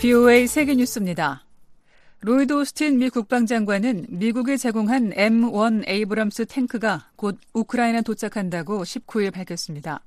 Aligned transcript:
VOA 0.00 0.46
세계 0.46 0.74
뉴스입니다. 0.74 1.44
로이드 2.22 2.54
오스틴 2.54 2.96
미 2.96 3.10
국방장관은 3.10 4.06
미국이 4.08 4.56
제공한 4.56 5.10
M1 5.10 5.86
에이브럼스 5.86 6.46
탱크가 6.46 7.10
곧 7.16 7.38
우크라이나 7.52 8.00
도착한다고 8.00 8.82
19일 8.82 9.30
밝혔습니다. 9.30 10.00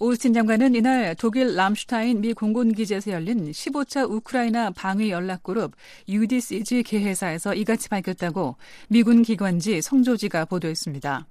오스틴 0.00 0.34
장관은 0.34 0.74
이날 0.74 1.14
독일 1.14 1.54
람슈타인 1.54 2.22
미 2.22 2.34
공군기지에서 2.34 3.12
열린 3.12 3.52
15차 3.52 4.10
우크라이나 4.10 4.72
방위 4.72 5.10
연락그룹 5.10 5.74
UDCG 6.08 6.82
개회사에서 6.82 7.54
이같이 7.54 7.88
밝혔다고 7.88 8.56
미군 8.88 9.22
기관지 9.22 9.80
성조지가 9.80 10.46
보도했습니다. 10.46 11.24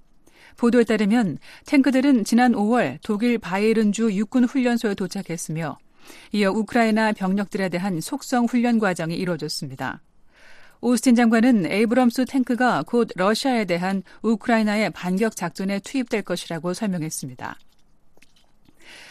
보도에 0.56 0.84
따르면 0.84 1.36
탱크들은 1.66 2.24
지난 2.24 2.52
5월 2.52 2.96
독일 3.02 3.36
바이에른주 3.36 4.10
육군 4.14 4.44
훈련소에 4.44 4.94
도착했으며 4.94 5.76
이어 6.32 6.50
우크라이나 6.50 7.12
병력들에 7.12 7.68
대한 7.68 8.00
속성 8.00 8.46
훈련 8.46 8.78
과정이 8.78 9.14
이루어졌습니다. 9.14 10.02
오스틴 10.80 11.14
장관은 11.14 11.64
에이브럼스 11.64 12.26
탱크가 12.26 12.82
곧 12.86 13.08
러시아에 13.14 13.64
대한 13.64 14.02
우크라이나의 14.22 14.90
반격 14.90 15.34
작전에 15.34 15.78
투입될 15.80 16.22
것이라고 16.22 16.74
설명했습니다. 16.74 17.56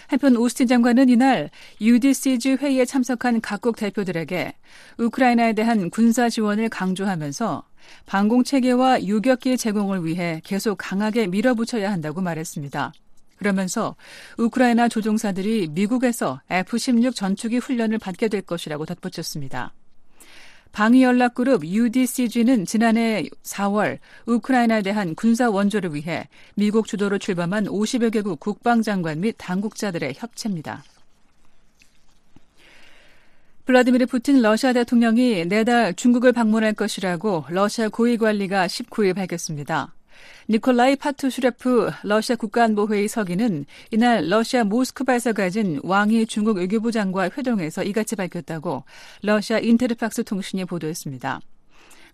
한편 0.07 0.37
오스틴 0.37 0.67
장관은 0.67 1.09
이날 1.09 1.49
UDCG 1.81 2.57
회의에 2.61 2.85
참석한 2.85 3.41
각국 3.41 3.75
대표들에게 3.77 4.53
우크라이나에 4.99 5.53
대한 5.53 5.89
군사 5.89 6.29
지원을 6.29 6.69
강조하면서 6.69 7.63
방공 8.05 8.43
체계와 8.43 9.03
유격기 9.03 9.57
제공을 9.57 10.05
위해 10.05 10.41
계속 10.43 10.75
강하게 10.77 11.27
밀어붙여야 11.27 11.91
한다고 11.91 12.21
말했습니다. 12.21 12.93
그러면서 13.43 13.95
우크라이나 14.37 14.87
조종사들이 14.87 15.67
미국에서 15.71 16.41
F-16 16.49 17.13
전투기 17.13 17.57
훈련을 17.57 17.99
받게 17.99 18.29
될 18.29 18.41
것이라고 18.41 18.85
덧붙였습니다. 18.85 19.73
방위연락그룹 20.71 21.65
UDCG는 21.65 22.65
지난해 22.65 23.25
4월 23.43 23.99
우크라이나에 24.25 24.81
대한 24.81 25.13
군사 25.13 25.49
원조를 25.49 25.93
위해 25.93 26.27
미국 26.55 26.87
주도로 26.87 27.19
출범한 27.19 27.65
50여 27.65 28.11
개국 28.11 28.39
국방장관 28.39 29.19
및 29.19 29.35
당국자들의 29.37 30.15
협체입니다. 30.17 30.83
블라디미르 33.65 34.07
푸틴 34.07 34.41
러시아 34.41 34.73
대통령이 34.73 35.45
내달 35.45 35.93
중국을 35.93 36.31
방문할 36.31 36.73
것이라고 36.73 37.45
러시아 37.49 37.89
고위관리가 37.89 38.67
19일 38.67 39.15
밝혔습니다. 39.15 39.93
니콜라이 40.49 40.95
파트루셰프 40.97 41.91
러시아 42.03 42.35
국가안보회의 42.35 43.07
서기는 43.07 43.65
이날 43.91 44.29
러시아 44.29 44.63
모스크바에서 44.63 45.33
가진 45.33 45.79
왕이 45.83 46.25
중국 46.25 46.57
외교부장과 46.57 47.29
회동에서 47.37 47.83
이같이 47.83 48.15
밝혔다고 48.15 48.83
러시아 49.21 49.59
인테르팍스 49.59 50.23
통신이 50.23 50.65
보도했습니다. 50.65 51.39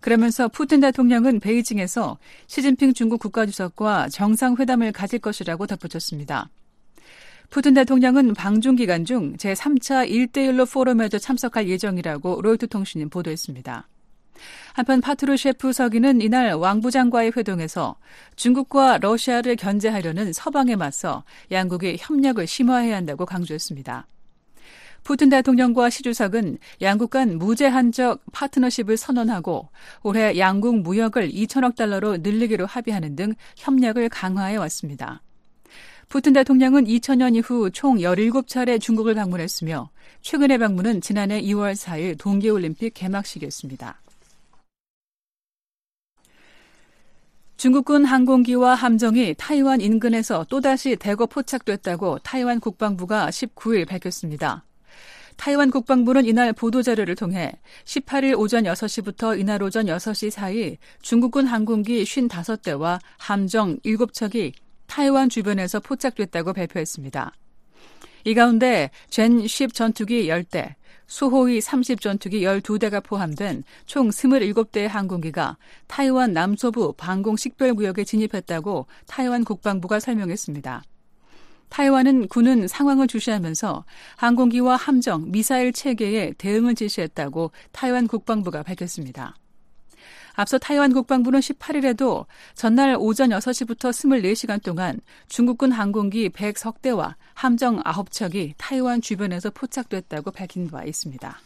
그러면서 0.00 0.48
푸틴 0.48 0.80
대통령은 0.80 1.40
베이징에서 1.40 2.18
시진핑 2.46 2.94
중국 2.94 3.20
국가주석과 3.20 4.08
정상회담을 4.08 4.92
가질 4.92 5.18
것이라고 5.18 5.66
덧붙였습니다. 5.66 6.48
푸틴 7.50 7.74
대통령은 7.74 8.34
방중 8.34 8.76
기간 8.76 9.04
중 9.04 9.36
제3차 9.36 10.08
일대일로 10.08 10.70
포럼에도 10.72 11.18
참석할 11.18 11.68
예정이라고 11.68 12.40
로이터 12.42 12.66
통신이 12.66 13.06
보도했습니다. 13.06 13.88
한편 14.72 15.00
파트루 15.00 15.36
셰프 15.36 15.72
서기는 15.72 16.20
이날 16.20 16.52
왕부장과의 16.54 17.32
회동에서 17.36 17.96
중국과 18.36 18.98
러시아를 18.98 19.56
견제하려는 19.56 20.32
서방에 20.32 20.76
맞서 20.76 21.24
양국이 21.50 21.96
협력을 21.98 22.46
심화해야 22.46 22.96
한다고 22.96 23.26
강조했습니다. 23.26 24.06
푸틴 25.02 25.30
대통령과 25.30 25.90
시 25.90 26.02
주석은 26.02 26.58
양국 26.82 27.10
간 27.10 27.38
무제한적 27.38 28.22
파트너십을 28.32 28.96
선언하고 28.96 29.68
올해 30.02 30.38
양국 30.38 30.80
무역을 30.80 31.30
2천억 31.30 31.74
달러로 31.74 32.18
늘리기로 32.18 32.66
합의하는 32.66 33.16
등 33.16 33.34
협력을 33.56 34.06
강화해 34.08 34.56
왔습니다. 34.56 35.22
푸틴 36.08 36.32
대통령은 36.32 36.86
2000년 36.86 37.36
이후 37.36 37.70
총 37.70 37.98
17차례 37.98 38.80
중국을 38.80 39.14
방문했으며 39.14 39.90
최근의 40.22 40.58
방문은 40.58 41.00
지난해 41.00 41.40
2월 41.40 41.74
4일 41.74 42.18
동계올림픽 42.18 42.94
개막식이었습니다. 42.94 43.99
중국군 47.60 48.06
항공기와 48.06 48.74
함정이 48.74 49.34
타이완 49.36 49.82
인근에서 49.82 50.46
또다시 50.48 50.96
대거 50.96 51.26
포착됐다고 51.26 52.20
타이완 52.20 52.58
국방부가 52.58 53.28
19일 53.28 53.86
밝혔습니다. 53.86 54.64
타이완 55.36 55.70
국방부는 55.70 56.24
이날 56.24 56.54
보도자료를 56.54 57.16
통해 57.16 57.52
18일 57.84 58.38
오전 58.38 58.64
6시부터 58.64 59.38
이날 59.38 59.62
오전 59.62 59.84
6시 59.84 60.30
사이 60.30 60.78
중국군 61.02 61.46
항공기 61.46 62.02
55대와 62.02 62.98
함정 63.18 63.78
7척이 63.80 64.54
타이완 64.86 65.28
주변에서 65.28 65.80
포착됐다고 65.80 66.54
발표했습니다. 66.54 67.30
이 68.24 68.32
가운데 68.32 68.90
젠10 69.10 69.74
전투기 69.74 70.28
10대, 70.28 70.76
수호위 71.10 71.58
30전투기 71.58 72.42
12대가 72.42 73.02
포함된 73.02 73.64
총 73.84 74.10
27대의 74.10 74.86
항공기가 74.86 75.56
타이완 75.88 76.32
남서부 76.32 76.92
방공 76.92 77.36
식별구역에 77.36 78.04
진입했다고 78.04 78.86
타이완 79.08 79.44
국방부가 79.44 79.98
설명했습니다. 79.98 80.84
타이완은 81.68 82.28
군은 82.28 82.68
상황을 82.68 83.08
주시하면서 83.08 83.84
항공기와 84.16 84.76
함정, 84.76 85.32
미사일 85.32 85.72
체계에 85.72 86.32
대응을 86.38 86.76
지시했다고 86.76 87.50
타이완 87.72 88.06
국방부가 88.06 88.62
밝혔습니다. 88.62 89.34
앞서 90.34 90.58
타이완 90.58 90.92
국방부는 90.92 91.40
18일에도 91.40 92.26
전날 92.54 92.96
오전 92.98 93.30
6시부터 93.30 93.90
24시간 93.90 94.62
동안 94.62 95.00
중국군 95.28 95.72
항공기 95.72 96.28
100석 96.28 96.82
대와 96.82 97.16
함정 97.34 97.82
9척이 97.82 98.54
타이완 98.56 99.00
주변에서 99.00 99.50
포착됐다고 99.50 100.30
밝힌 100.30 100.68
바 100.68 100.84
있습니다. 100.84 101.40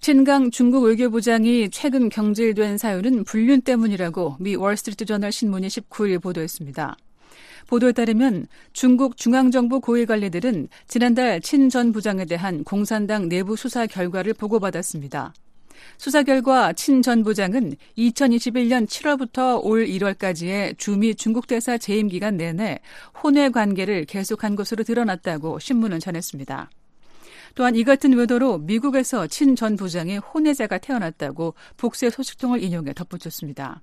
친강 0.00 0.52
중국 0.52 0.84
외교부장이 0.84 1.70
최근 1.70 2.08
경질된 2.08 2.78
사유는 2.78 3.24
불륜 3.24 3.60
때문이라고 3.62 4.36
미 4.38 4.54
월스트리트 4.54 5.04
저널 5.04 5.32
신문이 5.32 5.66
19일 5.66 6.22
보도했습니다. 6.22 6.96
보도에 7.66 7.92
따르면 7.92 8.46
중국 8.72 9.16
중앙정부 9.16 9.80
고위 9.80 10.06
관리들은 10.06 10.68
지난달 10.88 11.40
친 11.40 11.68
전 11.68 11.92
부장에 11.92 12.24
대한 12.24 12.62
공산당 12.64 13.28
내부 13.28 13.56
수사 13.56 13.86
결과를 13.86 14.34
보고받았습니다. 14.34 15.34
수사 15.98 16.22
결과 16.22 16.72
친 16.72 17.02
전 17.02 17.22
부장은 17.22 17.76
2021년 17.98 18.86
7월부터 18.86 19.62
올 19.64 19.86
1월까지의 19.86 20.78
주미 20.78 21.14
중국 21.14 21.46
대사 21.46 21.76
재임 21.78 22.08
기간 22.08 22.36
내내 22.36 22.80
혼외 23.22 23.50
관계를 23.50 24.04
계속한 24.06 24.56
것으로 24.56 24.84
드러났다고 24.84 25.58
신문은 25.58 26.00
전했습니다. 26.00 26.70
또한 27.54 27.74
이 27.76 27.84
같은 27.84 28.12
외도로 28.12 28.58
미국에서 28.58 29.26
친 29.26 29.56
전 29.56 29.76
부장의 29.76 30.18
혼외자가 30.18 30.78
태어났다고 30.78 31.54
복수의 31.78 32.10
소식통을 32.10 32.62
인용해 32.62 32.92
덧붙였습니다. 32.92 33.80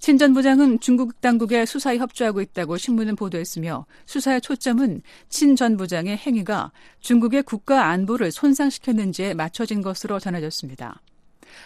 친전 0.00 0.32
부장은 0.32 0.80
중국 0.80 1.20
당국의 1.20 1.66
수사에 1.66 1.98
협조하고 1.98 2.40
있다고 2.40 2.78
신문은 2.78 3.16
보도했으며 3.16 3.84
수사의 4.06 4.40
초점은 4.40 5.02
친전 5.28 5.76
부장의 5.76 6.16
행위가 6.16 6.72
중국의 7.00 7.42
국가 7.42 7.88
안보를 7.88 8.32
손상시켰는지에 8.32 9.34
맞춰진 9.34 9.82
것으로 9.82 10.18
전해졌습니다. 10.18 11.02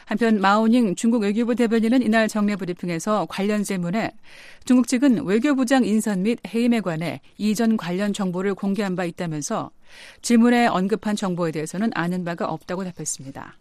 한편 0.07 0.41
마오닝 0.41 0.97
중국 0.97 1.23
외교부 1.23 1.55
대변인은 1.55 2.03
이날 2.03 2.27
정례 2.27 2.57
브리핑에서 2.57 3.27
관련 3.31 3.63
질문에 3.63 4.11
중국 4.65 4.89
측은 4.89 5.25
외교부장 5.25 5.85
인선 5.85 6.23
및 6.23 6.41
해임에 6.53 6.81
관해 6.81 7.21
이전 7.39 7.77
관련 7.77 8.13
정보를 8.13 8.55
공개한 8.55 8.97
바 8.97 9.05
있다면서 9.05 9.71
질문에 10.23 10.67
언급한 10.67 11.15
정보에 11.15 11.53
대해서는 11.53 11.91
아는 11.95 12.25
바가 12.25 12.47
없다고 12.47 12.83
답했습니다. 12.85 13.59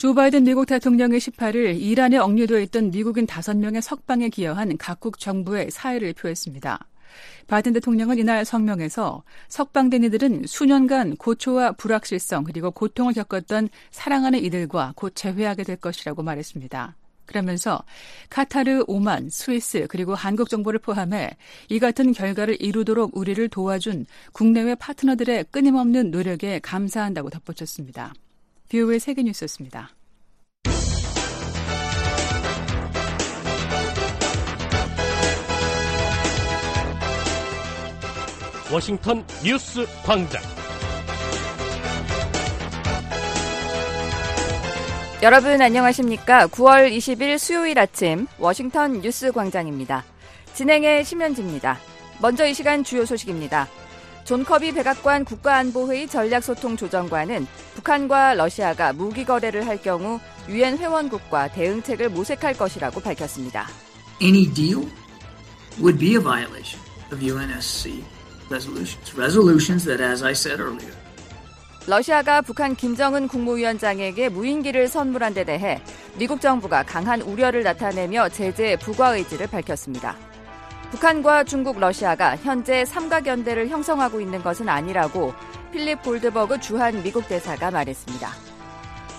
조 0.00 0.14
바이든 0.14 0.44
미국 0.44 0.64
대통령이 0.64 1.18
18일 1.18 1.78
이란에 1.78 2.16
억류되어 2.16 2.58
있던 2.60 2.90
미국인 2.90 3.26
5명의 3.26 3.82
석방에 3.82 4.30
기여한 4.30 4.78
각국 4.78 5.18
정부의 5.18 5.70
사의를 5.70 6.14
표했습니다. 6.14 6.86
바이든 7.48 7.74
대통령은 7.74 8.16
이날 8.16 8.46
성명에서 8.46 9.22
석방된 9.48 10.04
이들은 10.04 10.44
수년간 10.46 11.16
고초와 11.16 11.72
불확실성 11.72 12.44
그리고 12.44 12.70
고통을 12.70 13.12
겪었던 13.12 13.68
사랑하는 13.90 14.42
이들과 14.42 14.94
곧 14.96 15.12
재회하게 15.14 15.64
될 15.64 15.76
것이라고 15.76 16.22
말했습니다. 16.22 16.96
그러면서 17.26 17.84
카타르, 18.30 18.84
오만, 18.86 19.28
스위스 19.28 19.86
그리고 19.90 20.14
한국 20.14 20.48
정부를 20.48 20.80
포함해 20.80 21.36
이 21.68 21.78
같은 21.78 22.12
결과를 22.12 22.56
이루도록 22.58 23.14
우리를 23.14 23.46
도와준 23.50 24.06
국내외 24.32 24.76
파트너들의 24.76 25.44
끊임없는 25.50 26.10
노력에 26.10 26.58
감사한다고 26.60 27.28
덧붙였습니다. 27.28 28.14
뷰의 28.70 29.00
세계 29.00 29.22
뉴스였습니다. 29.24 29.90
워싱턴 38.72 39.26
뉴스 39.44 39.84
광장. 40.04 40.40
여러분 45.22 45.60
안녕하십니까? 45.60 46.46
9월 46.46 46.96
20일 46.96 47.38
수요일 47.38 47.78
아침 47.80 48.28
워싱턴 48.38 49.00
뉴스 49.00 49.32
광장입니다. 49.32 50.04
진행의 50.54 51.04
심현지입니다. 51.04 51.78
먼저 52.20 52.46
이 52.46 52.54
시간 52.54 52.84
주요 52.84 53.04
소식입니다. 53.04 53.66
존 54.30 54.44
커비 54.44 54.70
백악관 54.70 55.24
국가안보회의 55.24 56.06
전략소통 56.06 56.76
조정관은 56.76 57.48
북한과 57.74 58.34
러시아가 58.34 58.92
무기 58.92 59.24
거래를 59.24 59.66
할 59.66 59.82
경우 59.82 60.20
유엔 60.48 60.78
회원국과 60.78 61.48
대응책을 61.48 62.10
모색할 62.10 62.54
것이라고 62.54 63.00
밝혔습니다. 63.00 63.66
Any 64.22 64.46
deal 64.54 64.86
would 65.80 65.98
be 65.98 66.10
a 66.10 66.20
violation 66.22 66.80
of 67.10 67.20
UNSC 67.20 68.04
resolutions. 68.48 69.18
Resolutions 69.18 69.84
that, 69.84 70.00
as 70.00 70.24
I 70.24 70.30
said 70.30 70.62
earlier, 70.62 70.94
러시아가 71.88 72.40
북한 72.40 72.76
김정은 72.76 73.26
국무위원장에게 73.26 74.28
무인기를 74.28 74.86
선물한 74.86 75.34
데 75.34 75.42
대해 75.42 75.82
미국 76.16 76.40
정부가 76.40 76.84
강한 76.84 77.20
우려를 77.20 77.64
나타내며 77.64 78.28
제재 78.28 78.76
부과 78.76 79.16
의지를 79.16 79.48
밝혔습니다. 79.48 80.29
북한과 80.90 81.44
중국, 81.44 81.78
러시아가 81.78 82.36
현재 82.36 82.84
삼각연대를 82.84 83.68
형성하고 83.68 84.20
있는 84.20 84.42
것은 84.42 84.68
아니라고 84.68 85.32
필립 85.70 86.02
골드버그 86.02 86.60
주한 86.60 87.02
미국 87.02 87.28
대사가 87.28 87.70
말했습니다. 87.70 88.28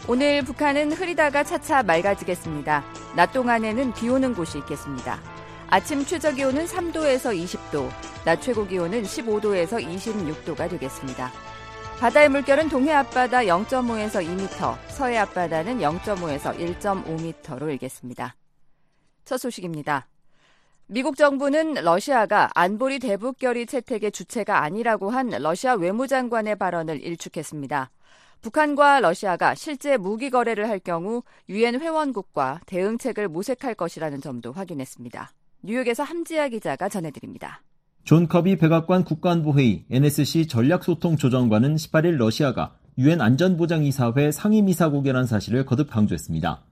오늘 0.08 0.44
북한은 0.44 0.92
흐리다가 0.92 1.44
차차 1.44 1.84
맑아지겠습니다. 1.84 2.84
낮 3.16 3.32
동안에는 3.32 3.94
비 3.94 4.10
오는 4.10 4.34
곳이 4.34 4.58
있겠습니다. 4.60 5.20
아침 5.70 6.06
최저 6.06 6.34
기온은 6.34 6.66
3도에서 6.66 7.34
20도, 7.34 7.90
낮 8.26 8.42
최고 8.42 8.68
기온은 8.68 9.04
15도에서 9.04 9.82
26도가 9.82 10.70
되겠습니다. 10.70 11.32
바다의 12.00 12.28
물결은 12.30 12.68
동해 12.68 12.92
앞바다 12.92 13.44
0.5에서 13.44 14.26
2m, 14.26 14.78
서해 14.90 15.18
앞바다는 15.20 15.80
0.5에서 15.80 16.58
1.5m로 16.58 17.70
일겠습니다. 17.70 18.36
첫 19.24 19.38
소식입니다. 19.38 20.11
미국 20.94 21.16
정부는 21.16 21.76
러시아가 21.76 22.50
안보리 22.54 23.00
대북 23.00 23.38
결의 23.38 23.66
채택의 23.66 24.12
주체가 24.12 24.62
아니라고 24.62 25.10
한 25.10 25.30
러시아 25.30 25.76
외무장관의 25.76 26.58
발언을 26.58 27.02
일축했습니다. 27.02 27.90
북한과 28.42 29.00
러시아가 29.00 29.56
실제 29.56 29.96
무기 29.96 30.30
거래를 30.30 30.68
할 30.68 30.80
경우 30.80 31.24
유엔 31.48 31.80
회원국과 31.80 32.60
대응책을 32.66 33.30
모색할 33.30 33.76
것이라는 33.76 34.20
점도 34.20 34.52
확인했습니다. 34.52 35.32
뉴욕에서 35.62 36.04
함지아 36.04 36.50
기자가 36.50 36.90
전해드립니다. 36.90 37.62
존 38.04 38.28
커비 38.28 38.58
백악관 38.58 39.06
국가안보회의 39.06 39.86
NSC 39.90 40.50
전략소통조정관은 40.50 41.78
18일 41.78 42.18
러시아가 42.18 42.76
유엔 42.98 43.22
안전보장이사회 43.22 44.34
상임이사국이라는 44.34 45.26
사실을 45.26 45.66
거듭 45.66 45.90
강조했습니다. 45.90 46.66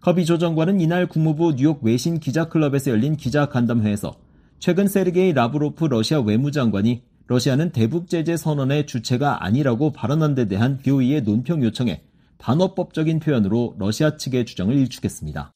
커비 0.00 0.24
조정관은 0.26 0.80
이날 0.80 1.08
국무부 1.08 1.56
뉴욕 1.56 1.82
외신 1.82 2.20
기자클럽에서 2.20 2.92
열린 2.92 3.16
기자간담회에서 3.16 4.14
최근 4.60 4.86
세르게이 4.86 5.32
라브로프 5.32 5.86
러시아 5.86 6.20
외무장관이 6.20 7.02
러시아는 7.26 7.72
대북 7.72 8.08
제재 8.08 8.36
선언의 8.36 8.86
주체가 8.86 9.44
아니라고 9.44 9.92
발언한 9.92 10.36
데 10.36 10.46
대한 10.46 10.78
VOA의 10.78 11.22
논평 11.22 11.64
요청에 11.64 12.02
반어법적인 12.38 13.18
표현으로 13.18 13.74
러시아 13.78 14.16
측의 14.16 14.46
주장을 14.46 14.72
일축했습니다. 14.72 15.52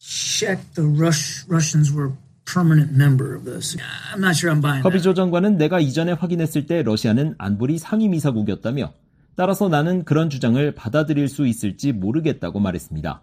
커비 4.82 5.00
조정관은 5.02 5.56
내가 5.56 5.78
이전에 5.78 6.12
확인했을 6.12 6.66
때 6.66 6.82
러시아는 6.82 7.36
안보리 7.38 7.78
상임이사국이었다며 7.78 8.92
따라서 9.36 9.68
나는 9.68 10.04
그런 10.04 10.28
주장을 10.28 10.74
받아들일 10.74 11.28
수 11.28 11.46
있을지 11.46 11.92
모르겠다고 11.92 12.58
말했습니다. 12.58 13.22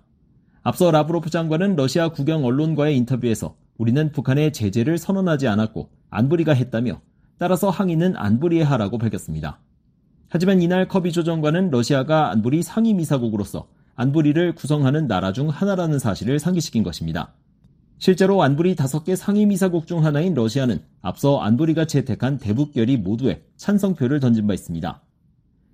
앞서 0.61 0.91
라브로프 0.91 1.29
장관은 1.29 1.75
러시아 1.75 2.09
국영 2.09 2.43
언론과의 2.45 2.97
인터뷰에서 2.97 3.55
우리는 3.77 4.11
북한의 4.11 4.51
제재를 4.51 4.97
선언하지 4.97 5.47
않았고 5.47 5.89
안보리가 6.09 6.53
했다며 6.53 7.01
따라서 7.37 7.69
항의는 7.69 8.17
안보리에 8.17 8.63
하라고 8.63 8.97
밝혔습니다. 8.97 9.61
하지만 10.27 10.61
이날 10.61 10.87
커비 10.87 11.11
조정관은 11.11 11.71
러시아가 11.71 12.29
안보리 12.31 12.61
상임이사국으로서 12.61 13.69
안보리를 13.95 14.53
구성하는 14.55 15.07
나라 15.07 15.31
중 15.31 15.49
하나라는 15.49 15.97
사실을 15.97 16.39
상기시킨 16.39 16.83
것입니다. 16.83 17.33
실제로 17.97 18.43
안보리 18.43 18.75
5개 18.75 19.15
상임이사국 19.15 19.87
중 19.87 20.05
하나인 20.05 20.33
러시아는 20.33 20.81
앞서 21.01 21.39
안보리가 21.39 21.85
채택한 21.85 22.37
대북결의 22.37 22.97
모두에 22.97 23.43
찬성표를 23.57 24.19
던진 24.19 24.47
바 24.47 24.53
있습니다. 24.53 25.01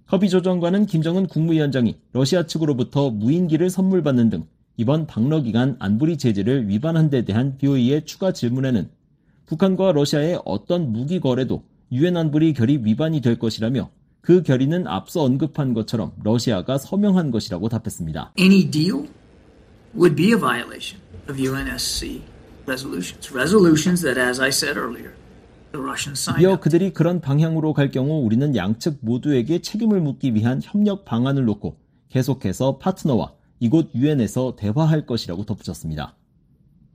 커비 0.07 0.29
조정관은 0.29 0.85
김정은 0.85 1.27
국무위원장이 1.27 1.97
러시아 2.13 2.45
측으로부터 2.45 3.09
무인기를 3.09 3.69
선물받는 3.69 4.29
등 4.29 4.45
이번 4.77 5.07
방러 5.07 5.41
기간 5.41 5.75
안보리 5.79 6.17
제재를 6.17 6.67
위반한 6.67 7.09
데 7.09 7.23
대한 7.23 7.57
BOE의 7.57 8.05
추가 8.05 8.31
질문에는 8.31 8.89
북한과 9.45 9.93
러시아의 9.93 10.41
어떤 10.43 10.91
무기 10.91 11.19
거래도 11.19 11.63
유엔 11.91 12.17
안보리 12.17 12.53
결의 12.53 12.83
위반이 12.83 13.21
될 13.21 13.37
것이라며 13.37 13.89
그 14.21 14.41
결의는 14.41 14.87
앞서 14.87 15.21
언급한 15.23 15.73
것처럼 15.73 16.11
러시아가 16.23 16.77
서명한 16.77 17.31
것이라고 17.31 17.69
답했습니다. 17.69 18.33
Any 18.39 18.69
deal 18.69 19.07
would 19.95 20.15
be 20.15 20.31
a 20.31 20.39
violation 20.39 20.99
of 21.29 21.39
UNSC 21.39 22.21
resolutions. 22.65 23.31
Resolutions 23.31 24.01
that, 24.01 24.19
as 24.19 24.41
I 24.41 24.49
said 24.49 24.77
earlier, 24.79 25.13
이어 26.39 26.59
그들이 26.59 26.93
그런 26.93 27.19
방향으로 27.19 27.73
갈 27.73 27.91
경우 27.91 28.25
우리는 28.25 28.55
양측 28.55 28.99
모두에게 29.01 29.59
책임을 29.59 29.99
묻기 29.99 30.33
위한 30.33 30.61
협력 30.63 31.03
방안을 31.03 31.43
놓고 31.43 31.75
계속해서 32.09 32.77
파트너와 32.77 33.33
이곳 33.59 33.89
유엔에서 33.93 34.55
대화할 34.55 35.05
것이라고 35.05 35.45
덧붙였습니다. 35.45 36.15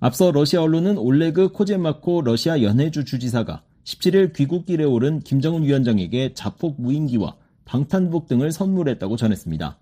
앞서 0.01 0.31
러시아 0.31 0.63
언론은 0.63 0.99
올레그 0.99 1.53
코제마코 1.53 2.23
러시아 2.23 2.63
연해주 2.63 3.05
주지사가 3.05 3.63
17일 3.85 4.35
귀국길에 4.35 4.85
오른 4.85 5.21
김정은 5.21 5.63
위원장에게 5.63 6.35
자폭 6.35 6.81
무인기와 6.81 7.37
방탄복 7.65 8.27
등을 8.27 8.53
선물했다고 8.53 9.17
전했습니다. 9.17 9.79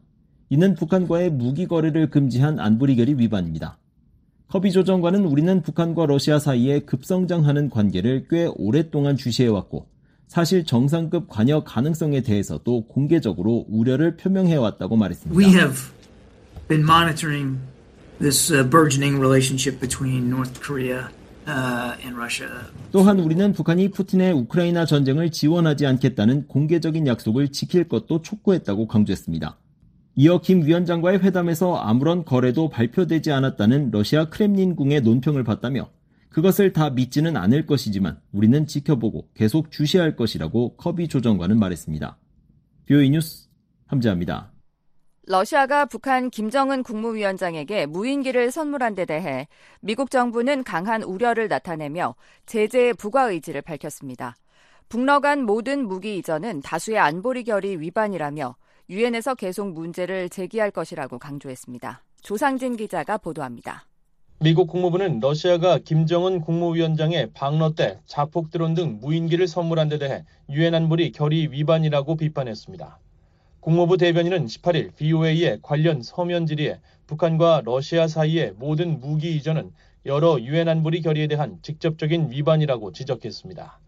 이는 0.50 0.75
북한과의 0.75 1.30
무기 1.30 1.66
거래를 1.66 2.10
금지한 2.10 2.58
안보리결의 2.58 3.19
위반입니다. 3.19 3.78
커비 4.49 4.73
조정관은 4.73 5.25
우리는 5.25 5.62
북한과 5.62 6.06
러시아 6.06 6.38
사이에 6.38 6.80
급성장하는 6.80 7.68
관계를 7.68 8.26
꽤 8.30 8.47
오랫동안 8.56 9.16
주시해왔고 9.16 9.87
사실 10.26 10.64
정상급 10.64 11.28
관여 11.28 11.64
가능성에 11.64 12.23
대해서도 12.23 12.87
공개적으로 12.87 13.66
우려를 13.68 14.16
표명해왔다고 14.16 14.97
말했습니다. 14.97 15.38
Been 16.68 16.84
monitoring 16.84 17.58
this 18.20 18.52
burgeoning 18.70 19.18
relationship 19.18 19.80
between 19.80 20.28
North 20.28 20.60
Korea 20.60 21.08
또한 22.92 23.20
우리는 23.20 23.52
북한이 23.54 23.90
푸틴의 23.90 24.32
우크라이나 24.32 24.84
전쟁을 24.84 25.30
지원하지 25.30 25.87
않겠다는 25.87 26.46
공개적인 26.46 27.06
약속을 27.06 27.52
지킬 27.52 27.88
것도 27.88 28.20
촉구했다고 28.20 28.87
강조했습니다. 28.87 29.58
이어 30.16 30.40
김 30.42 30.66
위원장과의 30.66 31.20
회담에서 31.20 31.76
아무런 31.76 32.25
거래도 32.25 32.68
발표되지 32.68 33.32
않았다는 33.32 33.92
러시아 33.92 34.28
크렘린궁의 34.28 35.00
논평을 35.02 35.44
봤다며 35.44 35.88
그것을 36.28 36.72
다 36.72 36.90
믿지는 36.90 37.37
않을 37.37 37.64
것이지만 37.66 38.18
우리는 38.32 38.66
지켜보고 38.66 39.28
계속 39.34 39.70
주시할 39.70 40.16
것이라고 40.16 40.76
커비 40.76 41.08
조정관은 41.08 41.58
말했습니다. 41.58 42.18
VOA 42.87 43.11
뉴스 43.10 43.48
함지아입니다. 43.87 44.52
러시아가 45.30 45.85
북한 45.85 46.30
김정은 46.30 46.82
국무위원장에게 46.82 47.85
무인기를 47.85 48.50
선물한 48.50 48.94
데 48.94 49.04
대해 49.04 49.47
미국 49.80 50.11
정부는 50.11 50.64
강한 50.64 51.02
우려를 51.02 51.49
나타내며 51.49 52.14
제재 52.47 52.94
부과 52.94 53.25
의지를 53.25 53.61
밝혔습니다. 53.61 54.37
북러 54.88 55.20
간 55.20 55.42
모든 55.42 55.87
무기 55.87 56.16
이전은 56.16 56.62
다수의 56.62 56.99
안보리 56.99 57.44
결의 57.44 57.78
위반이라며 57.78 58.56
유엔에서 58.88 59.35
계속 59.35 59.75
문제를 59.75 60.30
제기할 60.30 60.70
것이라고 60.70 61.18
강조했습니다. 61.18 62.02
조상진 62.23 62.78
기자가 62.78 63.18
보도합니다. 63.18 63.85
미국 64.40 64.66
국무부는 64.68 65.20
러시아가 65.20 65.76
김정은 65.76 66.40
국무위원장의 66.40 67.32
방러 67.35 67.75
때 67.75 68.00
자폭 68.06 68.50
드론 68.50 68.73
등 68.73 68.99
무인기를 69.02 69.47
선물한 69.47 69.90
데 69.90 69.99
대해 69.99 70.25
유엔 70.49 70.75
안보리 70.75 71.12
결의 71.12 71.52
위반이라고 71.52 72.16
비판했습니다. 72.16 72.99
국무부 73.60 73.96
대변인은 73.96 74.46
18일 74.46 74.94
BOA의 74.96 75.58
관련 75.62 76.00
서면 76.02 76.46
질의에 76.46 76.78
북한과 77.08 77.62
러시아 77.64 78.06
사이의 78.06 78.52
모든 78.56 79.00
무기 79.00 79.34
이전은 79.36 79.72
여러 80.06 80.40
유엔 80.40 80.68
안보리 80.68 81.02
결의에 81.02 81.26
대한 81.26 81.58
직접적인 81.62 82.30
위반이라고 82.30 82.92
지적했습니다. 82.92 83.80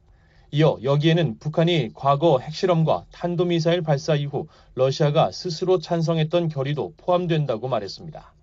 이어 0.52 0.78
여기에는 0.82 1.38
북한이 1.38 1.90
과거 1.94 2.40
핵실험과 2.40 3.06
탄도미사일 3.12 3.82
발사 3.82 4.16
이후 4.16 4.48
러시아가 4.74 5.30
스스로 5.30 5.78
찬성했던 5.78 6.48
결의도 6.48 6.94
포함된다고 6.96 7.68
말했습니다. 7.68 8.34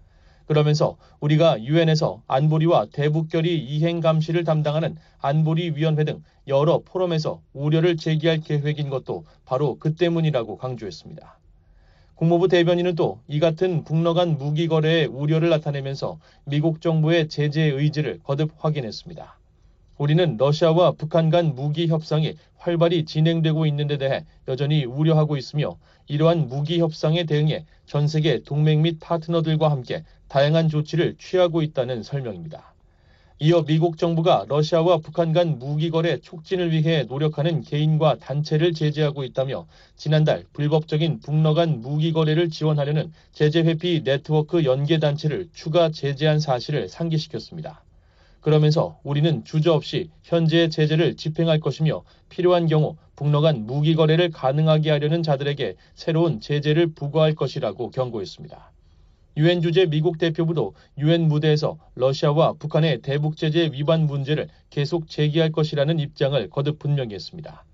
그러면서 0.47 0.97
우리가 1.19 1.63
유엔에서 1.63 2.23
안보리와 2.27 2.87
대북결의 2.93 3.57
이행 3.57 3.99
감시를 3.99 4.43
담당하는 4.43 4.95
안보리 5.19 5.71
위원회 5.75 6.05
등 6.05 6.23
여러 6.47 6.79
포럼에서 6.79 7.41
우려를 7.53 7.97
제기할 7.97 8.39
계획인 8.39 8.89
것도 8.89 9.25
바로 9.45 9.77
그 9.77 9.95
때문이라고 9.95 10.57
강조했습니다. 10.57 11.37
국무부 12.15 12.47
대변인은 12.47 12.95
또 12.95 13.19
이 13.27 13.39
같은 13.39 13.83
북러 13.83 14.13
간 14.13 14.37
무기 14.37 14.67
거래의 14.67 15.05
우려를 15.05 15.49
나타내면서 15.49 16.17
미국 16.45 16.81
정부의 16.81 17.27
제재 17.27 17.61
의지를 17.63 18.19
거듭 18.23 18.51
확인했습니다. 18.57 19.37
우리는 19.97 20.37
러시아와 20.37 20.91
북한 20.91 21.29
간 21.29 21.55
무기 21.55 21.87
협상이 21.87 22.35
활발히 22.57 23.05
진행되고 23.05 23.65
있는 23.65 23.87
데 23.87 23.97
대해 23.97 24.25
여전히 24.47 24.85
우려하고 24.85 25.37
있으며 25.37 25.77
이러한 26.07 26.47
무기 26.47 26.79
협상에 26.79 27.23
대응해 27.23 27.65
전 27.85 28.07
세계 28.07 28.43
동맹 28.43 28.83
및 28.83 28.97
파트너들과 28.99 29.71
함께 29.71 30.03
다양한 30.27 30.69
조치를 30.69 31.15
취하고 31.17 31.61
있다는 31.61 32.03
설명입니다. 32.03 32.73
이어 33.39 33.63
미국 33.63 33.97
정부가 33.97 34.45
러시아와 34.47 34.97
북한 34.97 35.31
간 35.31 35.59
무기 35.59 35.91
거래 35.91 36.17
촉진을 36.17 36.71
위해 36.71 37.03
노력하는 37.03 37.61
개인과 37.61 38.17
단체를 38.17 38.73
제재하고 38.73 39.23
있다며 39.23 39.67
지난달 39.95 40.43
불법적인 40.53 41.19
북러 41.19 41.53
간 41.53 41.81
무기 41.81 42.13
거래를 42.13 42.49
지원하려는 42.49 43.11
제재 43.33 43.61
회피 43.61 44.03
네트워크 44.03 44.63
연계 44.63 44.97
단체를 44.97 45.49
추가 45.53 45.89
제재한 45.91 46.39
사실을 46.39 46.89
상기시켰습니다. 46.89 47.83
그러면서 48.47 48.97
우리는 49.03 49.43
주저없이 49.43 50.09
현재의 50.23 50.69
제재를 50.69 51.17
집행할 51.17 51.59
것이며 51.59 52.05
필요한 52.29 52.67
경우 52.67 52.95
북러 53.17 53.41
간 53.41 53.65
무기 53.65 53.93
거래를 53.93 54.31
가능하게 54.31 54.89
하려는 54.89 55.21
자들에게 55.21 55.75
새로운 55.95 56.39
제재를 56.39 56.93
부과할 56.93 57.35
것이라고 57.35 57.89
경고했습니다. 57.89 58.71
유엔 59.35 59.61
주재 59.61 59.87
미국 59.87 60.17
대표부도 60.17 60.75
유엔 60.97 61.27
무대에서 61.27 61.77
러시아와 61.95 62.53
북한의 62.53 63.01
대북 63.01 63.35
제재 63.35 63.69
위반 63.73 64.05
문제를 64.05 64.47
계속 64.69 65.09
제기할 65.09 65.51
것이라는 65.51 65.99
입장을 65.99 66.49
거듭 66.49 66.79
분명히 66.79 67.15
했습니다. 67.15 67.65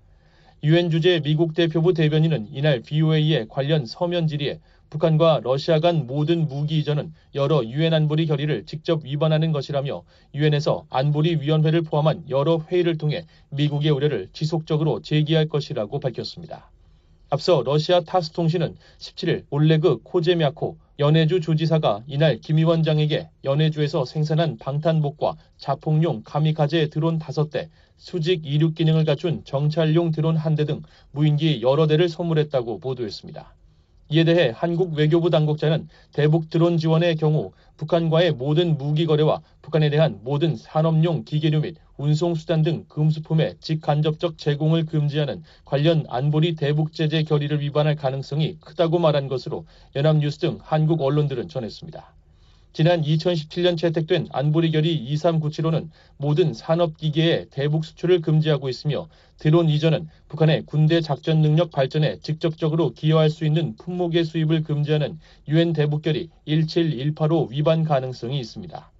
유엔 0.64 0.90
주재 0.90 1.20
미국 1.20 1.54
대표부 1.54 1.94
대변인은 1.94 2.48
이날 2.52 2.80
BOA의 2.80 3.46
관련 3.48 3.86
서면 3.86 4.26
질의에 4.26 4.58
북한과 4.90 5.40
러시아 5.42 5.80
간 5.80 6.06
모든 6.06 6.46
무기 6.46 6.78
이전은 6.78 7.12
여러 7.34 7.64
유엔 7.64 7.94
안보리 7.94 8.26
결의를 8.26 8.64
직접 8.66 9.04
위반하는 9.04 9.52
것이라며 9.52 10.04
유엔에서 10.34 10.86
안보리 10.90 11.36
위원회를 11.36 11.82
포함한 11.82 12.24
여러 12.30 12.58
회의를 12.58 12.96
통해 12.96 13.26
미국의 13.50 13.90
우려를 13.90 14.28
지속적으로 14.32 15.02
제기할 15.02 15.48
것이라고 15.48 15.98
밝혔습니다. 16.00 16.70
앞서 17.30 17.62
러시아 17.64 18.00
타스 18.00 18.30
통신은 18.30 18.76
17일 18.98 19.44
올레그 19.50 20.02
코제미아코 20.04 20.78
연해주 21.00 21.40
주지사가 21.40 22.04
이날 22.06 22.38
김 22.38 22.58
위원장에게 22.58 23.28
연해주에서 23.42 24.04
생산한 24.04 24.58
방탄복과 24.58 25.34
자폭용 25.56 26.22
카미카제 26.24 26.90
드론 26.90 27.18
5대, 27.18 27.70
수직 27.96 28.46
이륙 28.46 28.76
기능을 28.76 29.04
갖춘 29.04 29.42
정찰용 29.44 30.12
드론 30.12 30.36
1대 30.36 30.66
등 30.66 30.82
무인기 31.10 31.62
여러 31.62 31.88
대를 31.88 32.08
선물했다고 32.08 32.78
보도했습니다. 32.78 33.54
이에 34.14 34.22
대해 34.22 34.52
한국 34.54 34.94
외교부 34.94 35.28
당국자는 35.28 35.88
대북 36.12 36.48
드론 36.48 36.78
지원의 36.78 37.16
경우 37.16 37.50
북한과의 37.78 38.30
모든 38.34 38.78
무기 38.78 39.06
거래와 39.06 39.40
북한에 39.60 39.90
대한 39.90 40.20
모든 40.22 40.54
산업용 40.54 41.24
기계류 41.24 41.62
및 41.62 41.78
운송수단 41.96 42.62
등 42.62 42.84
금수품의 42.88 43.56
직간접적 43.58 44.38
제공을 44.38 44.86
금지하는 44.86 45.42
관련 45.64 46.04
안보리 46.08 46.54
대북 46.54 46.92
제재 46.92 47.24
결의를 47.24 47.60
위반할 47.60 47.96
가능성이 47.96 48.56
크다고 48.60 49.00
말한 49.00 49.26
것으로 49.26 49.66
연합뉴스 49.96 50.38
등 50.38 50.58
한국 50.62 51.02
언론들은 51.02 51.48
전했습니다. 51.48 52.14
지난 52.74 53.02
2017년 53.02 53.78
채택된 53.78 54.26
안보리 54.32 54.72
결의 54.72 54.98
2397호는 55.14 55.90
모든 56.16 56.52
산업기계의 56.52 57.46
대북 57.50 57.84
수출을 57.84 58.20
금지하고 58.20 58.68
있으며 58.68 59.06
드론 59.38 59.68
이전은 59.68 60.08
북한의 60.26 60.64
군대 60.66 61.00
작전 61.00 61.40
능력 61.40 61.70
발전에 61.70 62.18
직접적으로 62.18 62.90
기여할 62.90 63.30
수 63.30 63.46
있는 63.46 63.76
품목의 63.76 64.24
수입을 64.24 64.64
금지하는 64.64 65.20
유엔 65.46 65.72
대북 65.72 66.02
결의 66.02 66.30
17185 66.46 67.50
위반 67.52 67.84
가능성이 67.84 68.40
있습니다. 68.40 68.90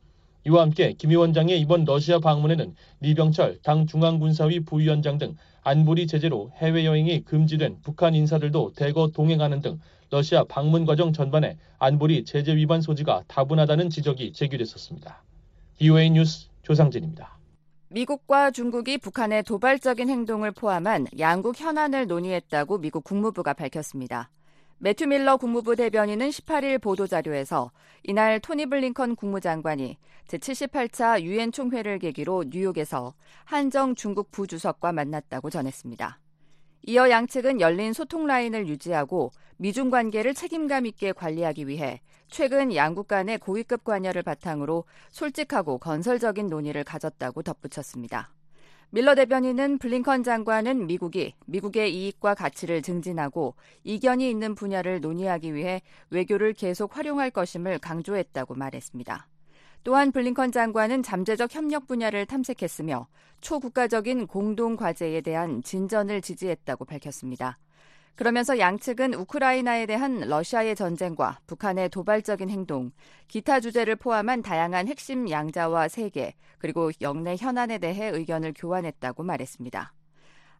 이와 0.46 0.62
함께 0.62 0.92
김 0.92 1.10
위원장의 1.10 1.58
이번 1.58 1.84
러시아 1.84 2.20
방문에는 2.20 2.76
리병철 3.00 3.58
당 3.64 3.88
중앙군사위 3.88 4.60
부위원장 4.60 5.18
등 5.18 5.34
안보리 5.64 6.06
제재로 6.06 6.52
해외여행이 6.58 7.24
금지된 7.24 7.78
북한 7.82 8.14
인사들도 8.14 8.74
대거 8.76 9.10
동행하는 9.12 9.62
등 9.62 9.80
러시아 10.14 10.44
방문 10.44 10.84
과정 10.86 11.12
전반에 11.12 11.58
안보리 11.80 12.24
제재 12.24 12.54
위반 12.54 12.80
소지가 12.80 13.24
다분하다는 13.26 13.90
지적이 13.90 14.32
제기됐었습니다. 14.32 15.24
BOA 15.76 16.10
뉴스 16.10 16.50
조상진입니다. 16.62 17.36
미국과 17.88 18.52
중국이 18.52 18.98
북한의 18.98 19.42
도발적인 19.42 20.08
행동을 20.08 20.52
포함한 20.52 21.08
양국 21.18 21.58
현안을 21.58 22.06
논의했다고 22.06 22.78
미국 22.78 23.02
국무부가 23.02 23.54
밝혔습니다. 23.54 24.30
매튜 24.78 25.06
밀러 25.06 25.36
국무부 25.36 25.74
대변인은 25.74 26.28
18일 26.28 26.80
보도자료에서 26.80 27.72
이날 28.04 28.38
토니 28.38 28.66
블링컨 28.66 29.16
국무장관이 29.16 29.96
제78차 30.28 31.22
유엔 31.22 31.50
총회를 31.50 31.98
계기로 31.98 32.44
뉴욕에서 32.50 33.14
한정 33.44 33.96
중국 33.96 34.30
부주석과 34.30 34.92
만났다고 34.92 35.50
전했습니다. 35.50 36.20
이어 36.86 37.08
양측은 37.08 37.62
열린 37.62 37.94
소통 37.94 38.26
라인을 38.26 38.68
유지하고 38.68 39.30
미중 39.56 39.88
관계를 39.88 40.34
책임감 40.34 40.84
있게 40.84 41.12
관리하기 41.12 41.66
위해 41.66 42.02
최근 42.28 42.74
양국 42.74 43.08
간의 43.08 43.38
고위급 43.38 43.84
관여를 43.84 44.22
바탕으로 44.22 44.84
솔직하고 45.10 45.78
건설적인 45.78 46.48
논의를 46.48 46.84
가졌다고 46.84 47.42
덧붙였습니다. 47.42 48.34
밀러 48.90 49.14
대변인은 49.14 49.78
블링컨 49.78 50.24
장관은 50.24 50.86
미국이 50.86 51.34
미국의 51.46 51.94
이익과 51.96 52.34
가치를 52.34 52.82
증진하고 52.82 53.54
이견이 53.84 54.28
있는 54.28 54.54
분야를 54.54 55.00
논의하기 55.00 55.54
위해 55.54 55.80
외교를 56.10 56.52
계속 56.52 56.98
활용할 56.98 57.30
것임을 57.30 57.78
강조했다고 57.78 58.56
말했습니다. 58.56 59.26
또한 59.84 60.12
블링컨 60.12 60.50
장관은 60.50 61.02
잠재적 61.02 61.54
협력 61.54 61.86
분야를 61.86 62.24
탐색했으며 62.24 63.06
초국가적인 63.42 64.26
공동 64.26 64.76
과제에 64.76 65.20
대한 65.20 65.62
진전을 65.62 66.22
지지했다고 66.22 66.86
밝혔습니다. 66.86 67.58
그러면서 68.14 68.58
양측은 68.58 69.12
우크라이나에 69.12 69.84
대한 69.84 70.20
러시아의 70.20 70.74
전쟁과 70.74 71.40
북한의 71.46 71.90
도발적인 71.90 72.48
행동, 72.48 72.92
기타 73.28 73.60
주제를 73.60 73.96
포함한 73.96 74.40
다양한 74.40 74.88
핵심 74.88 75.28
양자와 75.28 75.88
세계, 75.88 76.34
그리고 76.58 76.90
영내 77.02 77.36
현안에 77.36 77.76
대해 77.76 78.08
의견을 78.08 78.54
교환했다고 78.56 79.22
말했습니다. 79.22 79.92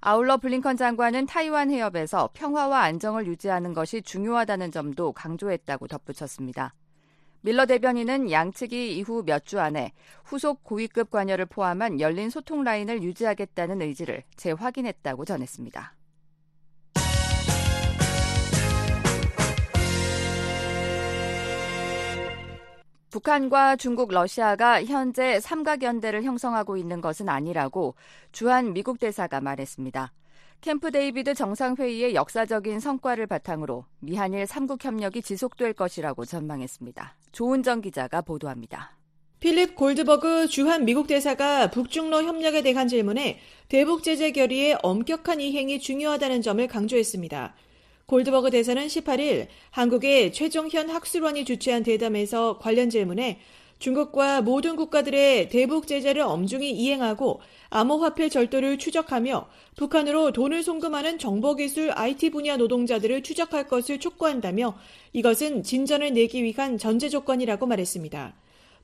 아울러 0.01 0.37
블링컨 0.37 0.77
장관은 0.77 1.25
타이완 1.25 1.71
해협에서 1.71 2.29
평화와 2.35 2.83
안정을 2.83 3.27
유지하는 3.27 3.73
것이 3.73 4.03
중요하다는 4.03 4.71
점도 4.71 5.13
강조했다고 5.13 5.87
덧붙였습니다. 5.87 6.75
밀러 7.45 7.67
대변인은 7.67 8.31
양측이 8.31 8.97
이후 8.97 9.23
몇 9.23 9.45
주 9.45 9.61
안에 9.61 9.93
후속 10.25 10.65
고위급 10.65 11.11
관여를 11.11 11.45
포함한 11.45 12.01
열린 12.01 12.31
소통 12.31 12.65
라인을 12.65 13.03
유지하겠다는 13.03 13.83
의지를 13.83 14.23
재확인했다고 14.37 15.27
전했습니다. 15.27 15.95
북한과 23.11 23.77
중국, 23.77 24.11
러시아가 24.11 24.83
현재 24.83 25.39
삼각연대를 25.39 26.23
형성하고 26.25 26.79
있는 26.79 27.03
것은 27.03 27.29
아니라고 27.29 27.95
주한 28.33 28.73
미국 28.73 28.99
대사가 28.99 29.43
말했습니다. 29.43 30.13
캠프 30.65 30.91
데이비드 30.91 31.35
정상회의의 31.35 32.15
역사적인 32.15 32.81
성과를 32.81 33.27
바탕으로 33.27 33.85
미한일 34.01 34.45
3국 34.45 34.83
협력이 34.83 35.21
지속될 35.21 35.75
것이라고 35.75 36.25
전망했습니다. 36.25 37.17
조은정 37.33 37.83
기자가 37.83 38.23
보도합니다. 38.23 38.97
필립 39.41 39.75
골드버그 39.77 40.49
주한 40.49 40.87
미국 40.87 41.07
대사가 41.07 41.69
북중러 41.69 42.23
협력에 42.23 42.63
대한 42.63 42.89
질문에 42.89 43.41
대북 43.69 44.03
제재 44.03 44.31
결의의 44.33 44.79
엄격한 44.83 45.43
이행이 45.43 45.81
중요하다는 45.81 46.41
점을 46.41 46.67
강조했습니다. 46.67 47.55
골드버그 48.07 48.49
대사는 48.49 48.87
18일 48.87 49.49
한국의 49.69 50.33
최종현 50.33 50.89
학술원이 50.89 51.45
주최한 51.45 51.83
대담에서 51.83 52.57
관련 52.57 52.89
질문에 52.89 53.39
중국과 53.79 54.43
모든 54.43 54.77
국가들의 54.77 55.49
대북 55.49 55.87
제재를 55.87 56.23
엄중히 56.23 56.71
이행하고 56.71 57.41
암호화폐 57.71 58.29
절도를 58.29 58.79
추적하며 58.79 59.47
북한으로 59.77 60.33
돈을 60.33 60.63
송금하는 60.63 61.19
정보기술 61.19 61.93
IT 61.95 62.31
분야 62.31 62.57
노동자들을 62.57 63.23
추적할 63.23 63.67
것을 63.67 63.99
촉구한다며 64.01 64.75
이것은 65.13 65.63
진전을 65.63 66.15
내기 66.15 66.43
위한 66.43 66.79
전제 66.79 67.09
조건이라고 67.09 67.67
말했습니다. 67.67 68.35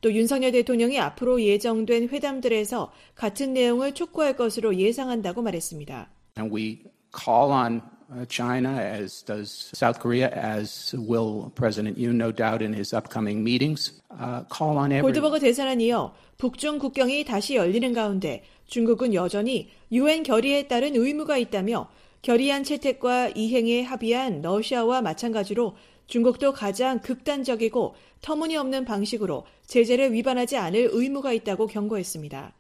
또 0.01 0.13
윤석열 0.13 0.53
대통령이 0.53 0.99
앞으로 0.99 1.43
예정된 1.43 2.09
회담들에서 2.09 2.91
같은 3.15 3.53
내용을 3.53 3.95
촉구할 3.95 4.37
것으로 4.37 4.77
예상한다고 4.77 5.43
말했습니다. 5.43 6.11
And 6.39 6.55
we 6.55 6.85
call 7.15 7.53
on 7.53 7.83
China, 8.29 8.71
as 8.71 9.23
does 9.23 9.71
South 9.73 10.01
Korea, 10.01 10.29
as 10.31 10.95
will 10.99 11.53
President 11.55 11.97
Yoon, 11.97 12.17
no 12.17 12.33
doubt, 12.33 12.61
in 12.61 12.73
his 12.73 12.93
upcoming 12.93 13.43
meetings, 13.45 14.01
uh, 14.11 14.43
call 14.51 14.77
on 14.79 14.91
everyone. 14.93 15.13
골드버그 15.13 15.39
대사는 15.39 15.81
이어 15.81 16.13
북중 16.39 16.79
국경이 16.79 17.25
다시 17.25 17.55
열리는 17.55 17.93
가운데 17.93 18.43
중국은 18.67 19.15
여전히 19.15 19.71
유엔 19.93 20.23
결의에 20.23 20.67
따른 20.67 20.97
의무가 20.97 21.39
있다며 21.39 21.89
결의안 22.23 22.65
채택과 22.65 23.31
이행에 23.35 23.83
합의한 23.83 24.43
러시아와 24.43 25.03
마찬가지로 25.03 25.77
중국도 26.07 26.53
가장 26.53 26.99
극단적이고 27.01 27.95
터무니없는 28.21 28.85
방식으로 28.85 29.47
제재를 29.67 30.13
위반하지 30.13 30.57
않을 30.57 30.91
의무가 30.93 31.33
있다고 31.33 31.69
경고했습니다. 31.69 32.53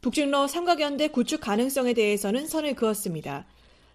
북중러 0.00 0.46
삼각연대 0.46 1.08
구축 1.08 1.40
가능성에 1.40 1.94
대해서는 1.94 2.46
선을 2.46 2.74
그었습니다. 2.74 3.46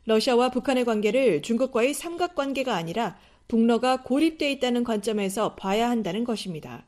러시아와 0.09 0.49
북한의 0.49 0.85
관계를 0.85 1.43
중국과의 1.43 1.93
삼각관계가 1.93 2.75
아니라 2.75 3.15
북러가 3.47 4.01
고립돼 4.01 4.51
있다는 4.53 4.83
관점에서 4.83 5.53
봐야 5.53 5.87
한다는 5.87 6.23
것입니다. 6.23 6.83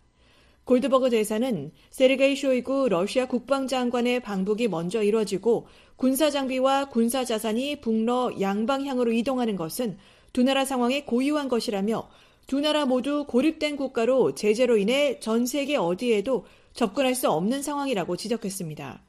골드버그 0.64 1.12
대사는 1.12 1.72
세르게이 1.92 2.36
쇼이구 2.36 2.90
러시아 2.90 3.28
국방장관의 3.28 4.22
방북이 4.22 4.68
먼저 4.70 5.04
이뤄지고 5.04 5.68
군사 5.98 6.32
장비와 6.32 6.90
군사 6.90 7.24
자산이 7.24 7.82
북러 7.82 8.32
양방향으로 8.40 9.12
이동하는 9.12 9.56
것은 9.56 9.98
두 10.34 10.42
나라 10.42 10.66
상황에 10.66 11.04
고유한 11.04 11.48
것이라며 11.48 12.10
두 12.48 12.60
나라 12.60 12.86
모두 12.88 13.26
고립된 13.28 13.76
국가로 13.76 14.34
제재로 14.34 14.78
인해 14.78 15.20
전 15.20 15.46
세계 15.46 15.76
어디에도 15.76 16.46
접근할 16.74 17.14
수 17.14 17.30
없는 17.30 17.62
상황이라고 17.62 18.18
지적했습니다. 18.18 19.00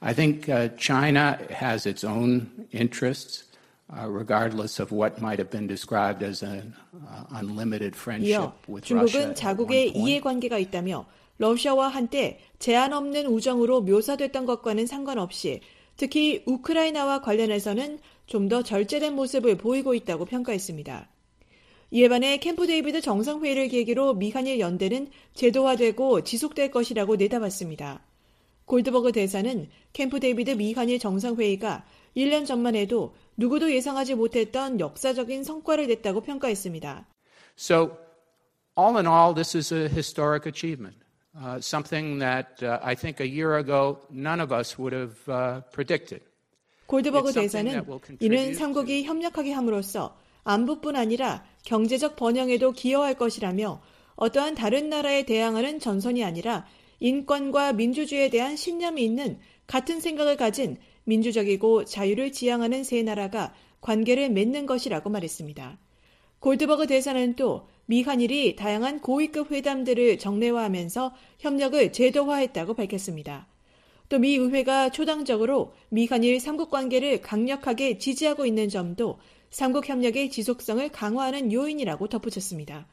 I 0.00 0.14
think 0.14 0.48
uh, 0.48 0.74
China 0.78 1.36
has 1.50 1.86
its 1.86 2.06
own 2.06 2.48
interests. 2.72 3.49
Uh, 3.92 4.06
regardless 4.08 4.80
of 4.80 4.92
what 4.92 5.20
might 5.20 5.40
have 5.40 5.50
been 5.50 5.66
described 5.66 6.22
as 6.22 6.44
an 6.44 6.72
uh, 6.94 7.24
unlimited 7.34 7.96
friendship 7.96 8.52
이어 8.68 8.80
중국은. 8.80 9.34
자국의 9.34 9.96
이해관계가 9.96 10.58
있다며 10.58 11.06
러시아와 11.38 11.88
한때 11.88 12.38
제한 12.60 12.92
없는 12.92 13.26
우정으로 13.26 13.80
묘사됐던 13.82 14.46
것과는 14.46 14.86
상관없이 14.86 15.60
특히 15.96 16.44
우크라이나와 16.46 17.20
관련해서는 17.20 17.98
좀 18.26 18.48
더 18.48 18.62
절제된 18.62 19.14
모습을 19.16 19.56
보이고 19.56 19.92
있다고 19.92 20.24
평가했습니다. 20.24 21.08
이에 21.90 22.08
반해 22.08 22.36
캠프 22.36 22.68
데이비드 22.68 23.00
정상회의를 23.00 23.66
계기로 23.66 24.14
미한일 24.14 24.60
연대는 24.60 25.08
제도화되고 25.34 26.22
지속될 26.22 26.70
것이라고 26.70 27.16
내다봤습니다. 27.16 28.04
골드버그 28.66 29.10
대사는 29.10 29.68
캠프 29.92 30.20
데이비드 30.20 30.52
미한일 30.52 31.00
정상회의가 31.00 31.84
1년 32.16 32.46
전만 32.46 32.76
해도 32.76 33.16
누구도 33.40 33.72
예상하지 33.72 34.16
못했던 34.16 34.78
역사적인 34.78 35.44
성과를 35.44 35.86
냈다고 35.86 36.20
평가했습니다. 36.20 37.06
So, 37.56 37.96
all 38.78 38.96
in 38.96 39.06
all, 39.06 39.34
this 39.34 39.56
is 39.56 39.72
a 39.72 39.88
historic 39.88 40.46
achievement. 40.46 40.98
Uh, 41.34 41.58
something 41.60 42.18
that 42.18 42.62
uh, 42.62 42.78
I 42.82 42.94
think 42.94 43.20
a 43.20 43.26
year 43.26 43.56
ago 43.56 44.00
none 44.10 44.42
of 44.42 44.52
us 44.52 44.78
would 44.78 44.94
have 44.94 45.16
uh, 45.26 45.62
predicted. 45.72 46.22
골드버그 46.86 47.32
대사는 47.32 47.84
이는 48.18 48.54
삼국이 48.54 49.04
협력하게 49.04 49.52
함으로써 49.52 50.18
안보뿐 50.42 50.96
아니라 50.96 51.44
경제적 51.64 52.16
번영에도 52.16 52.72
기여할 52.72 53.14
것이라며 53.14 53.80
어떠한 54.16 54.56
다른 54.56 54.90
나라에 54.90 55.24
대항하는 55.24 55.78
전선이 55.78 56.24
아니라 56.24 56.66
인권과 56.98 57.74
민주주의에 57.74 58.28
대한 58.28 58.56
신념이 58.56 59.04
있는 59.04 59.38
같은 59.68 60.00
생각을 60.00 60.36
가진 60.36 60.78
민주적이고 61.10 61.84
자유를 61.84 62.30
지향하는 62.30 62.84
세 62.84 63.02
나라가 63.02 63.52
관계를 63.80 64.30
맺는 64.30 64.66
것이라고 64.66 65.10
말했습니다. 65.10 65.78
골드버그 66.38 66.86
대사는 66.86 67.34
또 67.34 67.66
미한일이 67.86 68.54
다양한 68.54 69.00
고위급 69.00 69.50
회담들을 69.50 70.18
정례화하면서 70.18 71.12
협력을 71.40 71.92
제도화했다고 71.92 72.74
밝혔습니다. 72.74 73.48
또 74.08 74.18
미 74.18 74.34
의회가 74.34 74.90
초당적으로 74.90 75.72
미한일 75.88 76.40
삼국 76.40 76.70
관계를 76.70 77.20
강력하게 77.20 77.98
지지하고 77.98 78.46
있는 78.46 78.68
점도 78.68 79.18
삼국 79.50 79.88
협력의 79.88 80.30
지속성을 80.30 80.88
강화하는 80.90 81.52
요인이라고 81.52 82.08
덧붙였습니다. 82.08 82.86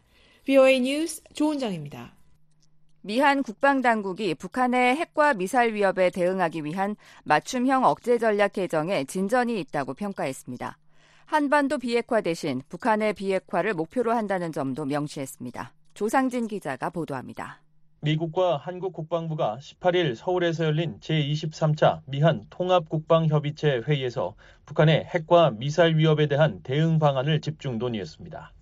VOA 0.46 0.80
뉴스 0.80 1.22
조은정입니다. 1.34 2.17
미한 3.02 3.44
국방당국이 3.44 4.36
북한의 4.36 4.96
핵과 4.98 5.34
미사일 5.34 5.74
위협에 5.74 6.10
대응하기 6.10 6.66
위한 6.66 6.96
맞춤형 7.24 7.86
억제 7.86 8.18
전략 8.18 8.54
개정에 8.54 9.06
진전이 9.06 9.60
있다고 9.62 9.94
평가했습니다. 9.94 10.78
한반도 11.26 11.78
비핵화 11.78 12.22
대신 12.22 12.62
북한의 12.70 13.14
비핵화를 13.14 13.74
목표로 13.74 14.14
한다는 14.14 14.52
점도 14.52 14.86
명시했습니다. 14.86 15.74
조상진 15.94 16.48
기자가 16.48 16.90
보도합니다. 16.90 17.62
미국과 18.02 18.58
한국 18.58 18.94
국방부가 18.94 19.58
18일 19.60 20.16
서울에서 20.16 20.66
열린 20.66 21.00
제23차 21.00 22.02
미한 22.06 22.46
통합국방협의체 22.50 23.84
회의에서 23.88 24.36
북한의 24.66 25.06
핵과 25.06 25.52
미사일 25.52 25.98
위협에 25.98 26.28
대한 26.28 26.62
대응 26.62 27.00
방안을 27.00 27.42
집중 27.42 27.78
논의했습니다. 27.80 28.54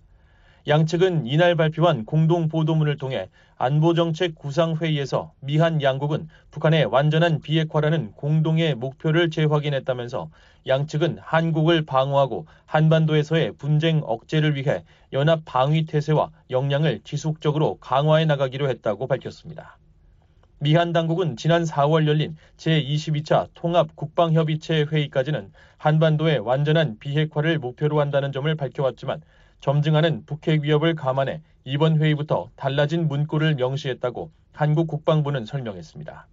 양측은 0.68 1.28
이날 1.28 1.54
발표한 1.54 2.04
공동 2.04 2.48
보도문을 2.48 2.96
통해 2.96 3.28
안보정책 3.56 4.34
구상회의에서 4.34 5.32
미한 5.38 5.80
양국은 5.80 6.28
북한의 6.50 6.86
완전한 6.86 7.40
비핵화라는 7.40 8.12
공동의 8.16 8.74
목표를 8.74 9.30
재확인했다면서 9.30 10.28
양측은 10.66 11.18
한국을 11.20 11.86
방어하고 11.86 12.46
한반도에서의 12.66 13.52
분쟁 13.52 14.00
억제를 14.02 14.56
위해 14.56 14.82
연합 15.12 15.42
방위 15.44 15.86
태세와 15.86 16.30
역량을 16.50 17.02
지속적으로 17.04 17.78
강화해 17.78 18.24
나가기로 18.24 18.68
했다고 18.68 19.06
밝혔습니다. 19.06 19.78
미한 20.58 20.92
당국은 20.92 21.36
지난 21.36 21.62
4월 21.62 22.08
열린 22.08 22.36
제22차 22.56 23.48
통합 23.54 23.94
국방협의체 23.94 24.86
회의까지는 24.90 25.52
한반도의 25.78 26.40
완전한 26.40 26.98
비핵화를 26.98 27.60
목표로 27.60 28.00
한다는 28.00 28.32
점을 28.32 28.52
밝혀왔지만 28.52 29.20
점증하는 29.60 30.24
북핵 30.26 30.62
위협을 30.62 30.94
감안해 30.94 31.40
이번 31.64 32.00
회의부터 32.00 32.50
달라진 32.56 33.08
문구를 33.08 33.56
명시했다고 33.56 34.30
한국 34.52 34.86
국방부는 34.86 35.44
설명했습니다. 35.44 36.26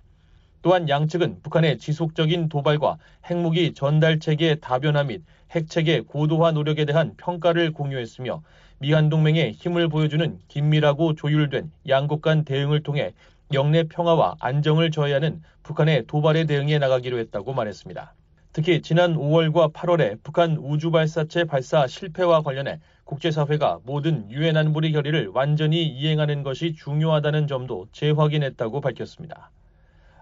또한 0.62 0.88
양측은 0.88 1.42
북한의 1.42 1.78
지속적인 1.78 2.48
도발과 2.50 2.98
핵무기 3.26 3.74
전달 3.74 4.20
체계 4.20 4.56
다변화 4.56 5.04
및 5.04 5.22
핵체계 5.52 6.02
고도화 6.02 6.52
노력에 6.52 6.86
대한 6.86 7.16
평가를 7.18 7.74
공유했으며 7.74 8.42
미한 8.80 9.10
동맹의 9.10 9.52
힘을 9.54 9.90
보여주는 9.90 10.40
긴밀하고 10.48 11.16
조율된 11.16 11.72
양국 11.90 12.22
간 12.22 12.46
대응을 12.46 12.84
통해 12.84 13.14
영내 13.52 13.84
평화와 13.84 14.36
안정을 14.40 14.92
저해하는 14.92 15.42
북한의 15.64 16.06
도발에 16.08 16.46
대응해 16.46 16.80
나가기로 16.80 17.20
했다고 17.20 17.54
말했습니다. 17.54 18.14
특히 18.54 18.82
지난 18.82 19.16
5월과 19.16 19.74
8월에 19.74 20.20
북한 20.24 20.58
우주발사체 20.58 21.44
발사 21.46 21.88
실패와 21.88 22.42
관련해 22.42 22.80
국제사회가 23.06 23.80
모든 23.84 24.30
유엔 24.32 24.56
안보리 24.56 24.92
결의를 24.92 25.28
완전히 25.34 25.86
이행하는 25.86 26.44
것이 26.44 26.74
중요하다는 26.74 27.48
점도 27.48 27.88
재확인했다고 27.92 28.82
밝혔습니다. 28.82 29.52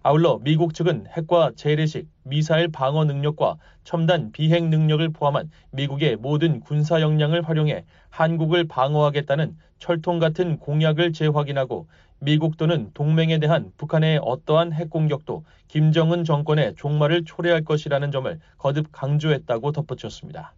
아울러 0.04 0.40
미국 0.42 0.74
측은 0.74 1.06
핵과 1.16 1.52
재래식, 1.56 2.08
미사일 2.24 2.70
방어 2.70 3.06
능력과 3.06 3.58
첨단 3.84 4.32
비핵 4.32 4.64
능력을 4.64 5.08
포함한 5.10 5.52
미국의 5.72 6.16
모든 6.16 6.60
군사 6.60 7.02
역량을 7.02 7.48
활용해 7.48 7.86
한국을 8.10 8.68
방어하겠다는 8.68 9.56
철통 9.78 10.18
같은 10.18 10.58
공약을 10.58 11.14
재확인하고 11.14 11.88
미국 12.20 12.58
또는 12.58 12.90
동맹에 12.96 13.38
대한 13.38 13.72
북한의 13.78 14.20
어떠한 14.24 14.74
핵 14.74 14.90
공격도 14.90 15.44
김정은 15.68 16.24
정권의 16.24 16.76
종말을 16.78 17.26
초래할 17.26 17.64
것이라는 17.64 18.12
점을 18.12 18.40
거듭 18.58 18.88
강조했다고 18.92 19.72
덧붙였습니다. 19.72 20.54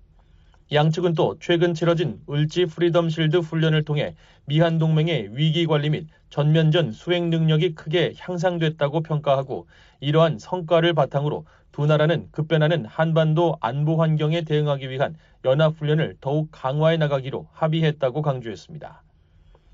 양측은 0.73 1.13
또 1.13 1.37
최근 1.39 1.75
치러진 1.75 2.19
을지 2.27 2.65
프리덤 2.65 3.09
실드 3.09 3.37
훈련을 3.37 3.83
통해 3.83 4.15
미한 4.45 4.79
동맹의 4.79 5.37
위기 5.37 5.67
관리 5.67 5.91
및 5.91 6.07
전면전 6.31 6.91
수행 6.91 7.29
능력이 7.29 7.75
크게 7.75 8.15
향상됐다고 8.17 9.01
평가하고 9.01 9.67
이러한 9.99 10.39
성과를 10.39 10.95
바탕으로 10.95 11.45
두 11.71 11.85
나라는 11.85 12.27
급변하는 12.31 12.85
한반도 12.85 13.57
안보 13.61 14.01
환경에 14.01 14.41
대응하기 14.41 14.89
위한 14.89 15.15
연합 15.45 15.75
훈련을 15.79 16.17
더욱 16.19 16.49
강화해 16.51 16.97
나가기로 16.97 17.47
합의했다고 17.51 18.23
강조했습니다. 18.23 19.03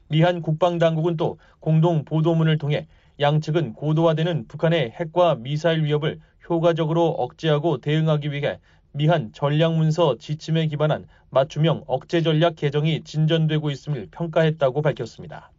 미한 0.09 0.41
국방당국은 0.41 1.15
또 1.15 1.37
공동 1.61 2.03
보도문을 2.03 2.57
통해 2.57 2.87
양측은 3.21 3.73
고도화되는 3.73 4.47
북한의 4.49 4.91
핵과 4.91 5.35
미사일 5.35 5.83
위협을 5.85 6.19
효과적으로 6.49 7.07
억제하고 7.09 7.77
대응하기 7.77 8.31
위해 8.31 8.59
미한 8.91 9.31
전략문서 9.33 10.17
지침에 10.17 10.65
기반한 10.67 11.07
맞춤형 11.29 11.83
억제 11.85 12.21
전략 12.21 12.55
개정이 12.55 13.03
진전되고 13.03 13.69
있음을 13.69 14.07
평가했다고 14.11 14.81
밝혔습니다. 14.81 15.51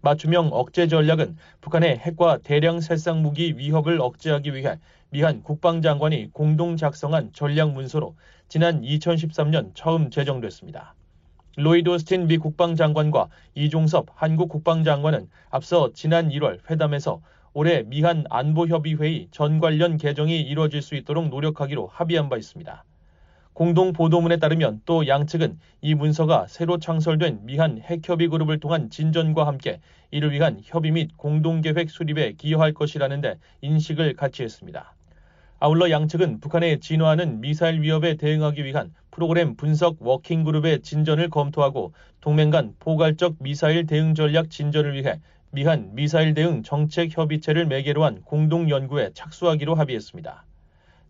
맞춤형 0.00 0.48
억제 0.52 0.88
전략은 0.88 1.36
북한의 1.60 1.98
핵과 1.98 2.38
대량 2.38 2.80
살상 2.80 3.22
무기 3.22 3.56
위협을 3.56 4.00
억제하기 4.00 4.54
위해 4.54 4.78
미한 5.10 5.42
국방장관이 5.42 6.30
공동 6.32 6.76
작성한 6.76 7.32
전략 7.34 7.72
문서로 7.72 8.16
지난 8.48 8.80
2013년 8.82 9.72
처음 9.74 10.10
제정됐습니다. 10.10 10.94
로이드 11.58 11.90
오스틴 11.90 12.26
미 12.26 12.38
국방장관과 12.38 13.28
이종섭 13.54 14.06
한국 14.14 14.48
국방장관은 14.48 15.28
앞서 15.50 15.92
지난 15.92 16.30
1월 16.30 16.58
회담에서 16.70 17.20
올해 17.54 17.82
미한 17.82 18.24
안보협의회의 18.30 19.28
전 19.30 19.60
관련 19.60 19.98
개정이 19.98 20.40
이루어질 20.40 20.80
수 20.80 20.94
있도록 20.94 21.28
노력하기로 21.28 21.86
합의한 21.86 22.30
바 22.30 22.38
있습니다. 22.38 22.84
공동 23.52 23.92
보도문에 23.92 24.38
따르면 24.38 24.80
또 24.86 25.06
양측은 25.06 25.58
이 25.82 25.94
문서가 25.94 26.46
새로 26.48 26.78
창설된 26.78 27.40
미한 27.42 27.78
핵협의 27.78 28.28
그룹을 28.28 28.58
통한 28.58 28.88
진전과 28.88 29.46
함께 29.46 29.80
이를 30.10 30.32
위한 30.32 30.60
협의 30.64 30.92
및 30.92 31.10
공동계획 31.18 31.90
수립에 31.90 32.32
기여할 32.38 32.72
것이라는데 32.72 33.36
인식을 33.60 34.14
같이 34.14 34.42
했습니다. 34.42 34.94
아울러 35.60 35.90
양측은 35.90 36.40
북한의 36.40 36.80
진화하는 36.80 37.42
미사일 37.42 37.82
위협에 37.82 38.14
대응하기 38.16 38.64
위한 38.64 38.94
프로그램 39.10 39.56
분석 39.56 39.98
워킹그룹의 40.00 40.80
진전을 40.80 41.28
검토하고 41.28 41.92
동맹 42.22 42.48
간 42.48 42.74
포괄적 42.78 43.36
미사일 43.40 43.86
대응 43.86 44.14
전략 44.14 44.48
진전을 44.48 44.94
위해 44.94 45.20
미한 45.54 45.90
미사일 45.92 46.32
대응 46.32 46.62
정책 46.62 47.14
협의체를 47.14 47.66
매개로 47.66 48.04
한 48.04 48.22
공동 48.22 48.70
연구에 48.70 49.10
착수하기로 49.12 49.74
합의했습니다. 49.74 50.46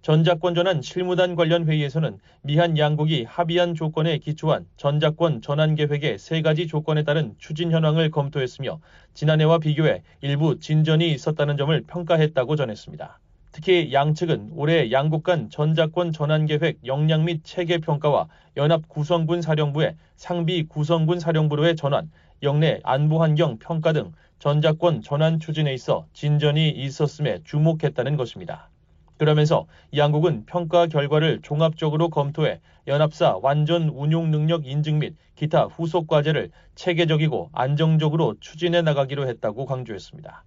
전작권 0.03 0.57
전환 0.57 0.83
실무단 0.83 1.37
관련 1.37 1.69
회의에서는 1.69 2.19
미한 2.43 2.77
양국이 2.77 3.23
합의한 3.23 3.77
조건에 3.77 4.19
기초한 4.19 4.67
전작권 4.77 5.43
전환 5.43 5.77
계획의 5.77 6.19
세 6.19 6.43
가지 6.43 6.67
조건에 6.67 7.05
따른 7.05 7.37
추진 7.39 7.71
현황을 7.71 8.11
검토했으며 8.11 8.81
지난해와 9.15 9.59
비교해 9.61 10.03
일부 10.23 10.59
진전이 10.59 11.13
있었다는 11.13 11.57
점을 11.57 11.81
평가했다고 11.87 12.57
전했습니다. 12.57 13.21
특히 13.53 13.93
양측은 13.93 14.55
올해 14.57 14.91
양국 14.91 15.23
간 15.23 15.51
전작권 15.51 16.11
전환 16.11 16.47
계획 16.47 16.85
역량 16.85 17.27
및 17.27 17.43
체계 17.45 17.79
평가와 17.79 18.27
연합 18.57 18.89
구성군 18.89 19.41
사령부의 19.41 19.95
상비 20.17 20.65
구성군 20.65 21.21
사령부로의 21.21 21.77
전환, 21.77 22.11
역내 22.43 22.81
안보 22.83 23.23
환경 23.23 23.59
평가 23.59 23.93
등 23.93 24.11
전작권 24.43 25.03
전환 25.03 25.39
추진에 25.39 25.73
있어 25.73 26.09
진전이 26.15 26.71
있었음에 26.71 27.45
주목했다는 27.45 28.17
것입니다. 28.17 28.71
그러면서 29.17 29.69
양국은 29.97 30.47
평가 30.47 30.89
결과를 30.89 31.43
종합적으로 31.43 32.09
검토해 32.09 32.61
연합사 32.89 33.39
완전 33.41 33.89
운용 33.91 34.33
능력 34.33 34.67
인증 34.67 34.99
및 34.99 35.15
기타 35.37 35.67
후속 35.67 36.09
과제를 36.09 36.51
체계적이고 36.75 37.51
안정적으로 37.53 38.35
추진해 38.41 38.83
나가기로 38.83 39.29
했다고 39.29 39.65
강조했습니다. 39.65 40.43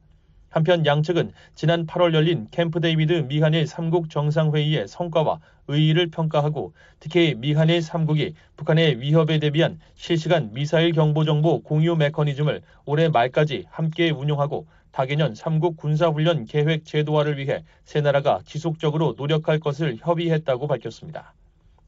한편 0.55 0.85
양측은 0.85 1.33
지난 1.53 1.85
8월 1.85 2.13
열린 2.13 2.47
캠프 2.49 2.79
데이비드 2.79 3.25
미한일 3.27 3.65
3국 3.65 4.09
정상회의의 4.09 4.87
성과와 4.87 5.41
의의를 5.67 6.07
평가하고 6.11 6.71
특히 7.01 7.35
미한일 7.35 7.79
3국이 7.81 8.35
북한의 8.55 9.01
위협에 9.01 9.39
대비한 9.39 9.81
실시간 9.95 10.53
미사일 10.53 10.93
경보 10.93 11.25
정보 11.25 11.61
공유 11.61 11.97
메커니즘을 11.97 12.61
올해 12.85 13.09
말까지 13.09 13.65
함께 13.69 14.11
운용하고 14.11 14.65
다개년 14.93 15.33
3국 15.33 15.75
군사훈련 15.75 16.45
계획 16.45 16.85
제도화를 16.85 17.37
위해 17.37 17.65
세 17.83 17.99
나라가 17.99 18.39
지속적으로 18.45 19.15
노력할 19.17 19.59
것을 19.59 19.97
협의했다고 19.99 20.67
밝혔습니다. 20.67 21.33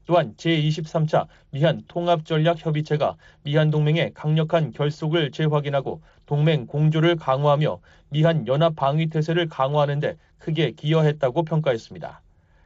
또한 0.08 0.34
제23차 0.38 1.26
미한 1.50 1.82
통합전략협의체가 1.88 3.16
미한 3.44 3.70
동맹의 3.70 4.12
강력한 4.14 4.72
결속을 4.72 5.30
재확인하고 5.30 6.00
동맹 6.28 6.66
공조를 6.66 7.16
강화하며 7.16 7.80
미한 8.10 8.46
연합 8.46 8.76
방위 8.76 9.06
태세를 9.08 9.48
강화하는 9.48 9.98
데 9.98 10.18
크게 10.38 10.72
기여했다고 10.72 11.42
평가했습니다. 11.44 12.20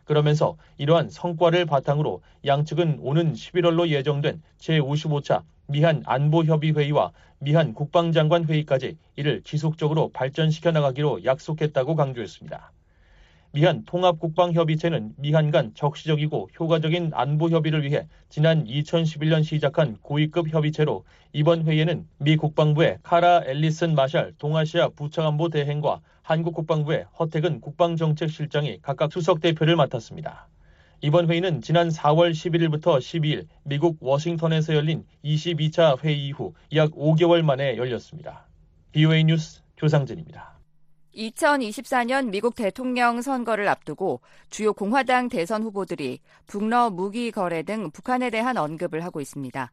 그러면서 0.05 0.57
이러한 0.79 1.09
성과를 1.09 1.65
바탕으로 1.67 2.23
양측은 2.45 2.99
오는 3.01 3.35
11월로 3.35 3.89
예정된 3.89 4.43
제55차 4.59 5.43
미한 5.69 6.03
안보협의회의와 6.05 7.13
미한 7.39 7.73
국방장관 7.73 8.47
회의까지 8.47 8.99
이를 9.15 9.43
지속적으로 9.45 10.11
발전시켜 10.13 10.73
나가기로 10.73 11.25
약속했다고 11.25 11.95
강조했습니다. 11.95 12.73
미한 13.55 13.85
통합국방협의체는 13.85 15.13
미한 15.19 15.51
간 15.51 15.73
적시적이고 15.75 16.49
효과적인 16.59 17.11
안보 17.13 17.51
협의를 17.51 17.85
위해 17.85 18.07
지난 18.31 18.65
2011년 18.65 19.45
시작한 19.45 19.99
고위급 20.01 20.49
협의체로 20.49 21.05
이번 21.35 21.65
회의에는 21.65 22.07
미 22.19 22.37
국방부의 22.37 22.99
카라 23.03 23.43
앨리슨 23.45 23.95
마샬 23.95 24.33
동아시아 24.39 24.89
부차관보 24.89 25.51
대행과 25.51 26.01
한국 26.23 26.55
국방부의 26.55 27.05
허태근 27.19 27.61
국방정책실장이 27.61 28.79
각각 28.81 29.13
수석 29.13 29.43
대표를 29.43 29.77
맡았습니다. 29.77 30.49
이번 31.03 31.29
회의는 31.29 31.61
지난 31.61 31.89
4월 31.89 32.31
11일부터 32.31 32.99
12일 32.99 33.47
미국 33.65 33.99
워싱턴에서 34.01 34.75
열린 34.75 35.05
22차 35.25 36.03
회의 36.03 36.27
이후 36.27 36.55
약 36.75 36.93
5개월 36.93 37.43
만에 37.43 37.77
열렸습니다. 37.77 38.47
BOA 38.93 39.25
뉴스 39.25 39.61
조상진입니다. 39.77 40.52
2024년 41.15 42.31
미국 42.31 42.55
대통령 42.55 43.23
선거를 43.23 43.69
앞두고 43.69 44.21
주요 44.51 44.73
공화당 44.73 45.29
대선 45.29 45.63
후보들이 45.63 46.21
북러 46.47 46.91
무기 46.91 47.31
거래 47.31 47.63
등 47.63 47.91
북한에 47.91 48.31
대한 48.31 48.57
언급을 48.57 49.05
하고 49.05 49.21
있습니다. 49.21 49.73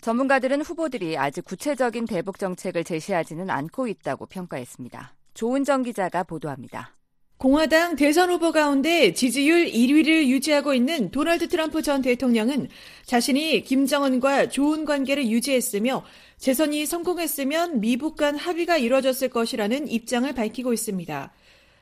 전문가들은 0.00 0.62
후보들이 0.62 1.18
아직 1.18 1.44
구체적인 1.44 2.06
대북 2.06 2.38
정책을 2.38 2.84
제시하지는 2.84 3.50
않고 3.50 3.88
있다고 3.88 4.26
평가했습니다. 4.26 5.14
조은정 5.34 5.82
기자가 5.82 6.22
보도합니다. 6.22 6.97
공화당 7.38 7.94
대선 7.94 8.30
후보 8.30 8.50
가운데 8.50 9.12
지지율 9.12 9.66
1위를 9.66 10.26
유지하고 10.26 10.74
있는 10.74 11.12
도널드 11.12 11.46
트럼프 11.46 11.82
전 11.82 12.02
대통령은 12.02 12.68
자신이 13.04 13.62
김정은과 13.62 14.48
좋은 14.48 14.84
관계를 14.84 15.28
유지했으며 15.28 16.04
재선에 16.38 16.84
성공했으면 16.84 17.80
미북 17.80 18.16
간 18.16 18.36
합의가 18.36 18.78
이뤄졌을 18.78 19.28
것이라는 19.28 19.86
입장을 19.86 20.32
밝히고 20.34 20.72
있습니다. 20.72 21.32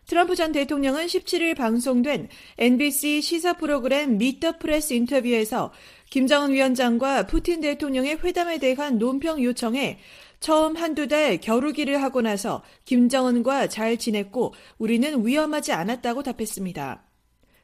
트럼프 0.05 0.37
전 0.37 0.53
대통령은 0.53 1.07
17일 1.07 1.57
방송된 1.57 2.29
NBC 2.59 3.23
시사 3.23 3.55
프로그램 3.55 4.19
Meet 4.19 4.41
the 4.41 4.59
Press 4.59 4.93
인터뷰에서 4.93 5.73
김정은 6.11 6.53
위원장과 6.53 7.27
푸틴 7.27 7.63
대통령의 7.63 8.19
회담에 8.23 8.59
대한 8.59 8.99
논평 8.99 9.43
요청에 9.43 9.99
처음 10.41 10.77
한두 10.77 11.09
달 11.09 11.41
겨루기를 11.41 12.03
하고 12.03 12.21
나서 12.21 12.63
김정은과 12.85 13.69
잘 13.69 13.97
지냈고 13.97 14.55
우리는 14.79 15.27
위험하지 15.27 15.73
않았다고 15.73 16.23
답했습니다. 16.23 17.03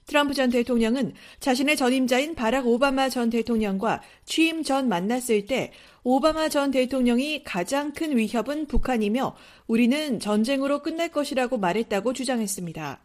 트럼프 0.06 0.34
전 0.34 0.50
대통령은 0.50 1.14
자신의 1.38 1.76
전임자인 1.76 2.34
바락 2.34 2.66
오바마 2.66 3.08
전 3.08 3.30
대통령과 3.30 4.02
취임 4.24 4.62
전 4.62 4.88
만났을 4.88 5.46
때 5.46 5.72
오바마 6.02 6.48
전 6.48 6.70
대통령이 6.70 7.44
가장 7.44 7.92
큰 7.92 8.16
위협은 8.16 8.66
북한이며 8.66 9.36
우리는 9.68 10.18
전쟁으로 10.18 10.82
끝날 10.82 11.08
것이라고 11.10 11.58
말했다고 11.58 12.12
주장했습니다. 12.14 13.00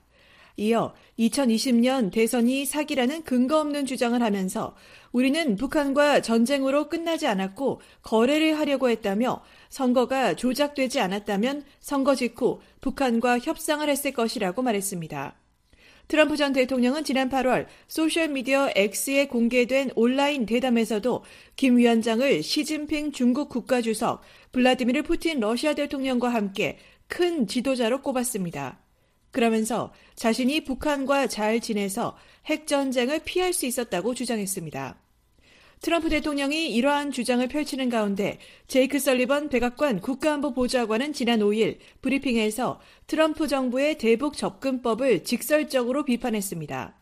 이어 0.60 0.96
2020년 1.20 2.12
대선이 2.12 2.66
사기라는 2.66 3.22
근거 3.24 3.60
없는 3.60 3.86
주장을 3.86 4.20
하면서 4.20 4.76
우리는 5.12 5.56
북한과 5.56 6.22
전쟁으로 6.22 6.90
끝나지 6.90 7.28
않았고 7.28 7.80
거래를 8.02 8.58
하려고 8.58 8.90
했다며 8.90 9.44
선거가 9.70 10.36
조작되지 10.36 11.00
않았다면 11.00 11.64
선거 11.80 12.16
직후 12.16 12.60
북한과 12.82 13.38
협상을 13.40 13.88
했을 13.88 14.12
것이라고 14.12 14.64
말했습니다. 14.64 15.36
트럼프 16.08 16.38
전 16.38 16.54
대통령은 16.54 17.04
지난 17.04 17.30
8월 17.30 17.68
소셜미디어 17.88 18.72
X에 18.76 19.28
공개된 19.28 19.92
온라인 19.96 20.46
대담에서도 20.46 21.24
김 21.56 21.78
위원장을 21.78 22.42
시진핑 22.42 23.12
중국 23.12 23.50
국가주석, 23.50 24.22
블라디미르 24.54 25.04
푸틴 25.04 25.40
러시아 25.40 25.76
대통령과 25.76 26.30
함께 26.30 26.78
큰 27.08 27.46
지도자로 27.46 28.02
꼽았습니다. 28.02 28.87
그러면서 29.38 29.94
자신이 30.16 30.64
북한과 30.64 31.28
잘 31.28 31.60
지내서 31.60 32.18
핵전쟁을 32.48 33.20
피할 33.24 33.54
수 33.54 33.68
있었다고 33.68 34.16
주장했습니다. 34.16 34.98
트럼프 35.80 36.10
대통령이 36.10 36.74
이러한 36.74 37.12
주장을 37.12 37.48
펼치는 37.48 37.92
가운데 37.92 38.40
제이크 38.68 38.98
설리번 38.98 39.50
백악관 39.50 40.02
국가안보보좌관은 40.02 41.14
지난 41.14 41.42
5일 41.42 41.78
브리핑에서 42.02 42.80
트럼프 43.06 43.48
정부의 43.48 44.00
대북 44.00 44.36
접근법을 44.36 45.24
직설적으로 45.24 46.04
비판했습니다. 46.04 46.96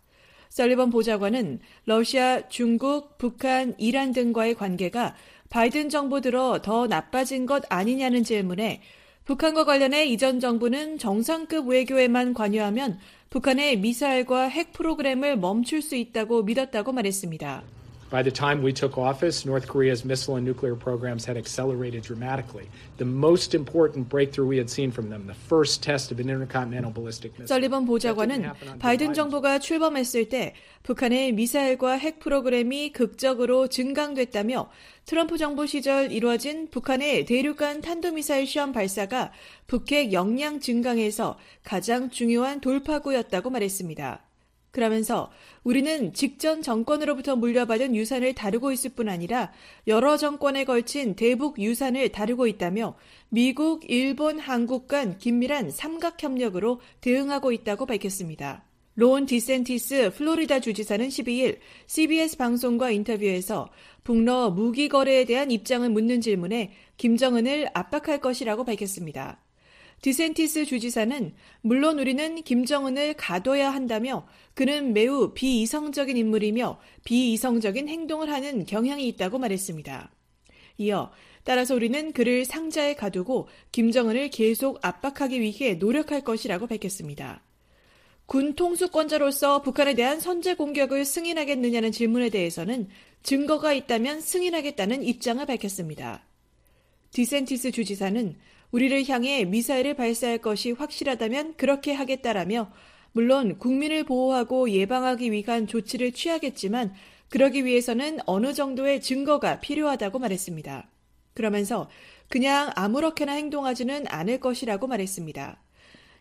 설리번 0.49 0.89
보좌관은 0.89 1.59
러시아, 1.85 2.49
중국, 2.49 3.17
북한, 3.17 3.75
이란 3.77 4.11
등과의 4.11 4.55
관계가 4.55 5.15
바이든 5.49 5.87
정부 5.87 6.19
들어 6.19 6.59
더 6.61 6.85
나빠진 6.85 7.45
것 7.45 7.63
아니냐는 7.69 8.25
질문에 8.25 8.81
북한과 9.25 9.65
관련해 9.65 10.05
이전 10.05 10.39
정부는 10.39 10.99
정상급 10.99 11.67
외교에만 11.67 12.35
관여하면 12.35 12.99
북한의 13.31 13.79
미사일과 13.79 14.43
핵 14.43 14.71
프로그램을 14.71 15.38
멈출 15.38 15.81
수 15.81 15.95
있다고 15.95 16.43
믿었다고 16.43 16.91
말했습니다. 16.91 17.74
By 18.11 18.21
the 18.21 18.31
time 18.31 18.61
we 18.61 18.71
took 18.71 18.99
office, 18.99 19.45
North 19.45 19.67
Korea's 19.67 20.05
missile 20.05 20.35
and 20.35 20.45
nuclear 20.45 20.75
programs 20.75 21.25
had 21.25 21.37
accelerated 21.37 22.03
dramatically. 22.03 22.69
The 22.97 23.05
most 23.05 23.55
important 23.55 24.07
breakthrough 24.07 24.45
we 24.45 24.57
had 24.57 24.69
seen 24.69 24.91
from 24.91 25.09
them, 25.09 25.25
the 25.25 25.33
first 25.33 25.81
test 25.81 26.11
of 26.11 26.19
an 26.19 26.29
intercontinental 26.29 26.91
ballistic 26.91 27.33
missile. 27.39 27.47
설리번 27.47 27.85
보좌관은 27.85 28.53
바이든 28.79 29.13
정부가 29.13 29.57
출범했을 29.57 30.29
때 30.29 30.53
북한의 30.83 31.33
미사일과 31.33 31.93
핵 31.93 32.19
프로그램이 32.19 32.91
극적으로 32.93 33.67
증강됐다며 33.67 34.69
트럼프 35.05 35.37
정부 35.37 35.65
시절 35.65 36.11
이루어진 36.11 36.69
북한의 36.69 37.25
대륙간 37.25 37.81
탄도미사일 37.81 38.45
시험 38.45 38.71
발사가 38.71 39.31
북핵 39.65 40.13
역량 40.13 40.59
증강에서 40.59 41.39
가장 41.63 42.11
중요한 42.11 42.61
돌파구였다고 42.61 43.49
말했습니다. 43.49 44.24
그러면서 44.75 45.31
우리는 45.63 46.11
직전 46.11 46.61
정권으로부터 46.61 47.38
물려받은 47.38 47.95
유산을 47.95 48.33
다루고 48.33 48.73
있을 48.73 48.91
뿐 48.91 49.07
아니라 49.07 49.53
여러 49.88 50.17
정권에 50.17 50.65
걸친 50.65 51.15
대북 51.15 51.59
유산을 51.59 52.09
다루고 52.09 52.45
있다며 52.47 52.97
미국, 53.29 53.89
일본, 53.89 54.38
한국 54.38 54.89
간 54.89 55.17
긴밀한 55.17 55.71
삼각협력으로 55.71 56.81
대응하고 56.99 57.53
있다고 57.53 57.85
밝혔습니다. 57.85 58.65
론 58.95 59.25
디샌티스 59.25 60.11
플로리다 60.13 60.59
주지사는 60.59 61.07
12일 61.07 61.59
CBS 61.88 62.35
방송과 62.35 62.91
인터뷰에서 62.91 63.69
북러 64.03 64.49
무기 64.49 64.89
거래에 64.89 65.23
대한 65.23 65.51
입장을 65.51 65.89
묻는 65.89 66.19
질문에 66.19 66.73
김정은을 66.97 67.69
압박할 67.73 68.19
것이라고 68.19 68.65
밝혔습니다. 68.65 69.39
디샌티스 70.01 70.65
주지사는 70.65 71.34
물론 71.62 71.99
우리는 71.99 72.43
김정은을 72.43 73.15
가둬야 73.15 73.73
한다며 73.73 74.27
그는 74.53 74.93
매우 74.93 75.34
비이성적인 75.34 76.15
인물이며 76.15 76.79
비이성적인 77.03 77.89
행동을 77.89 78.29
하는 78.29 78.65
경향이 78.65 79.08
있다고 79.08 79.39
말했습니다. 79.39 80.12
이어 80.77 81.12
따라서 81.43 81.75
우리는 81.75 82.12
그를 82.12 82.43
상자에 82.43 82.95
가두고 82.95 83.47
김정은을 83.71 84.29
계속 84.29 84.79
압박하기 84.84 85.39
위해 85.41 85.75
노력할 85.75 86.21
것이라고 86.21 86.67
밝혔습니다. 86.67 87.41
군 88.25 88.55
통수권자로서 88.55 89.62
북한에 89.62 89.93
대한 89.93 90.19
선제 90.19 90.55
공격을 90.55 91.05
승인하겠느냐는 91.05 91.91
질문에 91.91 92.29
대해서는 92.29 92.89
증거가 93.21 93.73
있다면 93.73 94.21
승인하겠다는 94.21 95.03
입장을 95.03 95.45
밝혔습니다. 95.45 96.25
디센티스 97.12 97.71
주지사는 97.71 98.36
우리를 98.71 99.08
향해 99.10 99.45
미사일을 99.45 99.95
발사할 99.95 100.39
것이 100.39 100.71
확실하다면 100.71 101.56
그렇게 101.56 101.93
하겠다라며 101.93 102.71
물론 103.12 103.58
국민을 103.58 104.04
보호하고 104.04 104.69
예방하기 104.69 105.32
위한 105.32 105.67
조치를 105.67 106.12
취하겠지만 106.12 106.93
그러기 107.30 107.65
위해서는 107.65 108.19
어느 108.25 108.54
정도의 108.54 109.01
증거가 109.01 109.60
필요하다고 109.60 110.19
말했습니다. 110.19 110.89
그러면서 111.34 111.89
그냥 112.28 112.71
아무렇게나 112.75 113.34
행동하지는 113.34 114.06
않을 114.08 114.39
것이라고 114.39 114.88
말했습니다. 114.88 115.62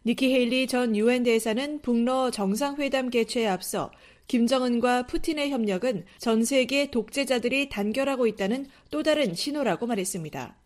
니키 0.06 0.32
헤일리 0.32 0.66
전 0.66 0.94
유엔 0.96 1.22
대사는 1.22 1.80
북러 1.80 2.30
정상회담 2.30 3.10
개최에 3.10 3.46
앞서 3.46 3.90
김정은과 4.26 5.06
푸틴의 5.06 5.50
협력은 5.50 6.04
전 6.18 6.44
세계 6.44 6.90
독재자들이 6.90 7.68
단결하고 7.68 8.26
있다는 8.26 8.66
또 8.90 9.02
다른 9.02 9.34
신호라고 9.34 9.86
말했습니다. 9.86 10.56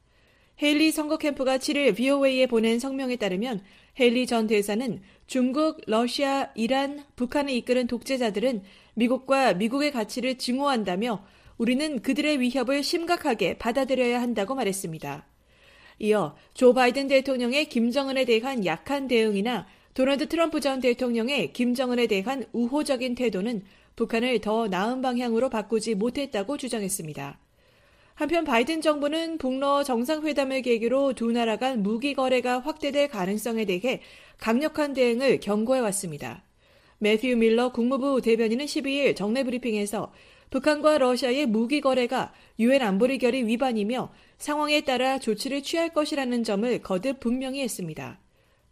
헤일리 0.61 0.91
선거 0.91 1.19
캠프가 1.19 1.59
7일 1.59 1.95
VOA에 1.95 2.47
보낸 2.47 2.81
성명에 2.81 3.15
따르면 3.17 3.63
헤일리 4.01 4.27
전 4.27 4.49
대사는 4.49 5.01
중국, 5.29 5.81
러시아, 5.87 6.51
이란, 6.57 7.05
북한을 7.15 7.53
이끄는 7.53 7.87
독재자들은 7.87 8.63
미국과 8.95 9.55
미국의 9.55 9.93
가치를 9.93 10.37
증오한다며 10.37 11.25
우리는 11.59 12.03
그들의 12.03 12.41
위협을 12.41 12.83
심각하게 12.83 13.59
받아들여야 13.59 14.21
한다고 14.21 14.57
말했습니다. 14.57 15.27
이어 16.01 16.37
조 16.55 16.75
바이든 16.75 17.07
대통령의 17.09 17.69
김정은에 17.69 18.25
대한 18.25 18.65
약한 18.65 19.07
대응이나 19.07 19.67
도널드 19.95 20.29
트럼프 20.29 20.61
전 20.61 20.81
대통령의 20.81 21.53
김정은에 21.53 22.07
대한 22.09 22.45
우호적인 22.53 23.15
태도는 23.15 23.63
북한을 23.95 24.41
더 24.41 24.67
나은 24.69 25.03
방향으로 25.03 25.51
바꾸지 25.51 25.95
못했다고 25.97 26.57
주장했습니다. 26.57 27.39
한편 28.19 28.43
바이든 28.43 28.81
정부는 28.81 29.39
북러 29.39 29.85
정상회담을 29.85 30.63
계기로 30.63 31.13
두 31.13 31.31
나라 31.31 31.57
간 31.57 31.85
무기 31.85 32.15
거래가 32.15 32.59
확대될 32.59 33.07
가능성에 33.07 33.65
대해 33.65 34.01
강력한 34.39 34.93
대응을 34.93 35.39
경고해 35.39 35.79
왔습니다. 35.83 36.43
매튜 36.99 37.37
밀러 37.37 37.71
국무부 37.71 38.21
대변인은 38.21 38.67
12일 38.67 39.15
정례 39.15 39.45
브리핑에서 39.45 40.13
북한과 40.51 40.99
러시아의 40.99 41.47
무기 41.47 41.81
거래가 41.81 42.33
유엔 42.59 42.83
안보리 42.83 43.19
결의 43.19 43.47
위반이며 43.47 44.13
상황에 44.37 44.81
따라 44.81 45.21
조치를 45.21 45.63
취할 45.63 45.91
것이라는 45.91 46.43
점을 46.43 46.83
거듭 46.83 47.21
분명히 47.21 47.63
했습니다. 47.63 48.19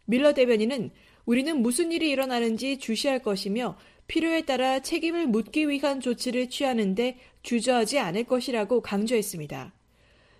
밀러 0.07 0.33
대변인은 0.33 0.91
우리는 1.25 1.61
무슨 1.61 1.93
일이 1.93 2.09
일어나는지 2.09 2.79
주시할 2.79 3.19
것이며 3.19 3.77
필요에 4.07 4.41
따라 4.41 4.81
책임을 4.81 5.27
묻기 5.27 5.69
위한 5.69 6.01
조치를 6.01 6.49
취하는데 6.49 7.17
주저하지 7.47 7.97
않을 7.99 8.25
것이라고 8.25 8.81
강조했습니다. 8.81 9.73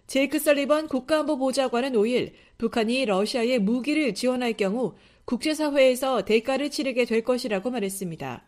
제이크 0.07 0.39
설리번 0.39 0.89
국가안보 0.89 1.37
보좌관은 1.37 1.93
5일 1.93 2.33
북한이 2.57 3.05
러시아에 3.05 3.59
무기를 3.59 4.13
지원할 4.13 4.57
경우 4.57 4.93
국제사회에서 5.23 6.25
대가를 6.25 6.69
치르게 6.69 7.05
될 7.05 7.23
것이라고 7.23 7.71
말했습니다. 7.71 8.43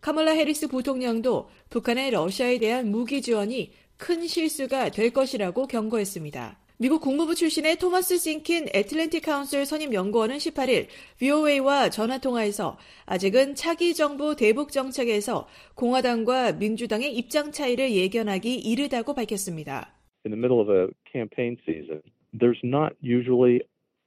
카멀라 0.00 0.32
해리스 0.32 0.68
부통령도 0.68 1.50
북한의 1.68 2.10
러시아에 2.12 2.58
대한 2.58 2.90
무기 2.90 3.20
지원이 3.20 3.72
큰 3.98 4.26
실수가 4.26 4.88
될 4.88 5.10
것이라고 5.10 5.66
경고했습니다. 5.66 6.58
미국 6.76 7.02
국무부 7.02 7.36
출신의 7.36 7.76
토마스 7.76 8.18
싱킨 8.18 8.66
애틀랜틱 8.74 9.22
카운슬 9.22 9.64
선임 9.64 9.94
연구원은 9.94 10.38
18일 10.38 10.88
VOA와 11.20 11.88
전화 11.88 12.18
통화에서 12.18 12.76
아직은 13.06 13.54
차기 13.54 13.94
정부 13.94 14.34
대북 14.34 14.72
정책에서 14.72 15.46
공화당과 15.76 16.54
민주당의 16.54 17.14
입장 17.14 17.52
차이를 17.52 17.94
예견하기 17.94 18.56
이르다고 18.56 19.14
밝혔습니다. 19.14 19.94
In 20.26 20.32
the 20.32 20.36
middle 20.36 20.58
of 20.60 20.68
a 20.68 20.88
campaign 21.06 21.56
season, 21.64 22.02
there's 22.36 22.58
not 22.64 22.96
usually 23.00 23.60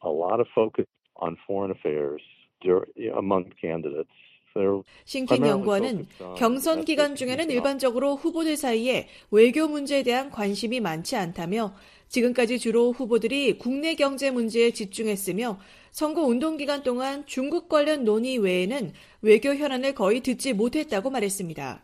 a 0.04 0.12
lot 0.12 0.42
of 0.42 0.48
focus 0.54 0.88
on 1.16 1.38
foreign 1.48 1.72
affairs 1.72 2.22
among 3.16 3.48
candidates. 3.62 4.12
싱킨 5.06 5.46
연구원은 5.46 6.08
경선 6.38 6.86
기간 6.86 7.16
중에는 7.16 7.50
일반적으로 7.50 8.16
후보들 8.16 8.58
사이에 8.58 9.08
외교 9.32 9.68
문제에 9.68 10.04
대한 10.04 10.30
관심이 10.30 10.80
많지 10.80 11.16
않다며 11.16 11.74
지금까지 12.10 12.60
주로 12.60 12.92
후보들이 12.92 13.58
국내 13.58 13.96
경제 13.96 14.32
문제에 14.32 14.72
집중했으며 14.72 15.60
선거 15.92 16.22
운동 16.24 16.58
기간 16.58 16.84
동안 16.84 17.26
중국 17.26 17.70
관련 17.70 18.04
논의 18.04 18.38
외에는 18.38 18.94
외교 19.22 19.54
현안을 19.54 19.94
거의 19.96 20.22
듣지 20.22 20.54
못했다고 20.54 21.10
말했습니다. 21.10 21.84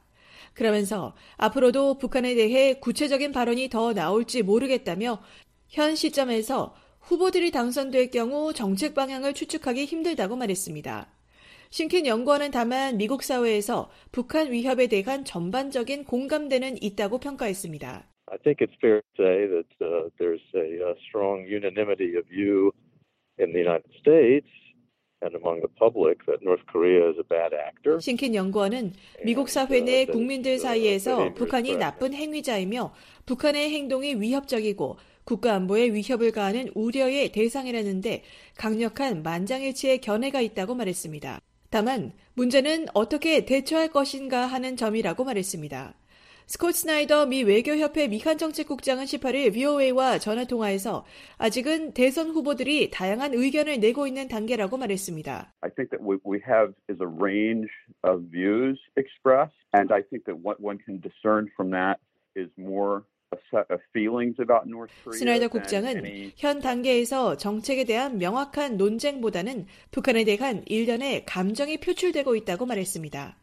그러면서 0.54 1.16
앞으로도 1.38 1.98
북한에 1.98 2.36
대해 2.36 2.76
구체적인 2.76 3.32
발언이 3.32 3.70
더 3.70 3.94
나올지 3.94 4.44
모르겠다며 4.44 5.20
현 5.68 5.96
시점에서 5.96 6.76
후보들이 7.02 7.52
당선될 7.52 8.12
경우 8.12 8.54
정책 8.54 8.94
방향을 8.94 9.34
추측하기 9.34 9.86
힘들다고 9.86 10.36
말했습니다. 10.36 11.08
신킨 11.74 12.06
연구원은 12.06 12.52
다만 12.52 12.98
미국 12.98 13.24
사회에서 13.24 13.90
북한 14.12 14.52
위협에 14.52 14.86
대한 14.86 15.26
전반적인 15.26 16.04
공감대는 16.04 16.78
있다고 16.84 17.18
평가했습니다. 17.18 18.06
I 18.28 18.38
think 18.44 18.62
it's 18.62 18.78
fair 18.78 19.02
to 19.02 19.10
say 19.18 19.48
that 19.50 19.66
uh, 19.82 20.08
there's 20.20 20.46
a, 20.54 20.86
a 20.86 20.94
strong 21.10 21.48
unanimity 21.50 22.14
of 22.16 22.30
view 22.30 22.70
in 23.40 23.54
the 23.54 23.60
United 23.66 23.90
States 23.98 24.46
and 25.26 25.34
among 25.34 25.66
the 25.66 25.74
public 25.82 26.22
that 26.28 26.46
North 26.46 26.62
Korea 26.72 27.10
is 27.10 27.18
a 27.18 27.26
bad 27.26 27.58
actor. 27.58 27.98
신킨 28.00 28.36
연구원은 28.36 28.94
미국 29.26 29.50
사회 29.50 29.82
내 29.82 30.06
국민들 30.06 30.60
사이에서 30.60 31.34
북한이 31.34 31.78
나쁜 31.78 32.14
행위자이며 32.14 32.94
북한의 33.26 33.72
행동이 33.72 34.22
위협적이고 34.22 34.98
국가 35.24 35.56
안보에 35.56 35.90
위협을 35.90 36.34
가하는 36.34 36.70
우려의 36.76 37.32
대상이라는데 37.32 38.22
강력한 38.60 39.24
만장일치의 39.24 40.02
견해가 40.02 40.40
있다고 40.40 40.76
말했습니다. 40.76 41.42
다만 41.74 42.12
문제는 42.36 42.86
어떻게 42.94 43.46
대처할 43.46 43.88
것인가 43.88 44.46
하는 44.46 44.76
점이라고 44.78 45.24
말했습니다. 45.24 45.96
스콧 46.46 46.76
스나이더 46.76 47.26
미 47.26 47.42
외교협회 47.42 48.10
미한정책국장은 48.10 49.06
18일 49.06 49.52
VOA와 49.54 50.20
전화통화에서 50.20 51.04
아직은 51.40 51.96
대선 51.96 52.30
후보들이 52.30 52.92
다양한 52.92 53.34
의견을 53.34 53.80
내고 53.80 54.06
있는 54.06 54.28
단계라고 54.28 54.78
말했습니다. 54.78 55.54
I 55.62 55.70
think 55.72 55.90
that 55.90 56.06
what 56.06 56.22
we 56.24 56.40
have 56.46 56.76
is 56.92 57.02
a 57.02 57.10
range 57.10 57.72
of 58.04 58.30
views 58.30 58.80
expressed, 58.96 59.58
and 59.74 59.92
I 59.92 60.04
think 60.04 60.26
that 60.26 60.38
what 60.46 60.62
one 60.62 60.78
can 60.78 61.02
discern 61.02 61.50
from 61.58 61.72
that 61.72 61.98
is 62.38 62.52
more 62.56 63.02
스나이더 65.12 65.48
국장은 65.50 66.32
현 66.36 66.60
단계에서 66.60 67.38
정책에 67.38 67.84
대한 67.84 68.18
명확한 68.18 68.78
논쟁보다는 68.78 69.66
북한에 69.92 70.24
대한 70.24 70.64
일련의 70.66 71.26
감정이 71.26 71.78
표출되고 71.78 72.36
있다고 72.36 72.66
말했습니다. 72.66 73.38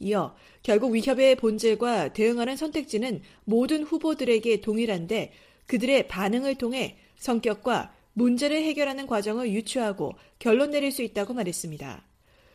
이어 0.00 0.34
결국 0.62 0.92
위협의 0.92 1.36
본질과 1.36 2.12
대응하는 2.12 2.56
선택지는 2.56 3.22
모든 3.44 3.82
후보들에게 3.82 4.60
동일한데 4.60 5.32
그들의 5.66 6.08
반응을 6.08 6.56
통해 6.56 6.96
성격과 7.16 7.94
문제를 8.12 8.56
해결하는 8.62 9.06
과정을 9.06 9.50
유추하고 9.50 10.12
결론 10.38 10.70
내릴 10.70 10.92
수 10.92 11.02
있다고 11.02 11.34
말했습니다. 11.34 12.04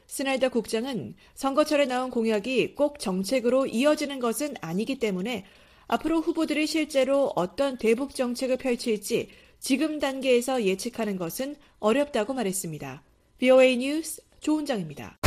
스나이더 0.07 0.49
국장은 0.49 1.15
선거철에 1.35 1.85
나온 1.85 2.09
공약이 2.09 2.73
꼭 2.73 2.97
정책으로 2.99 3.67
이어지는 3.67 4.19
것은 4.19 4.55
아니기 4.59 4.97
때문에 4.97 5.45
앞으로 5.89 6.21
후보들이 6.21 6.67
실제로 6.67 7.33
어떤 7.35 7.77
대북 7.77 8.15
정책을 8.15 8.57
펼칠지 8.57 9.29
지금 9.59 9.99
단계에서 9.99 10.63
예측하는 10.63 11.17
것은 11.17 11.55
어렵다고 11.79 12.33
말했습니다. 12.33 13.03
VOA 13.39 13.77
뉴스 13.77 14.21
조은정입니다. 14.39 15.18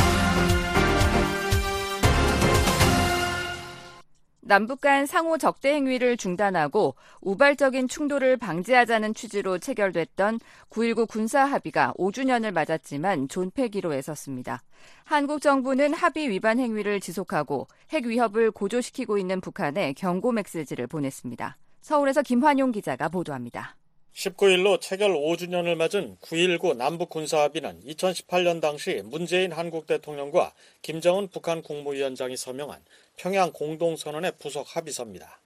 남북 4.45 4.81
간 4.81 5.05
상호 5.05 5.37
적대 5.37 5.73
행위를 5.73 6.17
중단하고 6.17 6.95
우발적인 7.21 7.87
충돌을 7.87 8.35
방지하자는 8.35 9.13
취지로 9.13 9.57
체결됐던 9.57 10.39
9.19 10.69 11.07
군사 11.07 11.45
합의가 11.45 11.93
5주년을 11.97 12.51
맞았지만 12.51 13.29
존폐기로 13.29 13.93
애섰습니다. 13.93 14.61
한국 15.05 15.41
정부는 15.41 15.93
합의 15.93 16.29
위반 16.29 16.59
행위를 16.59 16.99
지속하고 16.99 17.67
핵 17.91 18.05
위협을 18.05 18.51
고조시키고 18.51 19.17
있는 19.17 19.39
북한에 19.39 19.93
경고 19.93 20.33
메시지를 20.33 20.87
보냈습니다. 20.87 21.57
서울에서 21.79 22.21
김환용 22.21 22.73
기자가 22.73 23.07
보도합니다. 23.07 23.77
19일로 24.13 24.79
체결 24.79 25.11
5주년을 25.11 25.75
맞은 25.75 26.17
9.19 26.21 26.77
남북 26.77 27.09
군사합의는 27.09 27.81
2018년 27.87 28.61
당시 28.61 29.01
문재인 29.03 29.51
한국 29.51 29.87
대통령과 29.87 30.53
김정은 30.83 31.29
북한 31.29 31.63
국무위원장이 31.63 32.37
서명한 32.37 32.83
평양 33.17 33.51
공동선언의 33.51 34.33
부속 34.37 34.75
합의서입니다. 34.75 35.39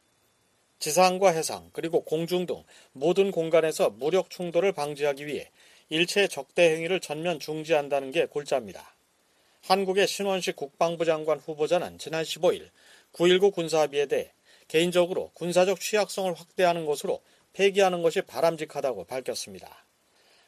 지상과 0.79 1.31
해상 1.31 1.69
그리고 1.71 2.03
공중 2.03 2.45
등 2.45 2.63
모든 2.91 3.31
공간에서 3.31 3.89
무력 3.89 4.29
충돌을 4.29 4.73
방지하기 4.73 5.25
위해 5.25 5.49
일체 5.89 6.27
적대 6.27 6.75
행위를 6.75 6.99
전면 6.99 7.39
중지한다는 7.39 8.11
게 8.11 8.25
골자입니다. 8.25 8.95
한국의 9.61 10.07
신원식 10.07 10.57
국방부 10.57 11.05
장관 11.05 11.39
후보자는 11.39 11.97
지난 11.99 12.23
15일 12.23 12.69
9.19 13.13 13.53
군사합의에 13.53 14.07
대해 14.07 14.31
개인적으로 14.67 15.31
군사적 15.33 15.79
취약성을 15.79 16.33
확대하는 16.33 16.85
것으로 16.85 17.21
폐기하는 17.57 18.03
것이 18.03 18.21
바람직하다고 18.21 19.05
밝혔습니다. 19.05 19.85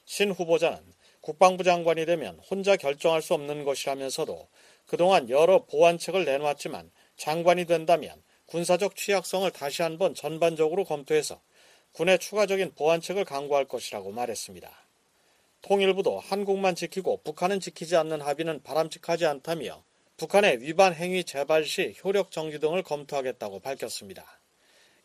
신 0.06 0.32
후보자는 0.32 0.78
국방부 1.22 1.64
장관이 1.64 2.06
되면 2.06 2.40
혼자 2.50 2.76
결정할 2.76 3.24
수 3.24 3.34
없는 3.34 3.64
것이라면서도 3.64 4.48
그동안 4.86 5.28
여러 5.30 5.66
보완책을 5.66 6.26
내놓았지만 6.26 6.92
장관이 7.18 7.66
된다면 7.66 8.22
군사적 8.46 8.96
취약성을 8.96 9.50
다시 9.52 9.82
한번 9.82 10.14
전반적으로 10.14 10.84
검토해서 10.84 11.42
군의 11.94 12.20
추가적인 12.20 12.74
보완책을 12.76 13.26
강구할 13.26 13.66
것이라고 13.66 14.12
말했습니다. 14.12 14.72
통일부도 15.64 16.20
한국만 16.20 16.76
지키고 16.76 17.22
북한은 17.24 17.60
지키지 17.60 17.96
않는 17.96 18.22
합의는 18.22 18.62
바람직하지 18.62 19.26
않다며 19.26 19.84
북한의 20.18 20.62
위반 20.62 20.94
행위 20.94 21.24
재발 21.24 21.66
시 21.66 21.96
효력 22.04 22.30
정지 22.32 22.60
등을 22.60 22.84
검토하겠다고 22.84 23.60
밝혔습니다. 23.60 24.39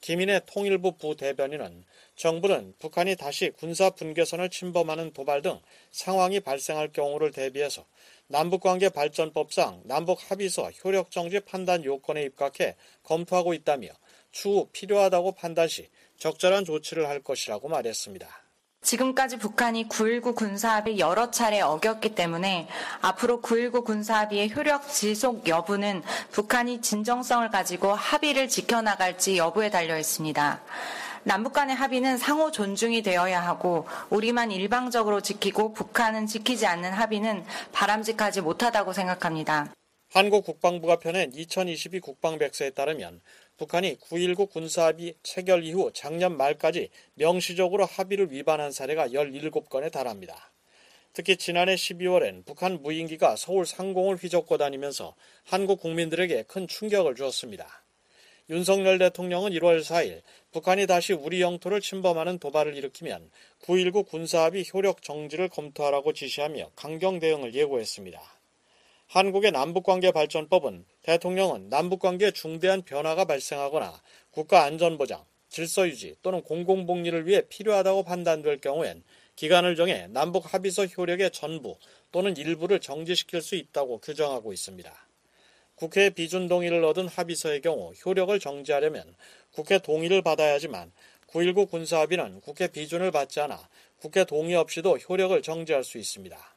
김인혜 0.05 0.41
통일부 0.45 0.99
부대변인은 0.99 1.83
정부는 2.15 2.75
북한이 2.79 3.17
다시 3.17 3.49
군사 3.49 3.89
분계선을 3.89 4.51
침범하는 4.51 5.15
도발 5.15 5.41
등 5.41 5.59
상황이 5.93 6.41
발생할 6.41 6.93
경우를 6.93 7.31
대비해서 7.31 7.87
남북관계 8.27 8.91
발전법상 8.91 9.85
남북 9.87 10.31
합의서 10.31 10.73
효력 10.73 11.11
정지 11.11 11.41
판단 11.41 11.87
요건에 11.87 12.23
입각해 12.25 12.77
검토하고 13.03 13.55
있다며 13.55 13.89
추후 14.31 14.69
필요하다고 14.73 15.33
판단 15.33 15.69
시 15.69 15.89
적절한 16.19 16.67
조치를 16.67 17.09
할 17.09 17.23
것이라고 17.23 17.69
말했습니다. 17.71 18.44
지금까지 18.85 19.39
북한이 19.39 19.89
9.19 19.89 20.37
군사합의 20.37 20.99
여러 21.01 21.31
차례 21.31 21.61
어겼기 21.61 22.15
때문에 22.15 22.69
앞으로 23.01 23.41
9.19 23.41 23.85
군사합의의 23.85 24.55
효력 24.55 24.89
지속 24.89 25.49
여부는 25.49 26.03
북한이 26.31 26.81
진정성을 26.83 27.51
가지고 27.51 27.95
합의를 27.95 28.49
지켜나갈지 28.49 29.39
여부에 29.39 29.71
달려 29.71 29.99
있습니다. 29.99 30.61
남북 31.25 31.55
간의 31.55 31.75
합의는 31.75 32.19
상호 32.19 32.51
존중이 32.51 33.03
되어야 33.03 33.41
하고 33.41 33.87
우리만 34.11 34.51
일방적으로 34.51 35.23
지키고 35.23 35.73
북한은 35.73 36.27
지키지 36.27 36.67
않는 36.67 36.93
합의는 36.93 37.45
바람직하지 37.73 38.43
못하다고 38.43 38.93
생각합니다. 38.93 39.71
한국 40.15 40.45
국방부가 40.45 41.01
펴낸 41.01 41.33
2022 41.35 41.99
국방백서에 41.99 42.71
따르면 42.71 43.21
북한이 43.57 43.97
9.19 43.97 44.49
군사합의 44.49 45.15
체결 45.25 45.65
이후 45.65 45.91
작년 45.93 46.37
말까지 46.37 46.91
명시적으로 47.15 47.85
합의를 47.85 48.31
위반한 48.31 48.71
사례가 48.71 49.09
17건에 49.09 49.91
달합니다. 49.91 50.53
특히 51.13 51.37
지난해 51.37 51.75
12월엔 51.75 52.47
북한 52.47 52.81
무인기가 52.81 53.35
서울 53.35 53.67
상공을 53.67 54.15
휘젓고 54.15 54.57
다니면서 54.57 55.17
한국 55.43 55.81
국민들에게 55.81 56.45
큰 56.45 56.69
충격을 56.69 57.17
주었습니다. 57.17 57.67
윤석열 58.51 58.99
대통령은 58.99 59.51
1월 59.51 59.81
4일 59.81 60.23
북한이 60.53 60.87
다시 60.87 61.13
우리 61.13 61.41
영토를 61.41 61.81
침범하는 61.81 62.39
도발을 62.39 62.77
일으키면 62.77 63.33
9.19 63.65 64.07
군사합의 64.07 64.67
효력 64.73 65.03
정지를 65.03 65.49
검토하라고 65.49 66.13
지시하며 66.13 66.71
강경 66.77 67.19
대응을 67.19 67.57
예고했습니다. 67.57 68.34
한국의 69.15 69.53
남북관계 69.53 70.11
발전법은 70.11 70.87
대통령은 71.03 71.69
남북관계에 71.69 72.33
중대한 72.33 72.83
변화가 72.83 73.27
발생하거나 73.27 74.03
국가 74.33 74.65
안전보장, 74.65 75.25
질서 75.49 75.87
유지 75.87 76.17
또는 76.21 76.43
공공복리를 76.43 77.25
위해 77.29 77.43
필요하다고 77.49 78.03
판단될 78.03 78.61
경우엔 78.61 79.05
기간을 79.37 79.77
정해 79.77 80.09
남북 80.09 80.53
합의서 80.53 80.87
효력의 80.87 81.31
전부 81.31 81.79
또는 82.11 82.37
일부를 82.37 82.81
정지시킬 82.81 83.41
수 83.41 83.55
있다고 83.55 83.99
규정하고 83.99 84.53
있습니다. 84.53 84.93
국회 85.77 86.11
비준 86.11 86.49
동의를 86.49 86.83
얻은 86.83 87.07
합의서의 87.07 87.61
경우 87.61 87.93
효력을 88.05 88.37
정지하려면 88.41 89.15
국회 89.53 89.79
동의를 89.79 90.23
받아야지만 90.23 90.91
9.19 91.29 91.71
군사합의는 91.71 92.41
국회 92.41 92.67
비준을 92.67 93.13
받지 93.13 93.39
않아 93.39 93.69
국회 94.01 94.25
동의 94.25 94.57
없이도 94.57 94.97
효력을 94.97 95.41
정지할 95.41 95.85
수 95.85 95.99
있습니다. 95.99 96.54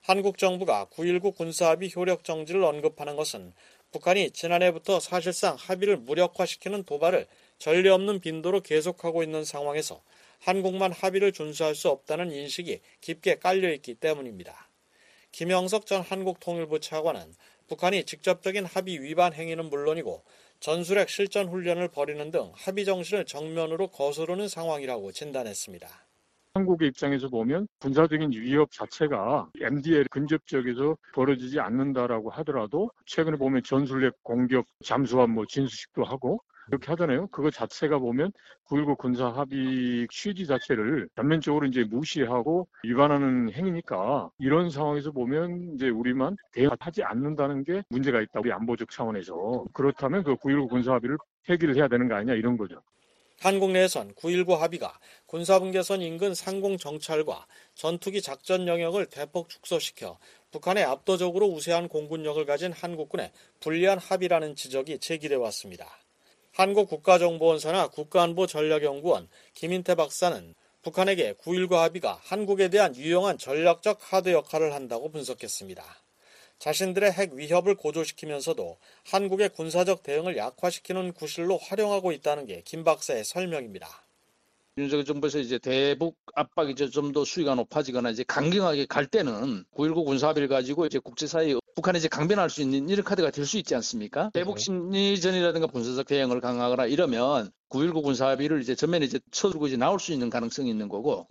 한국 0.00 0.38
정부가 0.38 0.86
9.19 0.92 1.36
군사합의 1.36 1.92
효력 1.94 2.24
정지를 2.24 2.64
언급하는 2.64 3.16
것은 3.16 3.52
북한이 3.90 4.30
지난해부터 4.30 5.00
사실상 5.00 5.56
합의를 5.56 5.96
무력화시키는 5.98 6.84
도발을 6.84 7.26
전례 7.58 7.88
없는 7.88 8.20
빈도로 8.20 8.60
계속하고 8.62 9.22
있는 9.22 9.44
상황에서 9.44 10.02
한국만 10.40 10.92
합의를 10.92 11.32
준수할 11.32 11.74
수 11.74 11.88
없다는 11.88 12.32
인식이 12.32 12.80
깊게 13.00 13.36
깔려 13.36 13.72
있기 13.72 13.94
때문입니다. 13.94 14.68
김영석 15.32 15.86
전 15.86 16.02
한국통일부 16.02 16.80
차관은 16.80 17.34
북한이 17.66 18.04
직접적인 18.04 18.64
합의 18.64 19.02
위반 19.02 19.34
행위는 19.34 19.68
물론이고 19.68 20.22
전술핵 20.60 21.08
실전 21.10 21.48
훈련을 21.48 21.88
벌이는 21.88 22.30
등 22.30 22.50
합의 22.54 22.84
정신을 22.84 23.26
정면으로 23.26 23.88
거스르는 23.88 24.48
상황이라고 24.48 25.12
진단했습니다. 25.12 26.07
한국의 26.54 26.88
입장에서 26.88 27.28
보면 27.28 27.68
군사적인 27.80 28.32
위협 28.32 28.70
자체가 28.72 29.50
MDL 29.60 30.06
근접 30.10 30.46
지역에서 30.46 30.96
벌어지지 31.14 31.60
않는다라고 31.60 32.30
하더라도 32.30 32.90
최근에 33.06 33.36
보면 33.36 33.62
전술핵 33.62 34.22
공격 34.22 34.66
잠수함 34.84 35.30
뭐 35.30 35.46
진수식도 35.46 36.04
하고 36.04 36.40
이렇게 36.70 36.88
하잖아요. 36.88 37.28
그거 37.28 37.50
자체가 37.50 37.98
보면 37.98 38.30
9.19 38.66 38.98
군사 38.98 39.28
합의 39.28 40.06
취지 40.10 40.46
자체를 40.46 41.08
전면적으로 41.16 41.66
이제 41.66 41.84
무시하고 41.84 42.68
위반하는 42.84 43.50
행위니까 43.52 44.30
이런 44.38 44.68
상황에서 44.68 45.10
보면 45.12 45.74
이제 45.74 45.88
우리만 45.88 46.36
대응하지 46.52 47.04
않는다는 47.04 47.64
게 47.64 47.82
문제가 47.88 48.20
있다. 48.20 48.40
우리 48.40 48.52
안보적 48.52 48.90
차원에서. 48.90 49.64
그렇다면 49.72 50.24
그 50.24 50.36
9.19 50.36 50.68
군사 50.68 50.92
합의를 50.92 51.16
폐기를 51.46 51.76
해야 51.76 51.88
되는 51.88 52.08
거 52.08 52.16
아니냐 52.16 52.34
이런 52.34 52.58
거죠. 52.58 52.82
한국 53.40 53.70
내에선 53.70 54.14
9.19 54.14 54.56
합의가 54.56 54.98
군사분계선 55.26 56.02
인근 56.02 56.34
상공 56.34 56.76
정찰과 56.76 57.46
전투기 57.76 58.20
작전 58.20 58.66
영역을 58.66 59.06
대폭 59.06 59.48
축소시켜 59.48 60.18
북한의 60.50 60.82
압도적으로 60.82 61.46
우세한 61.46 61.88
공군력을 61.88 62.44
가진 62.46 62.72
한국군에 62.72 63.30
불리한 63.60 63.98
합의라는 63.98 64.56
지적이 64.56 64.98
제기돼 64.98 65.36
왔습니다. 65.36 65.88
한국국가정보원사나 66.54 67.88
국가안보전략연구원 67.88 69.28
김인태 69.54 69.94
박사는 69.94 70.54
북한에게 70.82 71.34
9.19 71.34 71.74
합의가 71.74 72.18
한국에 72.24 72.68
대한 72.68 72.96
유용한 72.96 73.38
전략적 73.38 73.98
카드 74.00 74.30
역할을 74.32 74.72
한다고 74.74 75.12
분석했습니다. 75.12 75.84
자신들의 76.58 77.12
핵 77.12 77.32
위협을 77.34 77.74
고조시키면서도 77.76 78.78
한국의 79.06 79.50
군사적 79.50 80.02
대응을 80.02 80.36
약화시키는 80.36 81.12
구실로 81.12 81.56
활용하고 81.58 82.12
있다는 82.12 82.46
게 82.46 82.62
김 82.64 82.84
박사의 82.84 83.24
설명입니다. 83.24 83.88
윤석열 84.76 85.04
정부에서 85.04 85.38
이제 85.40 85.58
대북 85.58 86.16
압박이 86.34 86.74
좀 86.76 87.12
더 87.12 87.24
수위가 87.24 87.54
높아지거나 87.56 88.10
이제 88.10 88.22
강경하게 88.22 88.86
갈 88.86 89.06
때는 89.06 89.64
9.19 89.74 90.04
군사합의를 90.04 90.46
가지고 90.48 90.86
이제 90.86 90.98
국제사회에 91.00 91.54
북한이 91.74 91.98
이제 91.98 92.06
강변할 92.08 92.48
수 92.50 92.62
있는 92.62 92.88
이런 92.88 93.04
카드가 93.04 93.30
될 93.32 93.44
수 93.44 93.56
있지 93.58 93.74
않습니까? 93.74 94.30
대북 94.34 94.60
심리전이라든가 94.60 95.66
군사적 95.68 96.06
대응을 96.06 96.40
강화하거나 96.40 96.86
이러면 96.86 97.50
9.19 97.70 98.02
군사합의를 98.04 98.60
이제 98.62 98.74
전면에 98.76 99.04
이제 99.06 99.18
쳐들고 99.32 99.66
이제 99.66 99.76
나올 99.76 99.98
수 99.98 100.12
있는 100.12 100.30
가능성이 100.30 100.70
있는 100.70 100.88
거고 100.88 101.26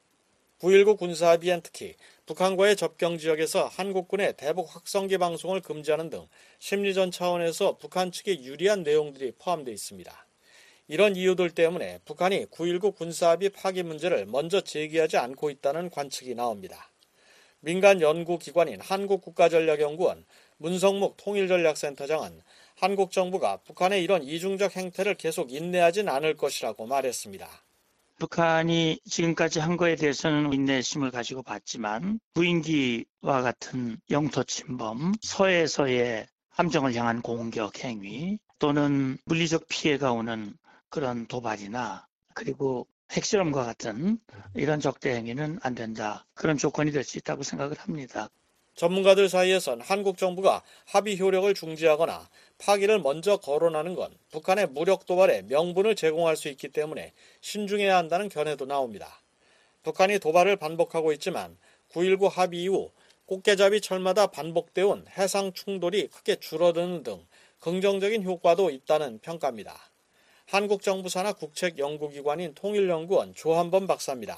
9.19 0.60 0.98
군사합의엔 0.98 1.62
특히 1.64 1.96
북한과의 2.28 2.76
접경 2.76 3.18
지역에서 3.18 3.68
한국군의 3.68 4.36
대북 4.36 4.76
확성기 4.76 5.18
방송을 5.18 5.62
금지하는 5.62 6.10
등 6.10 6.28
심리전 6.60 7.10
차원에서 7.10 7.78
북한 7.78 8.12
측에 8.12 8.44
유리한 8.44 8.84
내용들이 8.84 9.32
포함되어 9.40 9.74
있습니다. 9.74 10.28
이런 10.90 11.16
이유들 11.16 11.52
때문에 11.52 12.00
북한이 12.04 12.48
9.19 12.48 12.96
군사합의 12.96 13.52
파기 13.52 13.84
문제를 13.84 14.26
먼저 14.26 14.60
제기하지 14.60 15.16
않고 15.16 15.50
있다는 15.52 15.90
관측이 15.90 16.36
나옵니다. 16.36 16.92
민간 17.62 18.02
연구기관인 18.02 18.82
한국국가전략연구원 18.82 20.26
문성묵 20.58 21.16
통일전략센터장은 21.16 22.42
한국 22.76 23.12
정부가 23.12 23.62
북한의 23.64 24.04
이런 24.04 24.22
이중적 24.24 24.76
행태를 24.76 25.16
계속 25.16 25.54
인내하진 25.54 26.10
않을 26.10 26.36
것이라고 26.36 26.88
말했습니다. 26.88 27.66
북한이 28.20 28.99
지금까지 29.05 29.59
한 29.59 29.78
거에 29.78 29.95
대해서는 29.95 30.51
인내심을 30.53 31.11
가지고 31.11 31.43
봤지만 31.43 32.20
부인기와 32.34 33.41
같은 33.43 33.99
영토 34.09 34.43
침범, 34.43 35.13
서해에서의 35.22 36.28
함정을 36.49 36.95
향한 36.95 37.22
공격 37.22 37.84
행위 37.84 38.39
또는 38.59 39.18
물리적 39.26 39.68
피해가 39.70 40.11
오는 40.13 40.55
그런 40.89 41.28
도발이나 41.28 42.07
그리고 42.34 42.88
핵실험과 43.11 43.63
같은 43.63 44.20
이런 44.55 44.80
적대 44.80 45.15
행위는 45.15 45.59
안 45.61 45.76
된다. 45.76 46.26
그런 46.34 46.57
조건이 46.57 46.91
될 46.91 47.03
수 47.03 47.18
있다고 47.20 47.43
생각을 47.43 47.78
합니다. 47.78 48.30
전문가들 48.78 49.28
사이에선 49.28 49.82
한국 49.82 50.20
정부가 50.20 50.62
합의 50.86 51.20
효력을 51.20 51.52
중지하거나 51.52 52.30
파기를 52.60 53.00
먼저 53.00 53.38
거론하는 53.38 53.96
건 53.96 54.16
북한의 54.30 54.68
무력 54.68 55.08
도발에 55.08 55.42
명분을 55.48 55.96
제공할 55.96 56.38
수 56.38 56.48
있기 56.48 56.70
때문에 56.70 57.14
신중해야 57.42 57.98
한다는 57.98 58.30
견해도 58.30 58.68
나옵니다. 58.68 59.24
북한이 59.82 60.20
도발을 60.20 60.58
반복하고 60.58 61.12
있지만 61.14 61.58
9.19 61.92 62.30
합의 62.30 62.62
이후 62.62 62.92
꽃게잡이 63.26 63.82
철마다 63.82 64.28
반복돼 64.28 64.84
온 64.84 65.06
해상 65.18 65.54
충돌이 65.54 66.10
크게 66.10 66.36
줄어드는 66.36 67.02
등 67.02 67.26
긍정적인 67.60 68.24
효과도 68.24 68.70
있다는 68.70 69.18
평가입니다. 69.20 69.76
한국 70.46 70.84
정부 70.84 71.10
산하 71.10 71.34
국책 71.34 71.80
연구기관인 71.80 72.54
통일연구원 72.54 73.34
조한범 73.34 73.88
박사입니다. 73.88 74.38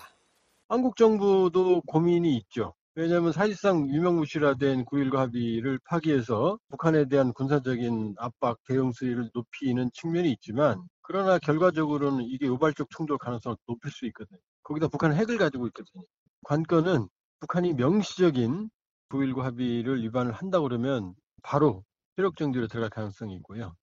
한국 0.70 0.96
정부도 0.96 1.82
고민이 1.82 2.38
있죠. 2.38 2.74
왜냐하면 2.96 3.32
사실상 3.32 3.90
유명무실화된 3.90 4.86
9.19 4.86 5.16
합의를 5.16 5.80
파기해서 5.86 6.60
북한에 6.70 7.08
대한 7.08 7.34
군사적인 7.34 8.16
압박, 8.18 8.58
대응 8.68 8.92
수위를 8.92 9.30
높이는 9.34 9.90
측면이 9.94 10.32
있지만 10.34 10.82
그러나 11.02 11.40
결과적으로는 11.40 12.26
이게 12.26 12.48
우발적 12.48 12.90
충돌 12.90 13.18
가능성을 13.18 13.58
높일 13.68 13.92
수 13.92 14.06
있거든요. 14.08 14.40
거기다 14.64 14.88
북한은 14.88 15.16
핵을 15.16 15.38
가지고 15.38 15.68
있거든요. 15.68 16.04
관건은 16.44 17.08
북한이 17.40 17.74
명시적인 17.74 18.70
9.19 19.10 19.42
합의를 19.42 20.04
위반을 20.04 20.34
한다 20.34 20.60
그러면 20.60 21.14
바로 21.42 21.84
효력 22.18 22.36
정지로 22.38 22.68
들어갈 22.68 22.90
가능성이 22.90 23.36
있고요. 23.36 23.74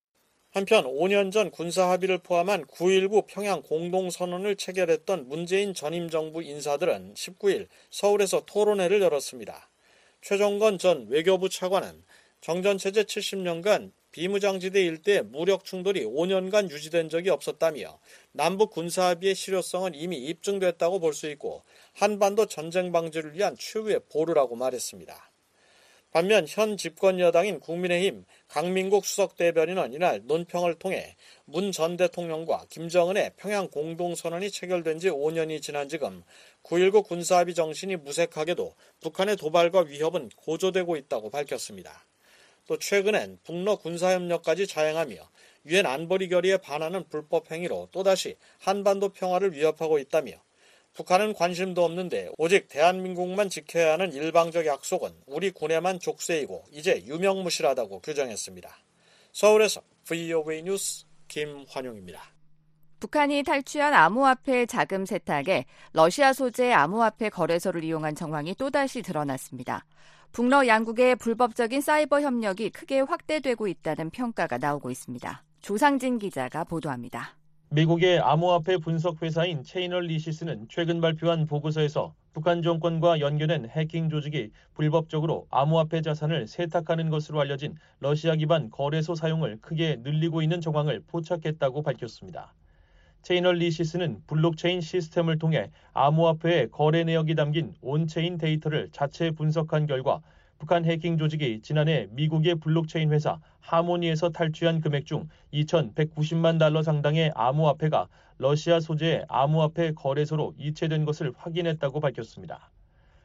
한편 0.57 0.85
5년 0.85 1.31
전 1.33 1.51
군사 1.51 1.91
합의를 1.91 2.17
포함한 2.17 2.65
9.19 2.65 3.27
평양 3.27 3.61
공동선언을 3.61 4.57
체결했던 4.57 5.29
문재인 5.29 5.75
전임 5.75 6.09
정부 6.09 6.43
인사들은 6.43 7.13
19일 7.13 7.67
서울에서 7.91 8.47
토론회를 8.47 9.03
열었습니다. 9.03 9.69
최정건 10.23 10.79
전 10.79 11.09
외교부 11.11 11.51
차관은 11.51 12.03
정전체제 12.41 13.03
70년간 13.03 13.93
비무장지대 14.13 14.83
일대 14.83 15.21
무력 15.21 15.67
충돌이 15.67 16.07
5년간 16.07 16.71
유지된 16.71 17.11
적이 17.11 17.29
없었다며 17.29 17.99
남북 18.33 18.71
군사합의의 18.71 19.35
실효성은 19.35 19.95
이미 19.95 20.17
입증됐다고 20.17 21.01
볼 21.01 21.13
수 21.13 21.29
있고 21.33 21.65
한반도 21.93 22.47
전쟁 22.47 22.93
방지를 22.93 23.35
위한 23.35 23.59
최후의 23.59 24.01
보루라고 24.11 24.57
말했습니다. 24.57 25.26
반면 26.11 26.47
현 26.49 26.77
집권 26.77 27.21
여당인 27.21 27.61
국민의힘 27.61 28.25
강민국 28.49 29.05
수석 29.05 29.37
대변인은 29.37 29.93
이날 29.93 30.23
논평을 30.25 30.77
통해 30.77 31.15
문 31.45 31.73
전 31.73 31.97
대통령과 31.97 32.67
김정은의 32.71 33.33
평양 33.37 33.69
공동선언이 33.69 34.51
체결된 34.51 34.99
지 34.99 35.11
5년이 35.11 35.61
지난 35.61 35.89
지금 35.89 36.23
9.19 36.63 37.05
군사합의 37.07 37.55
정신이 37.55 37.97
무색하게도 37.97 38.75
북한의 39.03 39.37
도발과 39.37 39.83
위협은 39.83 40.31
고조되고 40.37 40.97
있다고 40.97 41.31
밝혔습니다. 41.31 42.07
또 42.67 42.79
최근엔 42.79 43.39
북러 43.45 43.77
군사협력까지 43.77 44.67
자행하며 44.67 45.17
유엔 45.67 45.87
안보리 45.87 46.29
결의에 46.29 46.57
반하는 46.57 47.05
불법 47.09 47.51
행위로 47.51 47.89
또다시 47.93 48.37
한반도 48.59 49.11
평화를 49.11 49.53
위협하고 49.53 49.99
있다며 49.99 50.33
북한은 50.97 51.35
관심도 51.35 51.85
없는데 51.85 52.31
오직 52.39 52.69
대한민국만 52.69 53.51
지켜야 53.51 53.93
하는 53.93 54.13
일방적 54.13 54.65
약속은 54.65 55.11
우리 55.27 55.51
군에만 55.51 56.01
족쇄이고 56.01 56.65
이제 56.73 57.05
유명무실하다고 57.05 58.01
규정했습니다. 58.01 58.71
서울에서 59.33 59.83
VOA 60.05 60.63
뉴스 60.63 61.05
김환용입니다. 61.29 62.23
북한이 62.99 63.43
탈취한 63.43 63.93
암호화폐 63.93 64.65
자금 64.65 65.05
세탁에 65.05 65.67
러시아 65.93 66.33
소재 66.33 66.73
암호화폐 66.73 67.29
거래소를 67.29 67.85
이용한 67.85 68.15
정황이 68.15 68.55
또다시 68.55 69.03
드러났습니다. 69.03 69.85
북러 70.33 70.67
양국의 70.67 71.17
불법적인 71.17 71.83
사이버 71.83 72.23
협력이 72.23 72.71
크게 72.71 73.01
확대되고 73.01 73.69
있다는 73.69 74.09
평가가 74.09 74.57
나오고 74.57 74.91
있습니다. 74.91 75.45
조상진 75.61 76.19
기자가 76.19 76.65
보도합니다. 76.65 77.36
미국의 77.69 78.21
암호화폐 78.21 78.77
분석 78.77 79.21
회사인 79.21 79.65
체이널리시스는 79.65 80.67
최근 80.69 81.01
발표한 81.01 81.47
보고서에서 81.47 82.15
북한 82.33 82.63
정권과 82.63 83.19
연결된 83.19 83.69
해킹 83.69 84.09
조직이 84.09 84.51
불법적으로 84.75 85.49
암호화폐 85.51 86.01
자산을 86.01 86.47
세탁하는 86.47 87.11
것으로 87.11 87.41
알려진 87.41 87.75
러시아 87.99 88.37
기반 88.37 88.71
거래소 88.71 89.17
사용을 89.17 89.59
크게 89.61 89.97
늘리고 90.05 90.43
있는 90.43 90.61
정황을 90.61 91.03
포착했다고 91.09 91.83
밝혔습니다. 91.83 92.55
체이널리시스는 93.23 94.23
블록체인 94.29 94.81
시스템을 94.81 95.41
통해 95.41 95.73
암호화폐의 95.93 96.71
거래 96.71 97.03
내역이 97.03 97.35
담긴 97.35 97.75
on-chain 97.81 98.39
데이터를 98.39 98.91
자체 98.93 99.33
분석한 99.33 99.87
결과 99.87 100.21
북한 100.59 100.85
해킹 100.85 101.19
조직이 101.19 101.61
지난해 101.63 102.09
미국의 102.13 102.57
블록체인 102.57 103.13
회사 103.13 103.39
하모니에서 103.61 104.31
탈취한 104.31 104.81
금액 104.81 105.05
중 105.05 105.29
2,190만 105.53 106.59
달러 106.59 106.83
상당의 106.83 107.33
암호화폐가 107.35 108.09
러시아 108.39 108.81
소재의 108.81 109.27
암호화폐 109.29 109.93
거래소로 109.93 110.55
이체된 110.59 111.05
것을 111.05 111.33
확인했다고 111.37 112.01
밝혔습니다. 112.01 112.71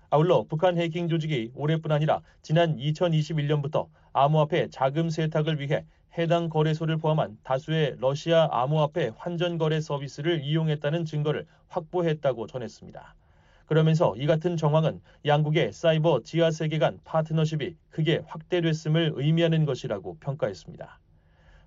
아울러 0.10 0.44
북한 0.44 0.78
해킹 0.78 1.08
조직이 1.08 1.52
올해뿐 1.56 1.92
아니라 1.92 2.22
지난 2.42 2.76
2021년부터 2.76 3.88
암호화폐 4.12 4.70
자금 4.70 5.10
세탁을 5.10 5.62
위해 5.62 5.86
해당 6.18 6.50
거래소를 6.50 6.98
포함한 6.98 7.38
다수의 7.44 7.96
러시아 8.00 8.50
암호화폐 8.52 9.12
환전 9.16 9.58
거래 9.58 9.80
서비스를 9.80 10.44
이용했다는 10.44 11.06
증거를 11.06 11.46
확보했다고 11.70 12.48
전했습니다. 12.48 13.16
그러면서 13.72 14.14
이 14.18 14.26
같은 14.26 14.58
정황은 14.58 15.00
양국의 15.26 15.72
사이버 15.72 16.24
지하 16.24 16.52
세계 16.52 16.78
간 16.78 17.00
파트너십이 17.06 17.78
크게 17.90 18.22
확대됐음을 18.28 19.14
의미하는 19.16 19.64
것이라고 19.64 20.18
평가했습니다. 20.20 21.00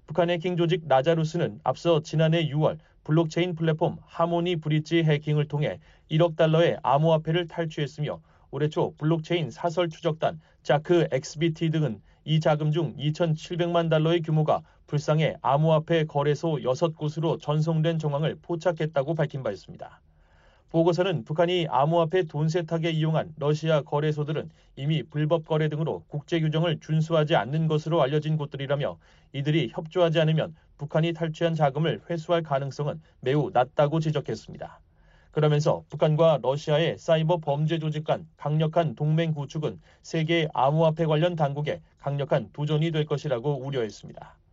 북한 0.06 0.28
해킹 0.28 0.58
조직 0.58 0.82
라자루스는 0.86 1.60
앞서 1.64 2.02
지난해 2.02 2.46
6월 2.50 2.76
블록체인 3.04 3.54
플랫폼 3.54 3.96
하모니 4.04 4.56
브릿지 4.56 5.02
해킹을 5.02 5.48
통해 5.48 5.80
1억 6.10 6.36
달러의 6.36 6.76
암호화폐를 6.82 7.48
탈취했으며 7.48 8.20
올해 8.50 8.68
초 8.68 8.94
블록체인 8.98 9.50
사설 9.50 9.88
추적단 9.88 10.42
ZachXBT 10.62 11.70
등은 11.70 12.02
이 12.26 12.38
자금 12.38 12.70
중 12.70 12.94
2,700만 12.98 13.88
달러의 13.88 14.20
규모가 14.20 14.60
불상의 14.88 15.38
암호화폐 15.40 16.04
거래소 16.04 16.56
6곳으로 16.56 17.40
전송된 17.40 17.98
정황을 17.98 18.36
포착했다고 18.42 19.14
밝힌 19.14 19.42
바 19.42 19.50
있습니다. 19.50 20.02
보고서는 20.74 21.22
북한이 21.22 21.68
암호화폐 21.70 22.24
돈 22.24 22.48
세탁에 22.48 22.90
이용한 22.90 23.34
러시아 23.38 23.82
거래소들은 23.82 24.50
이미 24.74 25.04
불법 25.04 25.46
거래 25.46 25.68
등으로 25.68 26.02
국제 26.08 26.40
규정을 26.40 26.80
준수하지 26.80 27.36
않는 27.36 27.68
것으로 27.68 28.02
알려진 28.02 28.36
곳들이라며 28.36 28.98
이들이 29.34 29.70
협조하지 29.72 30.18
않으면 30.18 30.56
북한이 30.76 31.12
탈취한 31.12 31.54
자금을 31.54 32.00
회수할 32.10 32.42
가능성은 32.42 33.00
매우 33.20 33.52
낮다고 33.52 34.00
지적했습니다. 34.00 34.80
그러면서 35.30 35.84
북한과 35.90 36.40
러시아의 36.42 36.98
사이버 36.98 37.36
범죄 37.36 37.78
조직 37.78 38.02
간 38.02 38.26
강력한 38.36 38.96
동맹 38.96 39.32
구축은 39.32 39.80
세계 40.02 40.48
암호화폐 40.54 41.06
관련 41.06 41.36
당국에 41.36 41.82
강력한 42.00 42.50
도전이 42.52 42.90
될 42.90 43.06
것이라고 43.06 43.64
우려했습니다. 43.64 44.43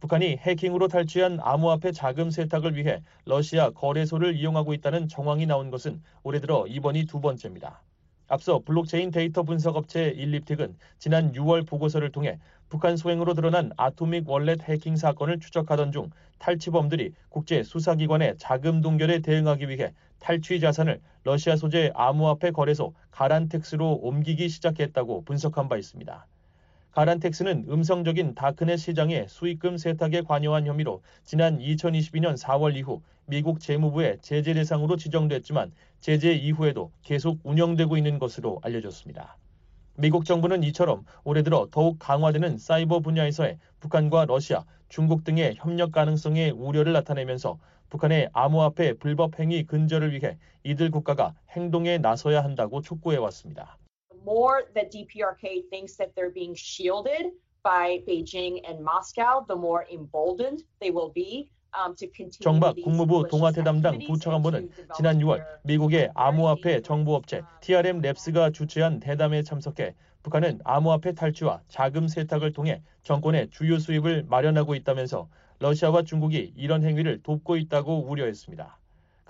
북한이 0.00 0.38
해킹으로 0.38 0.88
탈취한 0.88 1.40
암호화폐 1.42 1.92
자금 1.92 2.30
세탁을 2.30 2.74
위해 2.74 3.02
러시아 3.26 3.68
거래소를 3.70 4.34
이용하고 4.34 4.72
있다는 4.72 5.08
정황이 5.08 5.44
나온 5.44 5.70
것은 5.70 6.02
올해 6.22 6.40
들어 6.40 6.66
이번이 6.66 7.04
두 7.04 7.20
번째입니다. 7.20 7.82
앞서 8.26 8.60
블록체인 8.64 9.10
데이터 9.10 9.42
분석 9.42 9.76
업체 9.76 10.08
일립틱은 10.08 10.76
지난 10.98 11.32
6월 11.32 11.66
보고서를 11.66 12.12
통해 12.12 12.38
북한 12.70 12.96
소행으로 12.96 13.34
드러난 13.34 13.72
아토믹 13.76 14.26
월렛 14.26 14.62
해킹 14.62 14.96
사건을 14.96 15.38
추적하던 15.38 15.92
중 15.92 16.10
탈취범들이 16.38 17.12
국제 17.28 17.62
수사기관의 17.62 18.36
자금 18.38 18.80
동결에 18.80 19.18
대응하기 19.18 19.68
위해 19.68 19.92
탈취 20.18 20.60
자산을 20.60 21.00
러시아 21.24 21.56
소재 21.56 21.90
암호화폐 21.94 22.52
거래소 22.52 22.94
가란텍스로 23.10 23.96
옮기기 23.96 24.48
시작했다고 24.48 25.24
분석한 25.24 25.68
바 25.68 25.76
있습니다. 25.76 26.26
가란텍스는 27.00 27.64
음성적인 27.70 28.34
다크넷 28.34 28.78
시장의 28.78 29.24
수익금 29.26 29.78
세탁에 29.78 30.20
관여한 30.20 30.66
혐의로 30.66 31.00
지난 31.24 31.58
2022년 31.58 32.36
4월 32.36 32.76
이후 32.76 33.00
미국 33.24 33.58
재무부의 33.58 34.18
제재 34.20 34.52
대상으로 34.52 34.98
지정됐지만 34.98 35.72
제재 36.00 36.34
이후에도 36.34 36.92
계속 37.00 37.38
운영되고 37.42 37.96
있는 37.96 38.18
것으로 38.18 38.60
알려졌습니다. 38.62 39.38
미국 39.96 40.26
정부는 40.26 40.62
이처럼 40.64 41.06
올해 41.24 41.42
들어 41.42 41.68
더욱 41.70 41.96
강화되는 41.98 42.58
사이버 42.58 43.00
분야에서의 43.00 43.58
북한과 43.80 44.26
러시아, 44.26 44.66
중국 44.90 45.24
등의 45.24 45.54
협력 45.56 45.92
가능성에 45.92 46.50
우려를 46.50 46.92
나타내면서 46.92 47.58
북한의 47.88 48.28
암호화폐 48.34 48.98
불법 48.98 49.40
행위 49.40 49.64
근절을 49.64 50.12
위해 50.12 50.36
이들 50.64 50.90
국가가 50.90 51.32
행동에 51.52 51.96
나서야 51.96 52.44
한다고 52.44 52.82
촉구해 52.82 53.16
왔습니다. 53.16 53.79
More 54.24 54.62
that 54.74 54.92
DPRK 54.92 55.68
thinks 55.70 55.96
that 55.96 56.14
they're 56.14 56.30
being 56.30 56.54
shielded 56.54 57.32
by 57.62 58.00
Beijing 58.08 58.60
and 58.68 58.82
Moscow, 58.82 59.44
the 59.48 59.56
more 59.56 59.86
emboldened 59.92 60.62
they 60.80 60.90
will 60.90 61.10
be. 61.10 61.50
um, 61.72 61.94
정박 62.40 62.74
국무부 62.82 63.28
동아태 63.28 63.62
담당 63.62 63.98
부차관보는 63.98 64.70
지난 64.96 65.18
6월 65.18 65.44
미국의 65.62 66.10
암호화폐 66.14 66.82
정보업체 66.82 67.42
TRM 67.60 68.02
랩스가 68.02 68.52
주최한 68.52 68.98
대담에 68.98 69.42
참석해 69.42 69.94
북한은 70.22 70.60
암호화폐 70.64 71.12
탈취와 71.14 71.62
자금 71.68 72.08
세탁을 72.08 72.52
통해 72.52 72.82
정권의 73.02 73.50
주요 73.50 73.78
수입을 73.78 74.24
마련하고 74.28 74.74
있다면서 74.74 75.28
러시아와 75.60 76.02
중국이 76.02 76.54
이런 76.56 76.84
행위를 76.84 77.22
돕고 77.22 77.56
있다고 77.56 78.06
우려했습니다. 78.08 78.79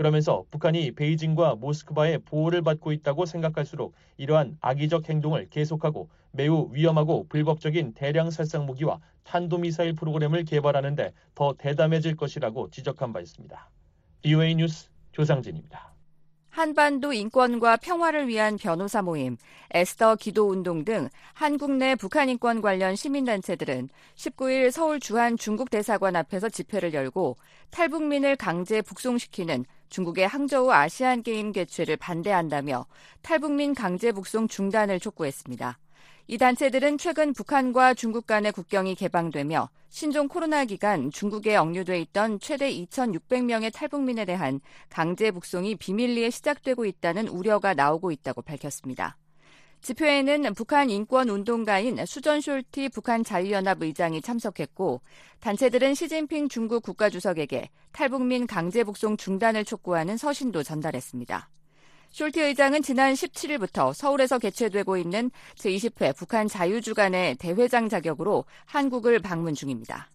그러면서 0.00 0.46
북한이 0.50 0.92
베이징과 0.92 1.56
모스크바의 1.56 2.20
보호를 2.20 2.62
받고 2.62 2.92
있다고 2.92 3.26
생각할수록 3.26 3.92
이러한 4.16 4.56
악의적 4.62 5.06
행동을 5.06 5.50
계속하고 5.50 6.08
매우 6.30 6.70
위험하고 6.72 7.26
불법적인 7.28 7.92
대량 7.92 8.30
살상 8.30 8.64
무기와 8.64 8.98
탄도미사일 9.24 9.92
프로그램을 9.96 10.46
개발하는데 10.46 11.12
더 11.34 11.52
대담해질 11.52 12.16
것이라고 12.16 12.70
지적한 12.70 13.12
바 13.12 13.20
있습니다. 13.20 13.70
BOA 14.22 14.54
뉴스 14.54 14.88
조상진입니다. 15.12 15.92
한반도 16.48 17.12
인권과 17.12 17.76
평화를 17.76 18.26
위한 18.26 18.56
변호사 18.56 19.02
모임, 19.02 19.36
에스더 19.72 20.16
기도 20.16 20.48
운동 20.48 20.86
등 20.86 21.10
한국 21.34 21.72
내 21.72 21.94
북한 21.94 22.30
인권 22.30 22.62
관련 22.62 22.96
시민단체들은 22.96 23.90
19일 24.16 24.70
서울 24.70 24.98
주한 24.98 25.36
중국 25.36 25.70
대사관 25.70 26.16
앞에서 26.16 26.48
집회를 26.48 26.94
열고 26.94 27.36
탈북민을 27.70 28.36
강제 28.36 28.80
북송시키는 28.80 29.66
중국의 29.90 30.26
항저우 30.26 30.70
아시안 30.70 31.22
게임 31.22 31.52
개최를 31.52 31.96
반대한다며 31.96 32.86
탈북민 33.22 33.74
강제 33.74 34.12
북송 34.12 34.48
중단을 34.48 34.98
촉구했습니다. 34.98 35.78
이 36.28 36.38
단체들은 36.38 36.96
최근 36.96 37.32
북한과 37.32 37.94
중국 37.94 38.26
간의 38.26 38.52
국경이 38.52 38.94
개방되며 38.94 39.68
신종 39.88 40.28
코로나 40.28 40.64
기간 40.64 41.10
중국에 41.10 41.56
억류돼 41.56 42.00
있던 42.02 42.38
최대 42.38 42.72
2,600명의 42.72 43.72
탈북민에 43.74 44.24
대한 44.24 44.60
강제 44.88 45.32
북송이 45.32 45.74
비밀리에 45.74 46.30
시작되고 46.30 46.84
있다는 46.84 47.26
우려가 47.26 47.74
나오고 47.74 48.12
있다고 48.12 48.42
밝혔습니다. 48.42 49.16
집회에는 49.80 50.54
북한 50.54 50.90
인권 50.90 51.30
운동가인 51.30 52.04
수전 52.04 52.40
숄티 52.40 52.92
북한 52.92 53.24
자유연합 53.24 53.82
의장이 53.82 54.20
참석했고 54.20 55.00
단체들은 55.40 55.94
시진핑 55.94 56.48
중국 56.48 56.82
국가주석에게 56.82 57.70
탈북민 57.92 58.46
강제 58.46 58.84
북송 58.84 59.16
중단을 59.16 59.64
촉구하는 59.64 60.16
서신도 60.16 60.62
전달했습니다. 60.62 61.48
숄티 62.12 62.40
의장은 62.40 62.82
지난 62.82 63.14
17일부터 63.14 63.94
서울에서 63.94 64.38
개최되고 64.38 64.96
있는 64.96 65.30
제20회 65.54 66.14
북한 66.16 66.48
자유주간의 66.48 67.36
대회장 67.36 67.88
자격으로 67.88 68.44
한국을 68.66 69.20
방문 69.20 69.54
중입니다. 69.54 70.10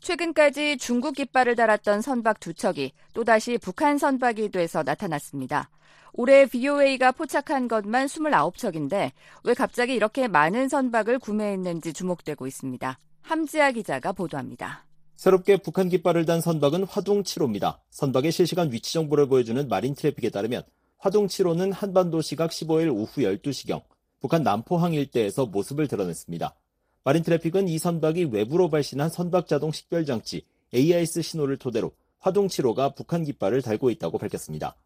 최근까지 0.00 0.78
중국 0.78 1.14
깃발을 1.14 1.56
달았던 1.56 2.00
선박 2.00 2.40
두 2.40 2.54
척이 2.54 2.92
또다시 3.14 3.58
북한 3.58 3.98
선박이 3.98 4.50
돼서 4.50 4.82
나타났습니다. 4.82 5.70
올해 6.12 6.46
BOA가 6.46 7.12
포착한 7.12 7.68
것만 7.68 8.06
29척인데 8.06 9.12
왜 9.44 9.54
갑자기 9.54 9.94
이렇게 9.94 10.26
많은 10.26 10.68
선박을 10.68 11.18
구매했는지 11.18 11.92
주목되고 11.92 12.46
있습니다. 12.46 12.98
함지아 13.22 13.72
기자가 13.72 14.12
보도합니다. 14.12 14.86
새롭게 15.16 15.58
북한 15.58 15.88
깃발을 15.88 16.24
단 16.24 16.40
선박은 16.40 16.84
화둥 16.84 17.22
7호입니다. 17.22 17.78
선박의 17.90 18.32
실시간 18.32 18.72
위치 18.72 18.94
정보를 18.94 19.28
보여주는 19.28 19.68
마린 19.68 19.94
트래픽에 19.94 20.30
따르면 20.30 20.62
화둥 20.98 21.26
7호는 21.26 21.72
한반도 21.72 22.22
시각 22.22 22.50
15일 22.50 22.90
오후 22.90 23.20
12시경 23.20 23.82
북한 24.20 24.42
남포항 24.42 24.94
일대에서 24.94 25.46
모습을 25.46 25.88
드러냈습니다. 25.88 26.54
마린 27.02 27.22
트래픽은 27.22 27.68
이 27.68 27.78
선박이 27.78 28.24
외부로 28.24 28.68
발신한 28.68 29.08
선박 29.08 29.46
자동 29.46 29.72
식별 29.72 30.04
장치 30.04 30.44
AIS 30.74 31.22
신호를 31.22 31.56
토대로 31.56 31.92
화동 32.18 32.46
7호가 32.46 32.94
북한 32.94 33.24
깃발을 33.24 33.62
달고 33.62 33.90
있다고 33.90 34.18
밝혔습니다. 34.18 34.76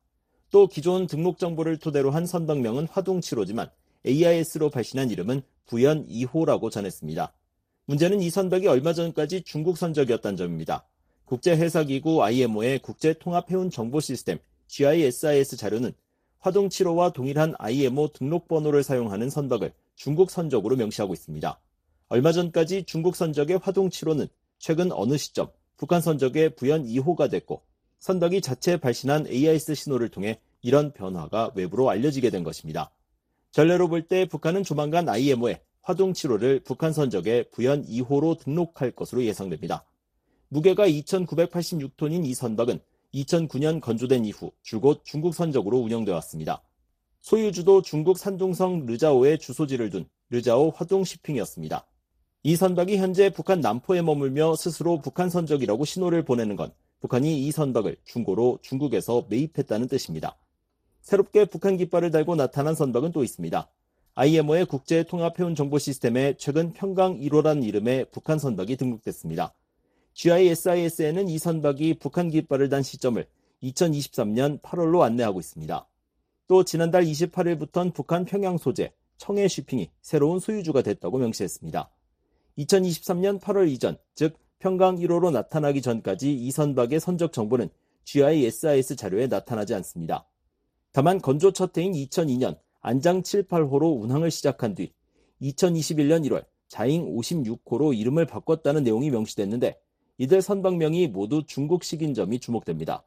또 0.50 0.68
기존 0.68 1.08
등록 1.08 1.38
정보를 1.38 1.78
토대로 1.78 2.12
한 2.12 2.26
선박명은 2.26 2.86
화동 2.90 3.18
7호지만 3.18 3.70
AIS로 4.06 4.70
발신한 4.70 5.10
이름은 5.10 5.42
부연 5.66 6.06
2호라고 6.06 6.70
전했습니다. 6.70 7.32
문제는 7.86 8.20
이 8.22 8.30
선박이 8.30 8.68
얼마 8.68 8.92
전까지 8.92 9.42
중국 9.42 9.76
선적이었다는 9.76 10.36
점입니다. 10.36 10.86
국제해사기구 11.24 12.22
IMO의 12.22 12.78
국제통합해운 12.78 13.70
정보 13.70 13.98
시스템 13.98 14.38
GISIS 14.68 15.56
자료는 15.56 15.92
화동 16.38 16.68
7호와 16.68 17.12
동일한 17.12 17.54
IMO 17.58 18.12
등록 18.12 18.46
번호를 18.46 18.84
사용하는 18.84 19.30
선박을 19.30 19.72
중국 19.96 20.30
선적으로 20.30 20.76
명시하고 20.76 21.12
있습니다. 21.12 21.58
얼마 22.08 22.32
전까지 22.32 22.84
중국 22.84 23.16
선적의 23.16 23.58
화동 23.62 23.88
7호는 23.88 24.28
최근 24.58 24.92
어느 24.92 25.16
시점 25.16 25.48
북한 25.76 26.00
선적의 26.00 26.54
부연 26.54 26.86
2호가 26.86 27.30
됐고 27.30 27.62
선박이 27.98 28.40
자체 28.42 28.76
발신한 28.76 29.26
AIS 29.26 29.74
신호를 29.74 30.10
통해 30.10 30.40
이런 30.62 30.92
변화가 30.92 31.52
외부로 31.54 31.88
알려지게 31.90 32.30
된 32.30 32.44
것입니다. 32.44 32.90
전례로 33.52 33.88
볼 33.88 34.06
때 34.06 34.26
북한은 34.26 34.64
조만간 34.64 35.08
IMO에 35.08 35.62
화동 35.80 36.12
7호를 36.12 36.64
북한 36.64 36.92
선적의 36.92 37.50
부연 37.50 37.86
2호로 37.86 38.38
등록할 38.38 38.90
것으로 38.90 39.24
예상됩니다. 39.24 39.84
무게가 40.48 40.86
2,986톤인 40.88 42.26
이 42.26 42.34
선박은 42.34 42.80
2009년 43.14 43.80
건조된 43.80 44.24
이후 44.24 44.52
줄곧 44.62 45.02
중국 45.04 45.34
선적으로 45.34 45.78
운영되어 45.78 46.14
왔습니다. 46.16 46.62
소유주도 47.20 47.82
중국 47.82 48.18
산둥성 48.18 48.86
르자오에 48.86 49.38
주소지를 49.38 49.90
둔 49.90 50.06
르자오 50.30 50.70
화동 50.70 51.04
시핑이었습니다. 51.04 51.86
이 52.46 52.56
선박이 52.56 52.98
현재 52.98 53.30
북한 53.30 53.62
남포에 53.62 54.02
머물며 54.02 54.56
스스로 54.56 55.00
북한 55.00 55.30
선적이라고 55.30 55.86
신호를 55.86 56.26
보내는 56.26 56.56
건 56.56 56.72
북한이 57.00 57.46
이 57.46 57.50
선박을 57.50 57.96
중고로 58.04 58.58
중국에서 58.60 59.24
매입했다는 59.30 59.88
뜻입니다. 59.88 60.36
새롭게 61.00 61.46
북한 61.46 61.78
깃발을 61.78 62.10
달고 62.10 62.36
나타난 62.36 62.74
선박은 62.74 63.12
또 63.12 63.24
있습니다. 63.24 63.66
IMO의 64.16 64.66
국제통합해운 64.66 65.54
정보 65.54 65.78
시스템에 65.78 66.34
최근 66.36 66.74
평강 66.74 67.18
1호란 67.18 67.64
이름의 67.64 68.08
북한 68.10 68.38
선박이 68.38 68.76
등록됐습니다. 68.76 69.54
GISIS에는 70.12 71.30
이 71.30 71.38
선박이 71.38 71.94
북한 71.98 72.28
깃발을 72.28 72.68
단 72.68 72.82
시점을 72.82 73.26
2023년 73.62 74.60
8월로 74.60 75.00
안내하고 75.00 75.40
있습니다. 75.40 75.88
또 76.48 76.62
지난달 76.62 77.04
28일부터는 77.04 77.94
북한 77.94 78.26
평양 78.26 78.58
소재 78.58 78.92
청해 79.16 79.48
쉬핑이 79.48 79.88
새로운 80.02 80.40
소유주가 80.40 80.82
됐다고 80.82 81.16
명시했습니다. 81.16 81.88
2023년 82.58 83.40
8월 83.40 83.68
이전, 83.68 83.96
즉 84.14 84.38
평강 84.58 84.96
1호로 84.96 85.30
나타나기 85.30 85.82
전까지 85.82 86.34
이 86.34 86.50
선박의 86.50 87.00
선적 87.00 87.32
정보는 87.32 87.68
GISIS 88.04 88.96
자료에 88.96 89.26
나타나지 89.26 89.74
않습니다. 89.74 90.26
다만 90.92 91.20
건조 91.20 91.52
첫 91.52 91.76
해인 91.76 91.92
2002년 91.92 92.58
안장 92.80 93.22
7, 93.22 93.48
8호로 93.48 94.00
운항을 94.00 94.30
시작한 94.30 94.74
뒤 94.74 94.92
2021년 95.42 96.24
1월 96.28 96.44
자잉 96.68 97.14
56호로 97.14 97.96
이름을 97.98 98.26
바꿨다는 98.26 98.84
내용이 98.84 99.10
명시됐는데 99.10 99.78
이들 100.18 100.40
선박명이 100.40 101.08
모두 101.08 101.44
중국식인 101.46 102.14
점이 102.14 102.38
주목됩니다. 102.38 103.04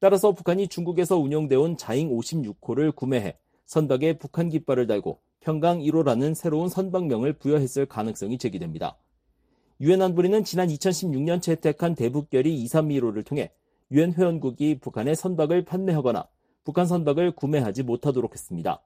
따라서 0.00 0.32
북한이 0.32 0.66
중국에서 0.68 1.16
운영되어 1.16 1.60
온 1.60 1.76
자잉 1.76 2.10
56호를 2.10 2.94
구매해 2.94 3.36
선박에 3.66 4.18
북한 4.18 4.48
깃발을 4.48 4.86
달고 4.86 5.20
평강 5.42 5.80
1호라는 5.80 6.34
새로운 6.34 6.68
선박명을 6.68 7.34
부여했을 7.34 7.86
가능성이 7.86 8.38
제기됩니다. 8.38 8.96
유엔 9.80 10.00
안보리는 10.00 10.44
지난 10.44 10.68
2016년 10.68 11.42
채택한 11.42 11.96
대북결의 11.96 12.64
231호를 12.64 13.26
통해 13.26 13.50
유엔 13.90 14.12
회원국이 14.12 14.78
북한의 14.78 15.16
선박을 15.16 15.64
판매하거나 15.64 16.28
북한 16.64 16.86
선박을 16.86 17.32
구매하지 17.32 17.82
못하도록 17.82 18.32
했습니다. 18.32 18.80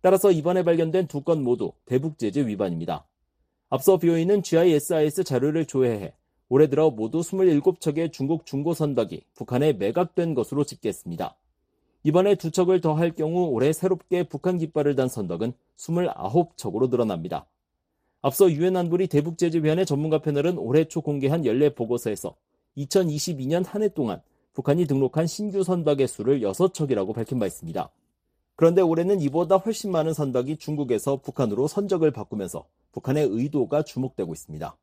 따라서 0.00 0.32
이번에 0.32 0.64
발견된 0.64 1.06
두 1.06 1.22
건 1.22 1.42
모두 1.42 1.72
대북 1.86 2.18
제재 2.18 2.46
위반입니다. 2.46 3.06
앞서 3.70 3.96
BOE는 3.96 4.42
GISIS 4.42 5.22
자료를 5.24 5.64
조회해 5.64 6.12
올해 6.48 6.66
들어 6.68 6.90
모두 6.90 7.20
27척의 7.20 8.12
중국 8.12 8.44
중고 8.44 8.74
선박이 8.74 9.24
북한에 9.34 9.72
매각된 9.72 10.34
것으로 10.34 10.64
집계했습니다. 10.64 11.36
이번에 12.04 12.34
두 12.34 12.50
척을 12.50 12.80
더 12.80 12.94
할 12.94 13.12
경우 13.12 13.46
올해 13.48 13.72
새롭게 13.72 14.24
북한 14.24 14.58
깃발을 14.58 14.94
단 14.94 15.08
선박은 15.08 15.54
29척으로 15.78 16.90
늘어납니다. 16.90 17.46
앞서 18.20 18.50
유엔 18.52 18.76
안보리 18.76 19.06
대북제재위원회 19.08 19.84
전문가 19.84 20.18
패널은 20.18 20.58
올해 20.58 20.84
초 20.84 21.00
공개한 21.00 21.44
연례 21.46 21.74
보고서에서 21.74 22.36
2022년 22.76 23.64
한 23.66 23.82
해 23.82 23.88
동안 23.88 24.20
북한이 24.52 24.86
등록한 24.86 25.26
신규 25.26 25.64
선박의 25.64 26.06
수를 26.06 26.40
6척이라고 26.40 27.14
밝힌 27.14 27.38
바 27.38 27.46
있습니다. 27.46 27.90
그런데 28.56 28.82
올해는 28.82 29.20
이보다 29.22 29.56
훨씬 29.56 29.90
많은 29.90 30.12
선박이 30.12 30.58
중국에서 30.58 31.16
북한으로 31.16 31.66
선적을 31.68 32.12
바꾸면서 32.12 32.66
북한의 32.92 33.26
의도가 33.30 33.82
주목되고 33.82 34.32
있습니다. 34.32 34.76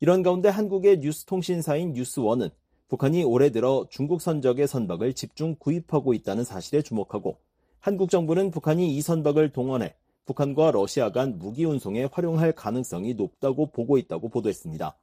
이런 0.00 0.22
가운데 0.22 0.48
한국의 0.48 1.00
뉴스통신사인 1.00 1.92
뉴스원은 1.92 2.50
북한이 2.92 3.24
올해 3.24 3.48
들어 3.48 3.86
중국 3.88 4.20
선적의 4.20 4.68
선박을 4.68 5.14
집중 5.14 5.56
구입하고 5.58 6.12
있다는 6.12 6.44
사실에 6.44 6.82
주목하고 6.82 7.38
한국 7.80 8.10
정부는 8.10 8.50
북한이 8.50 8.94
이 8.94 9.00
선박을 9.00 9.54
동원해 9.54 9.94
북한과 10.26 10.72
러시아 10.72 11.10
간 11.10 11.38
무기 11.38 11.64
운송에 11.64 12.04
활용할 12.12 12.52
가능성이 12.52 13.14
높다고 13.14 13.70
보고 13.70 13.96
있다고 13.96 14.28
보도했습니다. 14.28 14.94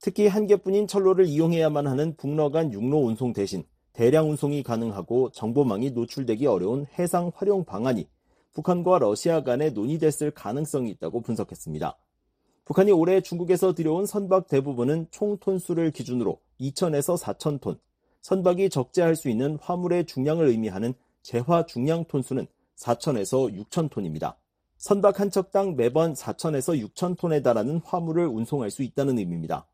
특히 0.00 0.26
한 0.26 0.46
개뿐인 0.46 0.86
철로를 0.86 1.24
이용해야만 1.24 1.86
하는 1.86 2.14
북러 2.14 2.50
간 2.50 2.74
육로 2.74 2.98
운송 2.98 3.32
대신 3.32 3.64
대량 3.94 4.28
운송이 4.28 4.62
가능하고 4.62 5.30
정보망이 5.30 5.92
노출되기 5.92 6.44
어려운 6.44 6.84
해상 6.98 7.32
활용 7.34 7.64
방안이 7.64 8.06
북한과 8.52 8.98
러시아 8.98 9.42
간에 9.42 9.70
논의됐을 9.70 10.32
가능성이 10.32 10.90
있다고 10.90 11.22
분석했습니다. 11.22 11.96
북한이 12.66 12.92
올해 12.92 13.22
중국에서 13.22 13.72
들여온 13.72 14.04
선박 14.04 14.46
대부분은 14.46 15.06
총 15.10 15.38
톤수를 15.38 15.90
기준으로 15.90 16.38
2천에서 16.60 17.20
4천 17.20 17.60
톤, 17.60 17.78
선박이 18.20 18.70
적재할 18.70 19.16
수 19.16 19.28
있는 19.28 19.58
화물의 19.60 20.06
중량을 20.06 20.46
의미하는 20.46 20.94
재화 21.22 21.64
중량 21.64 22.04
톤수는 22.04 22.46
4천에서 22.76 23.52
6천 23.64 23.90
톤입니다. 23.90 24.36
선박 24.76 25.20
한 25.20 25.30
척당 25.30 25.76
매번 25.76 26.14
4천에서 26.14 26.80
6천 26.88 27.18
톤에 27.18 27.42
달하는 27.42 27.80
화물을 27.84 28.26
운송할 28.26 28.70
수 28.70 28.82
있다는 28.82 29.18
의미입니다. 29.18 29.66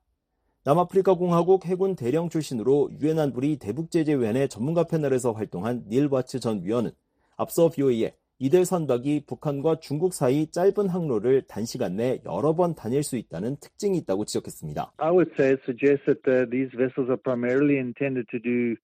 남아프리카 0.65 1.15
공화국 1.15 1.65
해군 1.67 1.95
대령 1.95 2.29
출신으로 2.29 2.91
유엔 3.01 3.21
안보리 3.21 3.59
대북 3.59 3.93
제재 3.93 4.15
위원회 4.15 4.49
전문가 4.49 4.83
패널에서 4.83 5.31
활동한 5.31 5.85
닐 5.89 6.09
와츠 6.11 6.41
전 6.41 6.65
위원은 6.65 6.91
앞서 7.37 7.69
BOE에 7.69 8.17
이들 8.39 8.65
선박이 8.67 9.25
북한과 9.27 9.81
중국 9.81 10.13
사이 10.13 10.51
짧은 10.51 10.89
항로를 10.89 11.43
단시간 11.47 11.97
내 11.97 12.21
여러 12.27 12.55
번 12.55 12.75
다닐 12.75 13.03
수 13.03 13.17
있다는 13.17 13.57
특징이 13.61 13.97
있다고 13.99 14.27
지적했습니다. 14.27 14.93
I 14.99 15.11
would 15.11 15.33
say 15.39 15.53
it 15.53 15.63
suggests 15.65 16.05
that 16.05 16.21
uh, 16.29 16.51
these 16.51 16.71
vessels 16.77 17.09
are 17.09 17.17
primarily 17.17 17.79
intended 17.79 18.27
to 18.31 18.39
do 18.39 18.77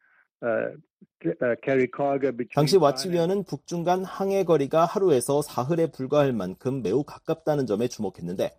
당시 2.55 2.76
와치 2.76 3.11
위원은 3.11 3.44
북중 3.44 3.84
간 3.84 4.05
항해 4.05 4.44
거리가 4.44 4.86
하루에서 4.86 5.40
사흘에 5.40 5.86
불과할 5.92 6.32
만큼 6.32 6.82
매우 6.82 7.05
가깝다는 7.05 7.66
점에 7.66 7.86
주목했는데 7.86 8.50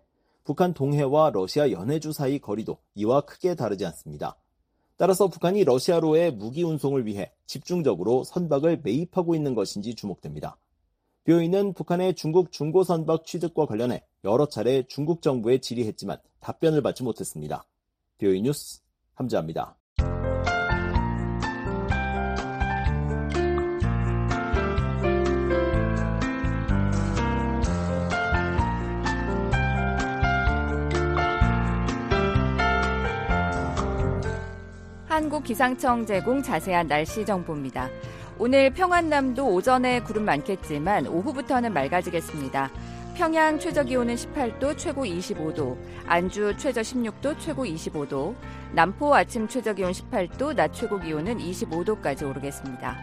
북한 0.44 0.72
동해와 0.72 1.30
러시아 1.34 1.70
연해주 1.70 2.12
사이 2.12 2.38
거리도 2.38 2.78
이와 2.94 3.22
크게 3.22 3.54
다르지 3.54 3.84
않습니다. 3.86 4.36
따라서 4.96 5.28
북한이 5.28 5.64
러시아로의 5.64 6.32
무기 6.32 6.62
운송을 6.62 7.04
위해 7.04 7.32
집중적으로 7.46 8.24
선박을 8.24 8.80
매입하고 8.82 9.34
있는 9.34 9.54
것인지 9.54 9.94
주목됩니다. 9.94 10.56
뷰이는 11.24 11.72
북한의 11.72 12.14
중국 12.14 12.52
중고 12.52 12.84
선박 12.84 13.24
취득과 13.24 13.64
관련해 13.64 14.04
여러 14.24 14.46
차례 14.46 14.82
중국 14.86 15.22
정부에 15.22 15.58
질의했지만 15.58 16.18
답변을 16.40 16.82
받지 16.82 17.02
못했습니다. 17.02 17.64
뷰이 18.18 18.42
뉴스 18.42 18.82
함자합니다. 19.14 19.76
한국기상청 35.06 36.04
제공 36.04 36.42
자세한 36.42 36.88
날씨 36.88 37.24
정보입니다. 37.24 37.88
오늘 38.36 38.70
평안남도 38.70 39.46
오전에 39.46 40.00
구름 40.00 40.24
많겠지만 40.24 41.06
오후부터는 41.06 41.72
맑아지겠습니다. 41.72 42.68
평양 43.14 43.60
최저 43.60 43.84
기온은 43.84 44.16
18도, 44.16 44.76
최고 44.76 45.04
25도, 45.04 45.76
안주 46.04 46.52
최저 46.58 46.80
16도, 46.80 47.38
최고 47.38 47.64
25도, 47.64 48.34
남포 48.72 49.14
아침 49.14 49.46
최저 49.46 49.72
기온 49.72 49.92
18도, 49.92 50.52
낮 50.56 50.72
최고 50.72 50.98
기온은 50.98 51.38
25도까지 51.38 52.28
오르겠습니다. 52.28 52.98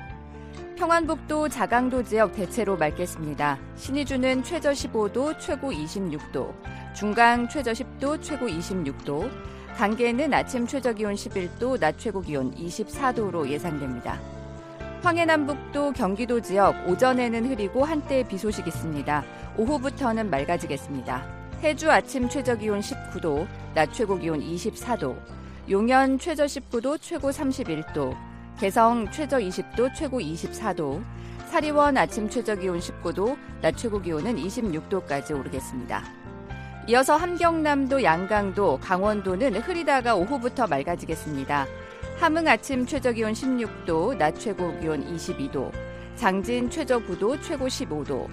평안북도 0.77 1.47
자강도 1.47 2.03
지역 2.03 2.33
대체로 2.33 2.75
맑겠습니다. 2.75 3.57
신의주는 3.77 4.43
최저 4.43 4.71
15도, 4.71 5.39
최고 5.39 5.71
26도, 5.71 6.53
중강 6.93 7.47
최저 7.47 7.71
10도, 7.71 8.21
최고 8.21 8.47
26도, 8.47 9.31
강계는 9.77 10.33
아침 10.33 10.67
최저 10.67 10.91
기온 10.91 11.13
11도, 11.13 11.79
낮 11.79 11.97
최고 11.97 12.19
기온 12.19 12.53
24도로 12.53 13.47
예상됩니다. 13.47 14.19
황해남북도 15.01 15.93
경기도 15.93 16.39
지역 16.39 16.87
오전에는 16.87 17.49
흐리고 17.49 17.83
한때 17.83 18.23
비 18.27 18.37
소식 18.37 18.67
있습니다. 18.67 19.23
오후부터는 19.57 20.29
맑아지겠습니다. 20.29 21.25
해주 21.63 21.91
아침 21.91 22.29
최저 22.29 22.55
기온 22.55 22.81
19도, 22.81 23.47
낮 23.73 23.91
최고 23.91 24.17
기온 24.19 24.39
24도, 24.39 25.17
용연 25.69 26.19
최저 26.19 26.45
19도, 26.45 27.01
최고 27.01 27.31
31도, 27.31 28.15
개성 28.59 29.09
최저 29.09 29.37
20도, 29.39 29.91
최고 29.95 30.19
24도, 30.19 31.03
사리원 31.49 31.97
아침 31.97 32.29
최저 32.29 32.55
기온 32.55 32.79
19도, 32.79 33.35
낮 33.59 33.75
최고 33.75 33.99
기온은 33.99 34.35
26도까지 34.35 35.37
오르겠습니다. 35.37 36.03
이어서 36.87 37.15
함경남도 37.15 38.03
양강도 38.03 38.79
강원도는 38.79 39.55
흐리다가 39.55 40.15
오후부터 40.15 40.67
맑아지겠습니다. 40.67 41.65
함흥 42.21 42.47
아침 42.47 42.85
최저 42.85 43.11
기온 43.11 43.33
16도, 43.33 44.15
낮 44.15 44.39
최고 44.39 44.77
기온 44.79 45.03
22도, 45.03 45.71
장진 46.15 46.69
최저 46.69 46.99
9도, 46.99 47.41
최고 47.41 47.65
15도, 47.65 48.27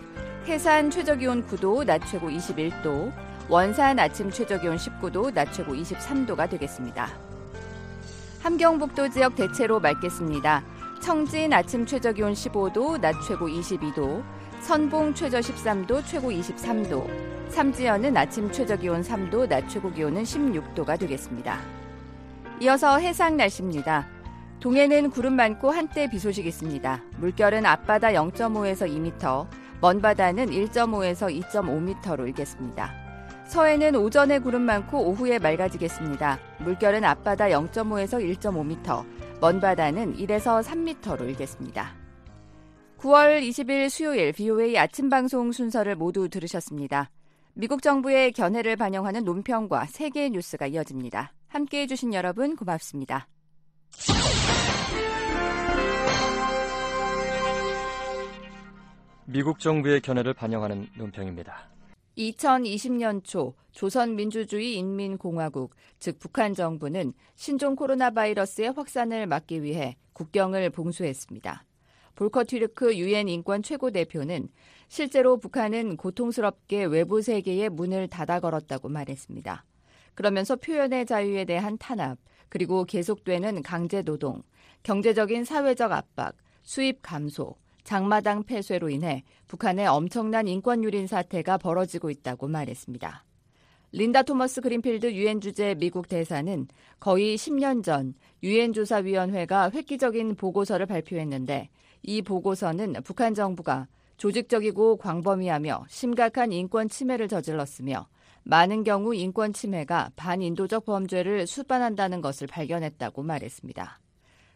해산 0.47 0.91
최저 0.91 1.17
기온 1.17 1.43
9도, 1.47 1.87
낮 1.87 2.07
최고 2.07 2.29
21도, 2.29 3.11
원산 3.49 3.99
아침 3.99 4.31
최저 4.31 4.61
기온 4.61 4.77
19도, 4.77 5.33
낮 5.33 5.51
최고 5.55 5.73
23도가 5.73 6.51
되겠습니다. 6.51 7.09
함경북도 8.43 9.09
지역 9.09 9.35
대체로 9.35 9.81
맑겠습니다. 9.81 10.63
청진 11.01 11.55
아침 11.55 11.87
최저 11.87 12.13
기온 12.13 12.35
15도, 12.35 13.01
낮 13.01 13.15
최고 13.27 13.49
22도, 13.49 14.23
선봉 14.61 15.15
최저 15.15 15.39
13도, 15.39 16.05
최고 16.05 16.31
23도, 16.31 17.09
삼지연은 17.49 18.15
아침 18.19 18.53
최저 18.53 18.77
기온 18.77 19.01
3도, 19.01 19.49
낮 19.49 19.67
최고 19.67 19.91
기온은 19.91 20.25
16도가 20.25 20.99
되겠습니다. 20.99 21.88
이어서 22.61 22.99
해상 22.99 23.37
날씨입니다. 23.37 24.09
동해는 24.59 25.11
구름 25.11 25.35
많고 25.37 25.71
한때 25.71 26.11
비 26.11 26.19
소식 26.19 26.45
있습니다. 26.45 27.05
물결은 27.19 27.65
앞바다 27.65 28.09
0.5에서 28.09 28.89
2m, 28.91 29.47
먼 29.81 30.01
바다는 30.01 30.47
1.5에서 30.47 31.33
2.5m로 31.41 32.27
일겠습니다. 32.27 32.93
서해는 33.47 33.95
오전에 33.95 34.41
구름 34.41 34.63
많고 34.63 35.09
오후에 35.09 35.39
맑아지겠습니다. 35.39 36.41
물결은 36.59 37.05
앞바다 37.05 37.47
0.5에서 37.47 38.37
1.5m, 38.37 39.07
먼 39.41 39.61
바다는 39.61 40.17
1에서 40.17 40.61
3m로 40.65 41.29
일겠습니다. 41.29 41.95
9월 42.99 43.41
20일 43.41 43.89
수요일 43.89 44.33
VOA 44.33 44.77
아침 44.77 45.09
방송 45.09 45.53
순서를 45.53 45.95
모두 45.95 46.29
들으셨습니다. 46.29 47.11
미국 47.55 47.83
정부의 47.83 48.33
견해를 48.33 48.75
반영하는 48.75 49.25
논평과 49.25 49.87
세계 49.87 50.29
뉴스가 50.31 50.67
이어집니다. 50.67 51.33
함께 51.49 51.83
해주신 51.83 52.15
여러분 52.15 52.57
고맙습니다. 52.57 53.29
미국 59.25 59.59
정부의 59.59 60.01
견해를 60.01 60.33
반영하는 60.33 60.89
논평입니다. 60.97 61.69
2020년 62.17 63.23
초 63.23 63.55
조선민주주의 63.73 64.75
인민공화국, 64.77 65.75
즉 65.99 66.19
북한 66.19 66.55
정부는 66.55 67.13
신종 67.37 67.77
코로나 67.77 68.11
바이러스의 68.11 68.73
확산을 68.73 69.27
막기 69.27 69.63
위해 69.63 69.97
국경을 70.15 70.71
봉쇄했습니다. 70.71 71.65
볼커튀르크 72.17 72.97
유엔 72.97 73.29
인권 73.29 73.63
최고 73.63 73.91
대표는 73.93 74.49
실제로 74.89 75.39
북한은 75.39 75.97
고통스럽게 75.97 76.85
외부 76.87 77.23
세계에 77.23 77.69
문을 77.69 78.09
닫아 78.09 78.41
걸었다고 78.41 78.89
말했습니다. 78.89 79.65
그러면서 80.19 80.57
표현의 80.57 81.07
자유에 81.07 81.45
대한 81.45 81.79
탄압, 81.79 82.19
그리고 82.49 82.85
계속되는 82.85 83.63
강제 83.63 84.03
노동, 84.03 84.43
경제적인 84.83 85.45
사회적 85.45 85.93
압박, 85.93 86.35
수입 86.65 87.03
감소, 87.03 87.55
장마당 87.85 88.43
폐쇄로 88.43 88.91
인해 88.91 89.23
북한의 89.47 89.87
엄청난 89.87 90.49
인권 90.49 90.83
유린 90.83 91.07
사태가 91.07 91.59
벌어지고 91.59 92.11
있다고 92.11 92.49
말했습니다. 92.49 93.25
린다 93.93 94.25
토머스 94.25 94.61
그린필드 94.61 95.15
유엔 95.15 95.41
주재 95.41 95.77
미국 95.79 96.09
대사는 96.09 96.67
거의 96.99 97.37
10년 97.37 97.85
전 97.85 98.15
유엔 98.43 98.73
조사위원회가 98.73 99.71
획기적인 99.71 100.35
보고서를 100.35 100.87
발표했는데 100.87 101.69
이 102.03 102.23
보고서는 102.23 102.95
북한 103.05 103.35
정부가 103.35 103.87
조직적이고 104.17 104.97
광범위하며 104.97 105.85
심각한 105.89 106.51
인권 106.51 106.89
침해를 106.89 107.29
저질렀으며 107.29 108.09
많은 108.45 108.85
경우 108.85 109.15
인권 109.15 109.53
침해가 109.53 110.11
반인도적 110.17 110.85
범죄를 110.87 111.47
수반한다는 111.47 112.21
것을 112.21 112.47
발견했다고 112.47 113.23
말했습니다. 113.23 114.01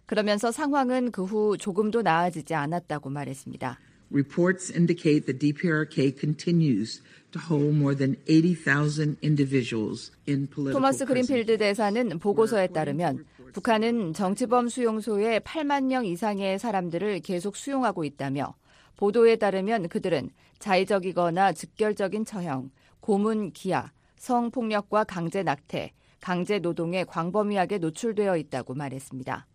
그러면서 0.06 0.50
상황은 0.52 1.10
그 1.10 1.24
후 1.24 1.56
조금도 1.56 2.02
나아지지 2.02 2.54
않았다고 2.54 3.10
말했습니다. 3.10 3.78
Reports 4.12 4.72
indicate 4.74 5.24
the 5.24 5.38
DPRK 5.38 6.14
continues 6.18 7.00
to 7.30 7.40
hold 7.40 7.74
more 7.74 7.96
than 7.96 8.16
80,000 8.26 9.16
individuals 9.24 10.12
in 10.28 10.46
political 10.48 10.72
토마스 10.74 11.06
그린필드 11.06 11.56
대사는 11.56 12.18
보고서에 12.18 12.66
따르면 12.68 13.24
북한은 13.54 14.12
정치범 14.12 14.68
수용소에 14.68 15.38
8만 15.40 15.84
명 15.86 16.04
이상의 16.04 16.58
사람들을 16.58 17.20
계속 17.20 17.56
수용하고 17.56 18.04
있다며 18.04 18.54
보도에 18.96 19.36
따르면 19.36 19.88
그들은 19.88 20.28
자의적이거나 20.58 21.52
즉결적인 21.54 22.26
처형, 22.26 22.70
고문 23.02 23.50
기아, 23.52 23.90
성폭력과 24.16 25.04
강제 25.04 25.42
낙태, 25.42 25.92
강제 26.20 26.60
노동에 26.60 27.02
광범위하게 27.02 27.78
노출되어 27.78 28.36
있다고 28.36 28.74
말했습니다. 28.74 29.46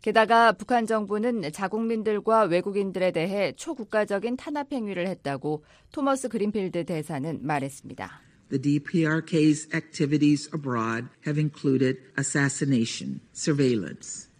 게다가 0.00 0.52
북한 0.52 0.86
정부는 0.86 1.52
자국민들과 1.52 2.44
외국인들에 2.44 3.12
대해 3.12 3.52
초국가적인 3.52 4.36
탄압 4.38 4.72
행위를 4.72 5.06
했다고 5.08 5.62
토머스 5.92 6.28
그린필드 6.28 6.84
대사는 6.86 7.38
말했습니다. 7.42 8.22
The 8.48 8.62
DPRK's 8.62 9.74
activities 9.74 10.48
abroad 10.54 11.08
have 11.26 11.38
included 11.38 11.98
assassination, 12.18 13.20
surveillance, 13.34 14.30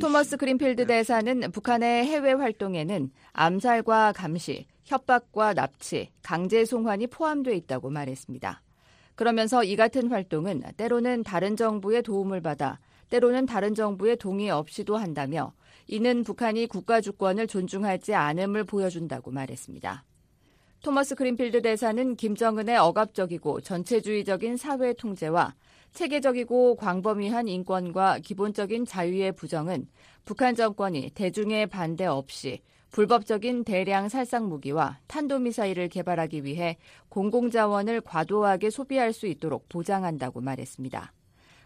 토머스 0.00 0.36
그린필드 0.36 0.86
대사는 0.86 1.50
북한의 1.50 2.04
해외 2.04 2.32
활동에는 2.32 3.10
암살과 3.32 4.12
감시, 4.12 4.66
협박과 4.88 5.52
납치, 5.52 6.08
강제 6.22 6.64
송환이 6.64 7.08
포함되어 7.08 7.52
있다고 7.52 7.90
말했습니다. 7.90 8.62
그러면서 9.16 9.62
이 9.62 9.76
같은 9.76 10.10
활동은 10.10 10.62
때로는 10.78 11.24
다른 11.24 11.56
정부의 11.56 12.02
도움을 12.02 12.40
받아 12.40 12.78
때로는 13.10 13.44
다른 13.44 13.74
정부의 13.74 14.16
동의 14.16 14.48
없이도 14.48 14.96
한다며 14.96 15.52
이는 15.88 16.24
북한이 16.24 16.66
국가 16.68 17.02
주권을 17.02 17.46
존중하지 17.48 18.14
않음을 18.14 18.64
보여준다고 18.64 19.30
말했습니다. 19.30 20.04
토머스 20.82 21.16
그린필드 21.16 21.60
대사는 21.60 22.16
김정은의 22.16 22.78
억압적이고 22.78 23.60
전체주의적인 23.60 24.56
사회 24.56 24.94
통제와 24.94 25.54
체계적이고 25.92 26.76
광범위한 26.76 27.48
인권과 27.48 28.20
기본적인 28.20 28.86
자유의 28.86 29.32
부정은 29.32 29.86
북한 30.24 30.54
정권이 30.54 31.10
대중의 31.10 31.66
반대 31.66 32.06
없이 32.06 32.62
불법적인 32.90 33.64
대량 33.64 34.08
살상 34.08 34.48
무기와 34.48 34.98
탄도미사일을 35.06 35.88
개발하기 35.88 36.44
위해 36.44 36.78
공공자원을 37.08 38.00
과도하게 38.00 38.70
소비할 38.70 39.12
수 39.12 39.26
있도록 39.26 39.68
보장한다고 39.68 40.40
말했습니다. 40.40 41.12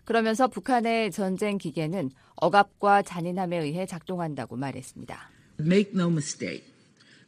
그러면서 0.05 0.49
북한의 0.49 1.13
전쟁 1.13 1.59
기계는 1.59 2.11
억압과 2.37 3.03
잔인함에 3.03 3.59
의해 3.59 3.87
작동한다고 3.87 4.57
말했습니다. 4.57 5.31
Make 5.61 5.93
no 5.95 6.09
mistake. 6.09 6.65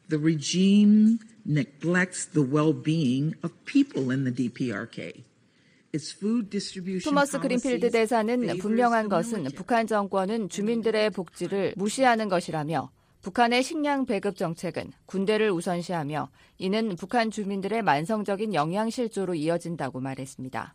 The 0.08 0.20
regime 0.20 1.18
neglects 1.46 2.26
the 2.26 2.46
well-being 2.46 3.34
of 3.42 3.54
people 3.64 4.10
in 4.10 4.24
the 4.24 4.34
DPRK. 4.34 5.24
토머스 7.04 7.38
그린필드 7.38 7.90
대사는 7.92 8.58
분명한 8.58 9.08
것은 9.08 9.44
북한 9.54 9.86
정권은 9.86 10.48
주민들의 10.48 11.10
복지를 11.10 11.74
무시하는 11.76 12.28
것이라며 12.28 12.90
북한의 13.24 13.62
식량 13.62 14.04
배급 14.04 14.36
정책은 14.36 14.92
군대를 15.06 15.50
우선시하며 15.50 16.28
이는 16.58 16.94
북한 16.94 17.30
주민들의 17.30 17.80
만성적인 17.80 18.52
영양 18.52 18.90
실조로 18.90 19.34
이어진다고 19.34 19.98
말했습니다. 20.00 20.74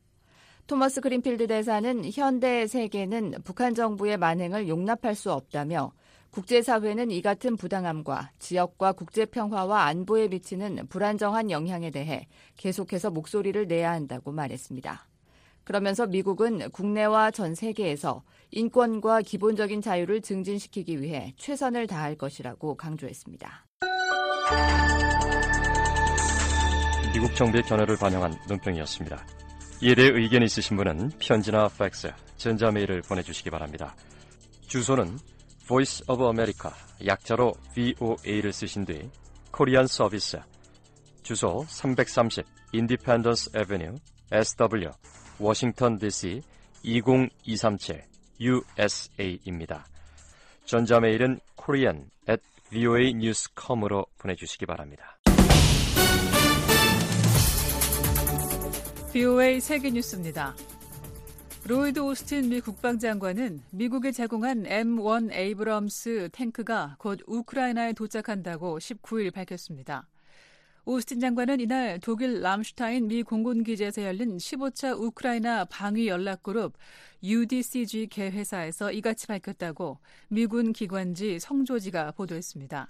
토머스 0.66 1.02
그린필드 1.02 1.46
대사는 1.46 2.10
현대 2.12 2.66
세계는 2.66 3.36
북한 3.44 3.76
정부의 3.76 4.18
만행을 4.18 4.68
용납할 4.68 5.14
수 5.14 5.32
없다며 5.32 5.92
국제사회는 6.32 7.12
이 7.12 7.22
같은 7.22 7.56
부당함과 7.56 8.32
지역과 8.40 8.94
국제평화와 8.94 9.84
안보에 9.84 10.28
미치는 10.30 10.88
불안정한 10.90 11.52
영향에 11.52 11.92
대해 11.92 12.26
계속해서 12.58 13.12
목소리를 13.12 13.68
내야 13.68 13.92
한다고 13.92 14.32
말했습니다. 14.32 15.09
그러면서 15.70 16.08
미국은 16.08 16.68
국내와 16.72 17.30
전 17.30 17.54
세계에서 17.54 18.24
인권과 18.50 19.22
기본적인 19.22 19.84
자유를 19.84 20.22
증진시키기 20.22 21.00
위해 21.00 21.36
최선을 21.38 21.86
다할 21.86 22.16
것이라고 22.16 22.74
강조했습니다. 22.76 23.68
미국 27.14 27.36
정부의 27.36 27.62
견해를 27.62 27.98
반영한 27.98 28.34
논평이었습니다. 28.48 29.28
이에 29.84 29.94
대해 29.94 30.10
의견 30.12 30.42
있으신 30.42 30.76
분은 30.76 31.12
편지나 31.20 31.68
팩스, 31.78 32.14
전자메일을 32.38 33.04
보내주시기 33.04 33.52
바랍니다. 33.52 33.96
주소는 34.62 35.20
Voice 35.68 36.04
of 36.08 36.24
America, 36.24 36.72
약자로 37.06 37.54
VOA를 37.76 38.54
쓰신 38.54 38.86
뒤 38.86 39.08
코리안 39.52 39.86
서비스, 39.86 40.40
주소 41.22 41.64
330 41.68 42.44
Independence 42.74 43.52
Avenue, 43.56 44.00
SW, 44.32 44.90
워싱턴 45.40 45.98
DC 45.98 46.42
20237 46.84 48.04
USA입니다. 48.40 49.86
전자메일은 50.66 51.40
korean 51.62 52.10
at 52.30 52.42
voanews.com으로 52.72 54.06
보내주시기 54.18 54.66
바랍니다. 54.66 55.18
VOA 59.12 59.60
세계 59.60 59.90
뉴스입니다. 59.90 60.56
로이드 61.68 62.00
오스틴 62.00 62.50
미 62.50 62.62
국방장관은 62.62 63.62
미국에 63.72 64.12
제공한 64.12 64.64
M1 64.64 65.32
에이브럼스 65.34 66.30
탱크가 66.32 66.96
곧 67.00 67.20
우크라이나에 67.28 67.94
도착한다고 67.94 68.80
19일 68.80 69.34
밝혔습니다. 69.34 70.08
오스틴 70.90 71.20
장관은 71.20 71.60
이날 71.60 72.00
독일 72.00 72.42
람슈타인 72.42 73.10
미 73.10 73.22
공군 73.22 73.64
기지에서 73.64 74.02
열린 74.02 74.38
15차 74.38 75.00
우크라이나 75.00 75.66
방위 75.66 76.08
연락그룹 76.08 76.74
UDCG 77.22 78.08
개회사에서 78.08 78.92
이같이 78.92 79.28
밝혔다고 79.28 80.00
미군 80.30 80.74
기관지 80.74 81.40
성조지가 81.40 82.14
보도했습니다. 82.14 82.88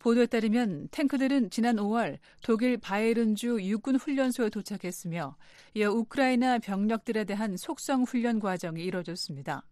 보도에 0.00 0.26
따르면 0.26 0.88
탱크들은 0.90 1.48
지난 1.48 1.76
5월 1.76 2.18
독일 2.42 2.76
바이에른주 2.76 3.58
육군 3.62 3.96
훈련소에 3.96 4.50
도착했으며 4.50 5.34
이어 5.72 5.92
우크라이나 5.92 6.58
병력들에 6.58 7.24
대한 7.24 7.56
속성 7.56 8.02
훈련 8.02 8.38
과정이 8.38 8.84
이뤄졌습니다. 8.84 9.64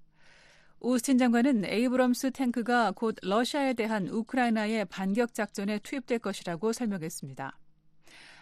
오스틴 0.80 1.18
장관은 1.18 1.64
에이브럼스 1.64 2.30
탱크가 2.30 2.92
곧 2.92 3.16
러시아에 3.22 3.72
대한 3.72 4.06
우크라이나의 4.08 4.84
반격 4.84 5.34
작전에 5.34 5.80
투입될 5.80 6.20
것이라고 6.20 6.72
설명했습니다. 6.72 7.58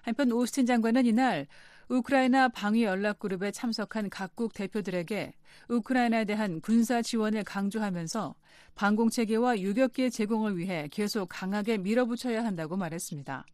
한편 0.02 0.32
오스틴 0.32 0.66
장관은 0.66 1.06
이날 1.06 1.46
우크라이나 1.88 2.48
방위 2.48 2.84
연락 2.84 3.20
그룹에 3.20 3.52
참석한 3.52 4.10
각국 4.10 4.52
대표들에게 4.52 5.32
우크라이나에 5.68 6.26
대한 6.26 6.60
군사 6.60 7.00
지원을 7.00 7.42
강조하면서 7.44 8.34
방공 8.74 9.08
체계와 9.08 9.58
유격기 9.60 10.10
제공을 10.10 10.58
위해 10.58 10.88
계속 10.92 11.28
강하게 11.30 11.78
밀어붙여야 11.78 12.44
한다고 12.44 12.76
말했습니다. 12.76 13.46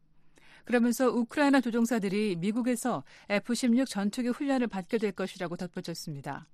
그러면서 0.65 1.09
우크라이나 1.09 1.61
조종사들이 1.61 2.37
미국에서 2.37 3.05
F-16 3.29 3.87
전투기 3.87 4.29
훈련을 4.29 4.67
받게 4.67 4.99
될 4.99 5.13
것이라고 5.13 5.57
덧붙였습니다. 5.57 6.49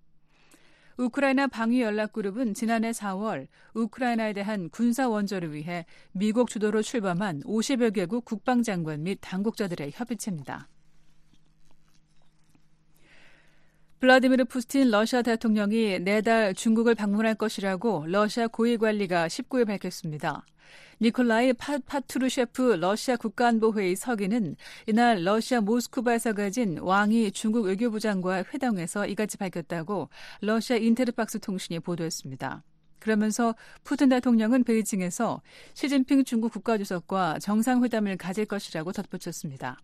우크라이나 0.99 1.47
방위 1.47 1.81
연락 1.81 2.13
그룹은 2.13 2.55
지난해 2.55 2.91
4월 2.91 3.47
우크라이나에 3.75 4.33
대한 4.33 4.69
군사 4.69 5.09
원조를 5.09 5.55
위해 5.55 5.87
미국 6.11 6.51
주도로 6.51 6.83
출범한 6.83 7.41
50여 7.45 7.95
개국 7.95 8.25
국방장관 8.25 9.05
및 9.05 9.19
당국자들의 9.21 9.93
협의체입니다. 9.95 10.69
블라디미르 14.01 14.45
푸틴 14.45 14.91
러시아 14.91 15.23
대통령이 15.23 16.01
내달 16.01 16.55
중국을 16.55 16.95
방문할 16.95 17.35
것이라고 17.35 18.07
러시아 18.07 18.47
고위 18.49 18.77
관리가 18.77 19.29
19일 19.29 19.67
밝혔습니다. 19.67 20.45
니콜라이 21.01 21.53
파, 21.53 21.79
파트루셰프 21.79 22.77
러시아 22.81 23.17
국가안보회의 23.17 23.95
서기는 23.95 24.57
이날 24.87 25.23
러시아 25.23 25.61
모스크바에서 25.61 26.33
가진 26.33 26.79
왕이 26.79 27.31
중국 27.31 27.67
외교부장과 27.67 28.45
회담에서 28.53 29.07
이같이 29.07 29.37
밝혔다고 29.37 30.09
러시아 30.41 30.77
인테르팍스 30.77 31.39
통신이 31.39 31.79
보도했습니다. 31.81 32.65
그러면서 32.99 33.55
푸틴 33.85 34.09
대통령은 34.09 34.65
베이징에서 34.65 35.41
시진핑 35.75 36.25
중국 36.25 36.53
국가주석과 36.53 37.39
정상회담을 37.39 38.17
가질 38.17 38.47
것이라고 38.47 38.91
덧붙였습니다. 38.91 39.79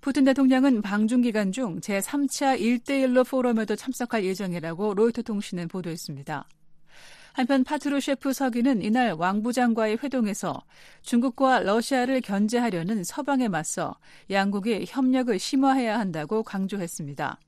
푸틴 0.00 0.24
대통령은 0.24 0.82
방중 0.82 1.20
기간 1.20 1.52
중 1.52 1.78
제3차 1.78 2.58
일대일로 2.58 3.28
포럼에도 3.28 3.76
참석할 3.76 4.24
예정이라고 4.24 4.94
로이터 4.94 5.22
통신은 5.22 5.68
보도했습니다. 5.68 6.48
한편 7.32 7.64
파트루셰프 7.64 8.32
서기는 8.32 8.82
이날 8.82 9.12
왕 9.12 9.42
부장과의 9.42 9.98
회동에서 10.02 10.62
중국과 11.02 11.60
러시아를 11.60 12.20
견제하려는 12.20 13.04
서방에 13.04 13.48
맞서 13.48 13.96
양국이 14.30 14.84
협력을 14.88 15.38
심화해야 15.38 15.98
한다고 15.98 16.42
강조했습니다. 16.42 17.38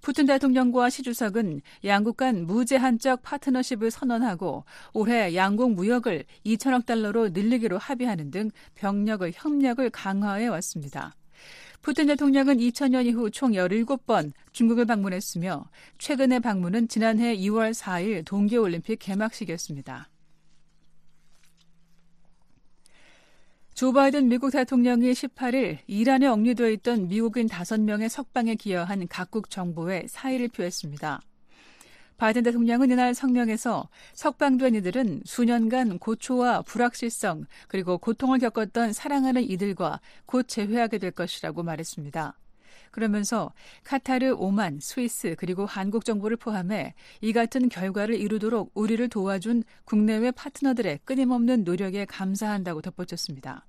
푸틴 0.00 0.26
대통령과 0.26 0.90
시 0.90 1.02
주석은 1.02 1.60
양국 1.84 2.16
간 2.16 2.46
무제한적 2.46 3.22
파트너십을 3.22 3.90
선언하고 3.90 4.64
올해 4.92 5.34
양국 5.34 5.72
무역을 5.72 6.24
2천억 6.46 6.86
달러로 6.86 7.30
늘리기로 7.30 7.78
합의하는 7.78 8.30
등 8.30 8.50
병력의 8.76 9.32
협력을 9.34 9.90
강화해 9.90 10.46
왔습니다. 10.46 11.14
푸틴 11.82 12.06
대통령은 12.06 12.58
2000년 12.58 13.06
이후 13.06 13.30
총 13.30 13.52
17번 13.52 14.32
중국을 14.52 14.84
방문했으며 14.84 15.68
최근의 15.98 16.40
방문은 16.40 16.88
지난해 16.88 17.36
2월 17.36 17.72
4일 17.72 18.24
동계올림픽 18.24 18.98
개막식이었습니다. 18.98 20.08
조 23.74 23.92
바이든 23.92 24.28
미국 24.28 24.50
대통령이 24.50 25.12
18일 25.12 25.78
이란에 25.86 26.26
억류되어 26.26 26.68
있던 26.70 27.06
미국인 27.06 27.46
5명의 27.46 28.08
석방에 28.08 28.56
기여한 28.56 29.06
각국 29.06 29.50
정부에 29.50 30.06
사의를 30.08 30.48
표했습니다. 30.48 31.22
바이든 32.18 32.42
대통령은 32.42 32.90
이날 32.90 33.14
성명에서 33.14 33.88
석방된 34.14 34.74
이들은 34.74 35.22
수년간 35.24 36.00
고초와 36.00 36.62
불확실성 36.62 37.46
그리고 37.68 37.96
고통을 37.96 38.40
겪었던 38.40 38.92
사랑하는 38.92 39.42
이들과 39.42 40.00
곧 40.26 40.46
재회하게 40.48 40.98
될 40.98 41.12
것이라고 41.12 41.62
말했습니다. 41.62 42.36
그러면서 42.90 43.52
카타르, 43.84 44.34
오만, 44.36 44.80
스위스 44.80 45.36
그리고 45.38 45.64
한국 45.64 46.04
정부를 46.04 46.36
포함해 46.36 46.94
이 47.20 47.32
같은 47.32 47.68
결과를 47.68 48.16
이루도록 48.16 48.72
우리를 48.74 49.08
도와준 49.08 49.62
국내외 49.84 50.32
파트너들의 50.32 51.00
끊임없는 51.04 51.62
노력에 51.62 52.04
감사한다고 52.04 52.82
덧붙였습니다. 52.82 53.64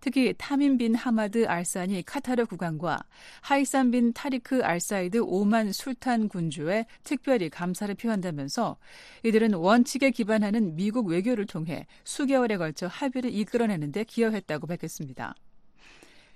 특히 0.00 0.34
타밈 0.36 0.78
빈 0.78 0.94
하마드 0.94 1.46
알사니 1.46 2.02
카타르 2.04 2.46
국왕과 2.46 3.00
하이삼 3.40 3.90
빈 3.90 4.12
타리크 4.12 4.62
알사이드 4.62 5.18
오만 5.18 5.72
술탄 5.72 6.28
군주에 6.28 6.86
특별히 7.04 7.48
감사를 7.48 7.94
표한다면서 7.94 8.76
이들은 9.24 9.54
원칙에 9.54 10.10
기반하는 10.10 10.76
미국 10.76 11.08
외교를 11.08 11.46
통해 11.46 11.86
수개월에 12.04 12.56
걸쳐 12.56 12.86
합의를 12.86 13.32
이끌어내는 13.32 13.92
데 13.92 14.04
기여했다고 14.04 14.66
밝혔습니다. 14.66 15.34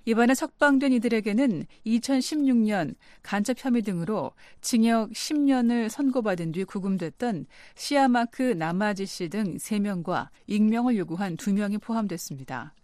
이번에 0.04 0.34
석방된 0.34 0.92
이들에게는 0.94 1.64
2016년 1.86 2.96
간첩 3.22 3.56
혐의 3.58 3.82
등으로 3.82 4.32
징역 4.60 5.10
10년을 5.10 5.88
선고받은 5.88 6.52
뒤 6.52 6.64
구금됐던 6.64 7.46
시아마크 7.76 8.42
나마지 8.42 9.06
씨 9.06 9.28
등 9.28 9.56
3명과 9.56 10.28
익명을 10.48 10.96
요구한 10.96 11.36
2명이 11.36 11.80
포함됐습니다. 11.80 12.74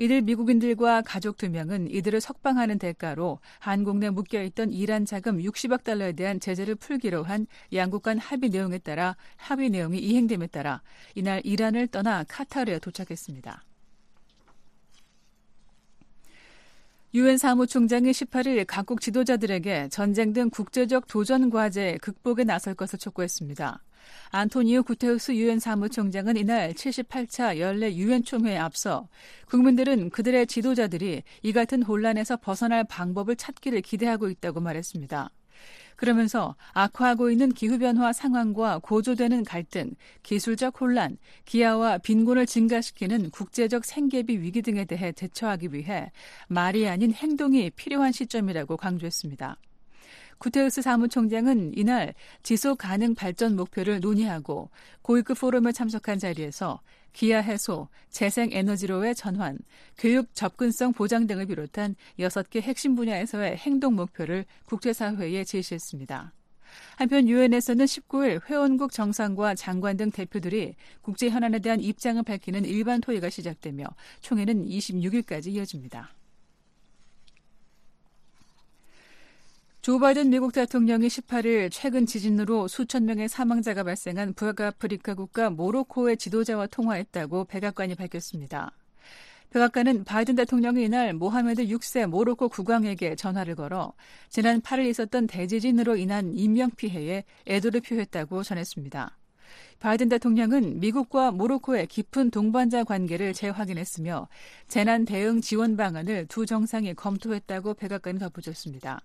이들 0.00 0.22
미국인들과 0.22 1.02
가족 1.02 1.36
두 1.36 1.50
명은 1.50 1.90
이들을 1.90 2.22
석방하는 2.22 2.78
대가로 2.78 3.38
한국 3.58 3.98
내 3.98 4.08
묶여있던 4.08 4.72
이란 4.72 5.04
자금 5.04 5.36
60억 5.36 5.84
달러에 5.84 6.12
대한 6.12 6.40
제재를 6.40 6.74
풀기로 6.76 7.22
한 7.22 7.46
양국 7.74 8.04
간 8.04 8.16
합의 8.16 8.48
내용에 8.48 8.78
따라 8.78 9.14
합의 9.36 9.68
내용이 9.68 9.98
이행됨에 9.98 10.46
따라 10.46 10.80
이날 11.14 11.42
이란을 11.44 11.88
떠나 11.88 12.24
카타르에 12.24 12.78
도착했습니다. 12.78 13.62
유엔 17.12 17.36
사무총장이 17.36 18.10
18일 18.12 18.64
각국 18.66 19.02
지도자들에게 19.02 19.90
전쟁 19.90 20.32
등 20.32 20.48
국제적 20.48 21.08
도전 21.08 21.50
과제 21.50 21.98
극복에 22.00 22.44
나설 22.44 22.74
것을 22.74 22.98
촉구했습니다. 22.98 23.82
안토니오 24.30 24.84
구테우스 24.84 25.32
유엔 25.32 25.58
사무총장은 25.58 26.36
이날 26.36 26.72
78차 26.72 27.58
연례 27.58 27.94
유엔 27.94 28.22
총회에 28.22 28.56
앞서 28.56 29.08
국민들은 29.46 30.10
그들의 30.10 30.46
지도자들이 30.46 31.22
이 31.42 31.52
같은 31.52 31.82
혼란에서 31.82 32.36
벗어날 32.36 32.84
방법을 32.84 33.36
찾기를 33.36 33.80
기대하고 33.80 34.28
있다고 34.28 34.60
말했습니다. 34.60 35.30
그러면서 36.00 36.56
악화하고 36.72 37.30
있는 37.30 37.52
기후변화 37.52 38.14
상황과 38.14 38.78
고조되는 38.78 39.44
갈등, 39.44 39.90
기술적 40.22 40.80
혼란, 40.80 41.18
기아와 41.44 41.98
빈곤을 41.98 42.46
증가시키는 42.46 43.28
국제적 43.30 43.84
생계비 43.84 44.38
위기 44.38 44.62
등에 44.62 44.86
대해 44.86 45.12
대처하기 45.12 45.74
위해 45.74 46.10
말이 46.48 46.88
아닌 46.88 47.12
행동이 47.12 47.68
필요한 47.68 48.12
시점이라고 48.12 48.78
강조했습니다. 48.78 49.58
구테우스 50.40 50.80
사무총장은 50.80 51.76
이날 51.76 52.14
지속 52.42 52.78
가능 52.78 53.14
발전 53.14 53.56
목표를 53.56 54.00
논의하고 54.00 54.70
고위급 55.02 55.38
포럼에 55.38 55.70
참석한 55.70 56.18
자리에서 56.18 56.80
기아 57.12 57.42
해소, 57.42 57.88
재생 58.08 58.48
에너지로의 58.50 59.14
전환, 59.14 59.58
교육 59.98 60.34
접근성 60.34 60.94
보장 60.94 61.26
등을 61.26 61.44
비롯한 61.44 61.94
6개 62.18 62.62
핵심 62.62 62.94
분야에서의 62.94 63.58
행동 63.58 63.96
목표를 63.96 64.46
국제사회에 64.64 65.44
제시했습니다. 65.44 66.32
한편 66.96 67.28
유엔에서는 67.28 67.84
19일 67.84 68.48
회원국 68.48 68.92
정상과 68.92 69.56
장관 69.56 69.98
등 69.98 70.10
대표들이 70.10 70.74
국제 71.02 71.28
현안에 71.28 71.58
대한 71.58 71.80
입장을 71.80 72.22
밝히는 72.22 72.64
일반 72.64 73.02
토의가 73.02 73.28
시작되며 73.28 73.84
총회는 74.22 74.64
26일까지 74.64 75.48
이어집니다. 75.48 76.14
조 79.82 79.98
바이든 79.98 80.28
미국 80.28 80.52
대통령이 80.52 81.08
18일 81.08 81.70
최근 81.72 82.04
지진으로 82.04 82.68
수천 82.68 83.06
명의 83.06 83.30
사망자가 83.30 83.82
발생한 83.82 84.34
북아프리카 84.34 85.14
국가 85.14 85.48
모로코의 85.48 86.18
지도자와 86.18 86.66
통화했다고 86.66 87.46
백악관이 87.46 87.94
밝혔습니다. 87.94 88.72
백악관은 89.48 90.04
바이든 90.04 90.36
대통령이 90.36 90.84
이날 90.84 91.14
모하메드 91.14 91.64
6세 91.68 92.06
모로코 92.06 92.50
국왕에게 92.50 93.16
전화를 93.16 93.54
걸어 93.54 93.94
지난 94.28 94.60
8일 94.60 94.84
있었던 94.90 95.26
대지진으로 95.26 95.96
인한 95.96 96.36
인명 96.36 96.70
피해에 96.72 97.24
애도를 97.48 97.80
표했다고 97.80 98.42
전했습니다. 98.42 99.16
바이든 99.78 100.10
대통령은 100.10 100.80
미국과 100.80 101.30
모로코의 101.30 101.86
깊은 101.86 102.32
동반자 102.32 102.84
관계를 102.84 103.32
재확인했으며 103.32 104.28
재난 104.68 105.06
대응 105.06 105.40
지원 105.40 105.78
방안을 105.78 106.26
두 106.26 106.44
정상이 106.44 106.92
검토했다고 106.92 107.72
백악관이 107.74 108.18
덧붙였습니다. 108.18 109.00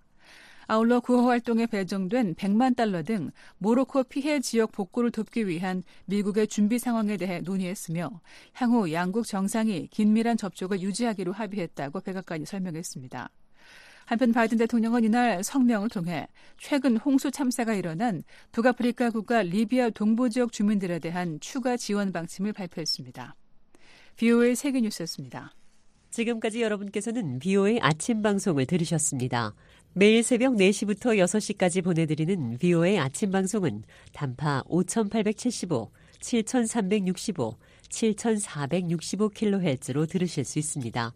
아울러 0.68 1.00
구호 1.00 1.28
활동에 1.28 1.66
배정된 1.66 2.34
100만 2.34 2.74
달러 2.74 3.02
등 3.02 3.30
모로코 3.58 4.04
피해 4.04 4.40
지역 4.40 4.72
복구를 4.72 5.10
돕기 5.10 5.46
위한 5.46 5.84
미국의 6.06 6.48
준비 6.48 6.78
상황에 6.78 7.16
대해 7.16 7.40
논의했으며 7.40 8.20
향후 8.54 8.92
양국 8.92 9.26
정상이 9.26 9.86
긴밀한 9.88 10.36
접촉을 10.36 10.80
유지하기로 10.80 11.32
합의했다고 11.32 12.00
백악관이 12.00 12.46
설명했습니다. 12.46 13.30
한편 14.06 14.32
바이든 14.32 14.58
대통령은 14.58 15.04
이날 15.04 15.42
성명을 15.42 15.88
통해 15.88 16.28
최근 16.58 16.96
홍수 16.96 17.30
참사가 17.32 17.74
일어난 17.74 18.22
북아프리카 18.52 19.10
국가 19.10 19.42
리비아 19.42 19.90
동부 19.90 20.30
지역 20.30 20.52
주민들에 20.52 21.00
대한 21.00 21.38
추가 21.40 21.76
지원 21.76 22.12
방침을 22.12 22.52
발표했습니다. 22.52 23.34
BOA 24.16 24.54
세계뉴스였습니다. 24.54 25.52
지금까지 26.10 26.62
여러분께서는 26.62 27.38
BOA 27.40 27.78
아침 27.82 28.22
방송을 28.22 28.66
들으셨습니다. 28.66 29.54
매일 29.98 30.22
새벽 30.22 30.56
4시부터 30.56 31.16
6시까지 31.24 31.82
보내드리는 31.82 32.58
VOA 32.58 32.98
아침 32.98 33.30
방송은 33.30 33.82
단파 34.12 34.62
5875, 34.66 35.90
7365, 36.20 37.56
7465kHz로 37.88 40.06
들으실 40.06 40.44
수 40.44 40.58
있습니다. 40.58 41.14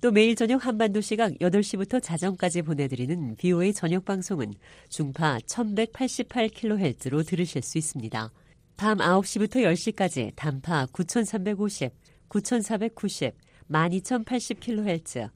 또 0.00 0.10
매일 0.10 0.34
저녁 0.34 0.64
한반도 0.64 1.02
시각 1.02 1.34
8시부터 1.34 2.02
자정까지 2.02 2.62
보내드리는 2.62 3.36
VOA 3.36 3.74
저녁 3.74 4.06
방송은 4.06 4.54
중파 4.88 5.36
1188kHz로 5.40 7.26
들으실 7.26 7.60
수 7.60 7.76
있습니다. 7.76 8.32
밤 8.78 8.96
9시부터 8.96 9.56
10시까지 9.56 10.32
단파 10.36 10.86
9350, 10.86 11.92
9490, 12.28 13.34
12080kHz, 13.70 15.28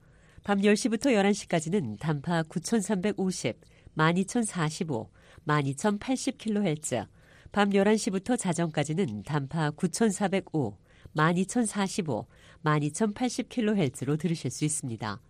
밤 0.46 0.60
10시부터 0.60 1.06
11시까지는 1.06 1.98
단파 1.98 2.44
9350, 2.44 3.56
12,045, 3.96 5.10
12,080kHz, 5.44 7.08
밤 7.50 7.70
11시부터 7.70 8.38
자정까지는 8.38 9.24
단파 9.24 9.72
9,405, 9.72 10.78
12,045, 11.16 12.28
12,080kHz로 12.64 14.16
들으실 14.20 14.52
수 14.52 14.64
있습니다. 14.64 15.20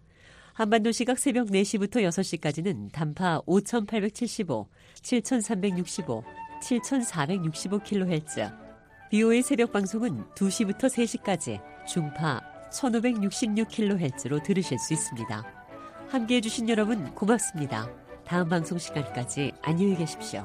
한반도 0.52 0.92
시각 0.92 1.18
새벽 1.18 1.48
4시부터 1.48 2.02
6시까지는 2.02 2.92
단파 2.92 3.40
5,875, 3.46 4.68
7,365, 5.00 6.24
7,465kHz. 6.60 8.54
BO의 9.10 9.40
새벽 9.40 9.72
방송은 9.72 10.24
2시부터 10.34 10.90
3시까지 10.90 11.62
중파 11.86 12.55
1,566kHz로 12.76 14.42
들으실 14.42 14.78
수 14.78 14.92
있습니다. 14.92 15.44
함께 16.10 16.36
해주신 16.36 16.68
여러분 16.68 17.14
고맙습니다. 17.14 17.88
다음 18.24 18.48
방송 18.48 18.78
시간까지 18.78 19.52
안녕히 19.62 19.96
계십시오. 19.96 20.44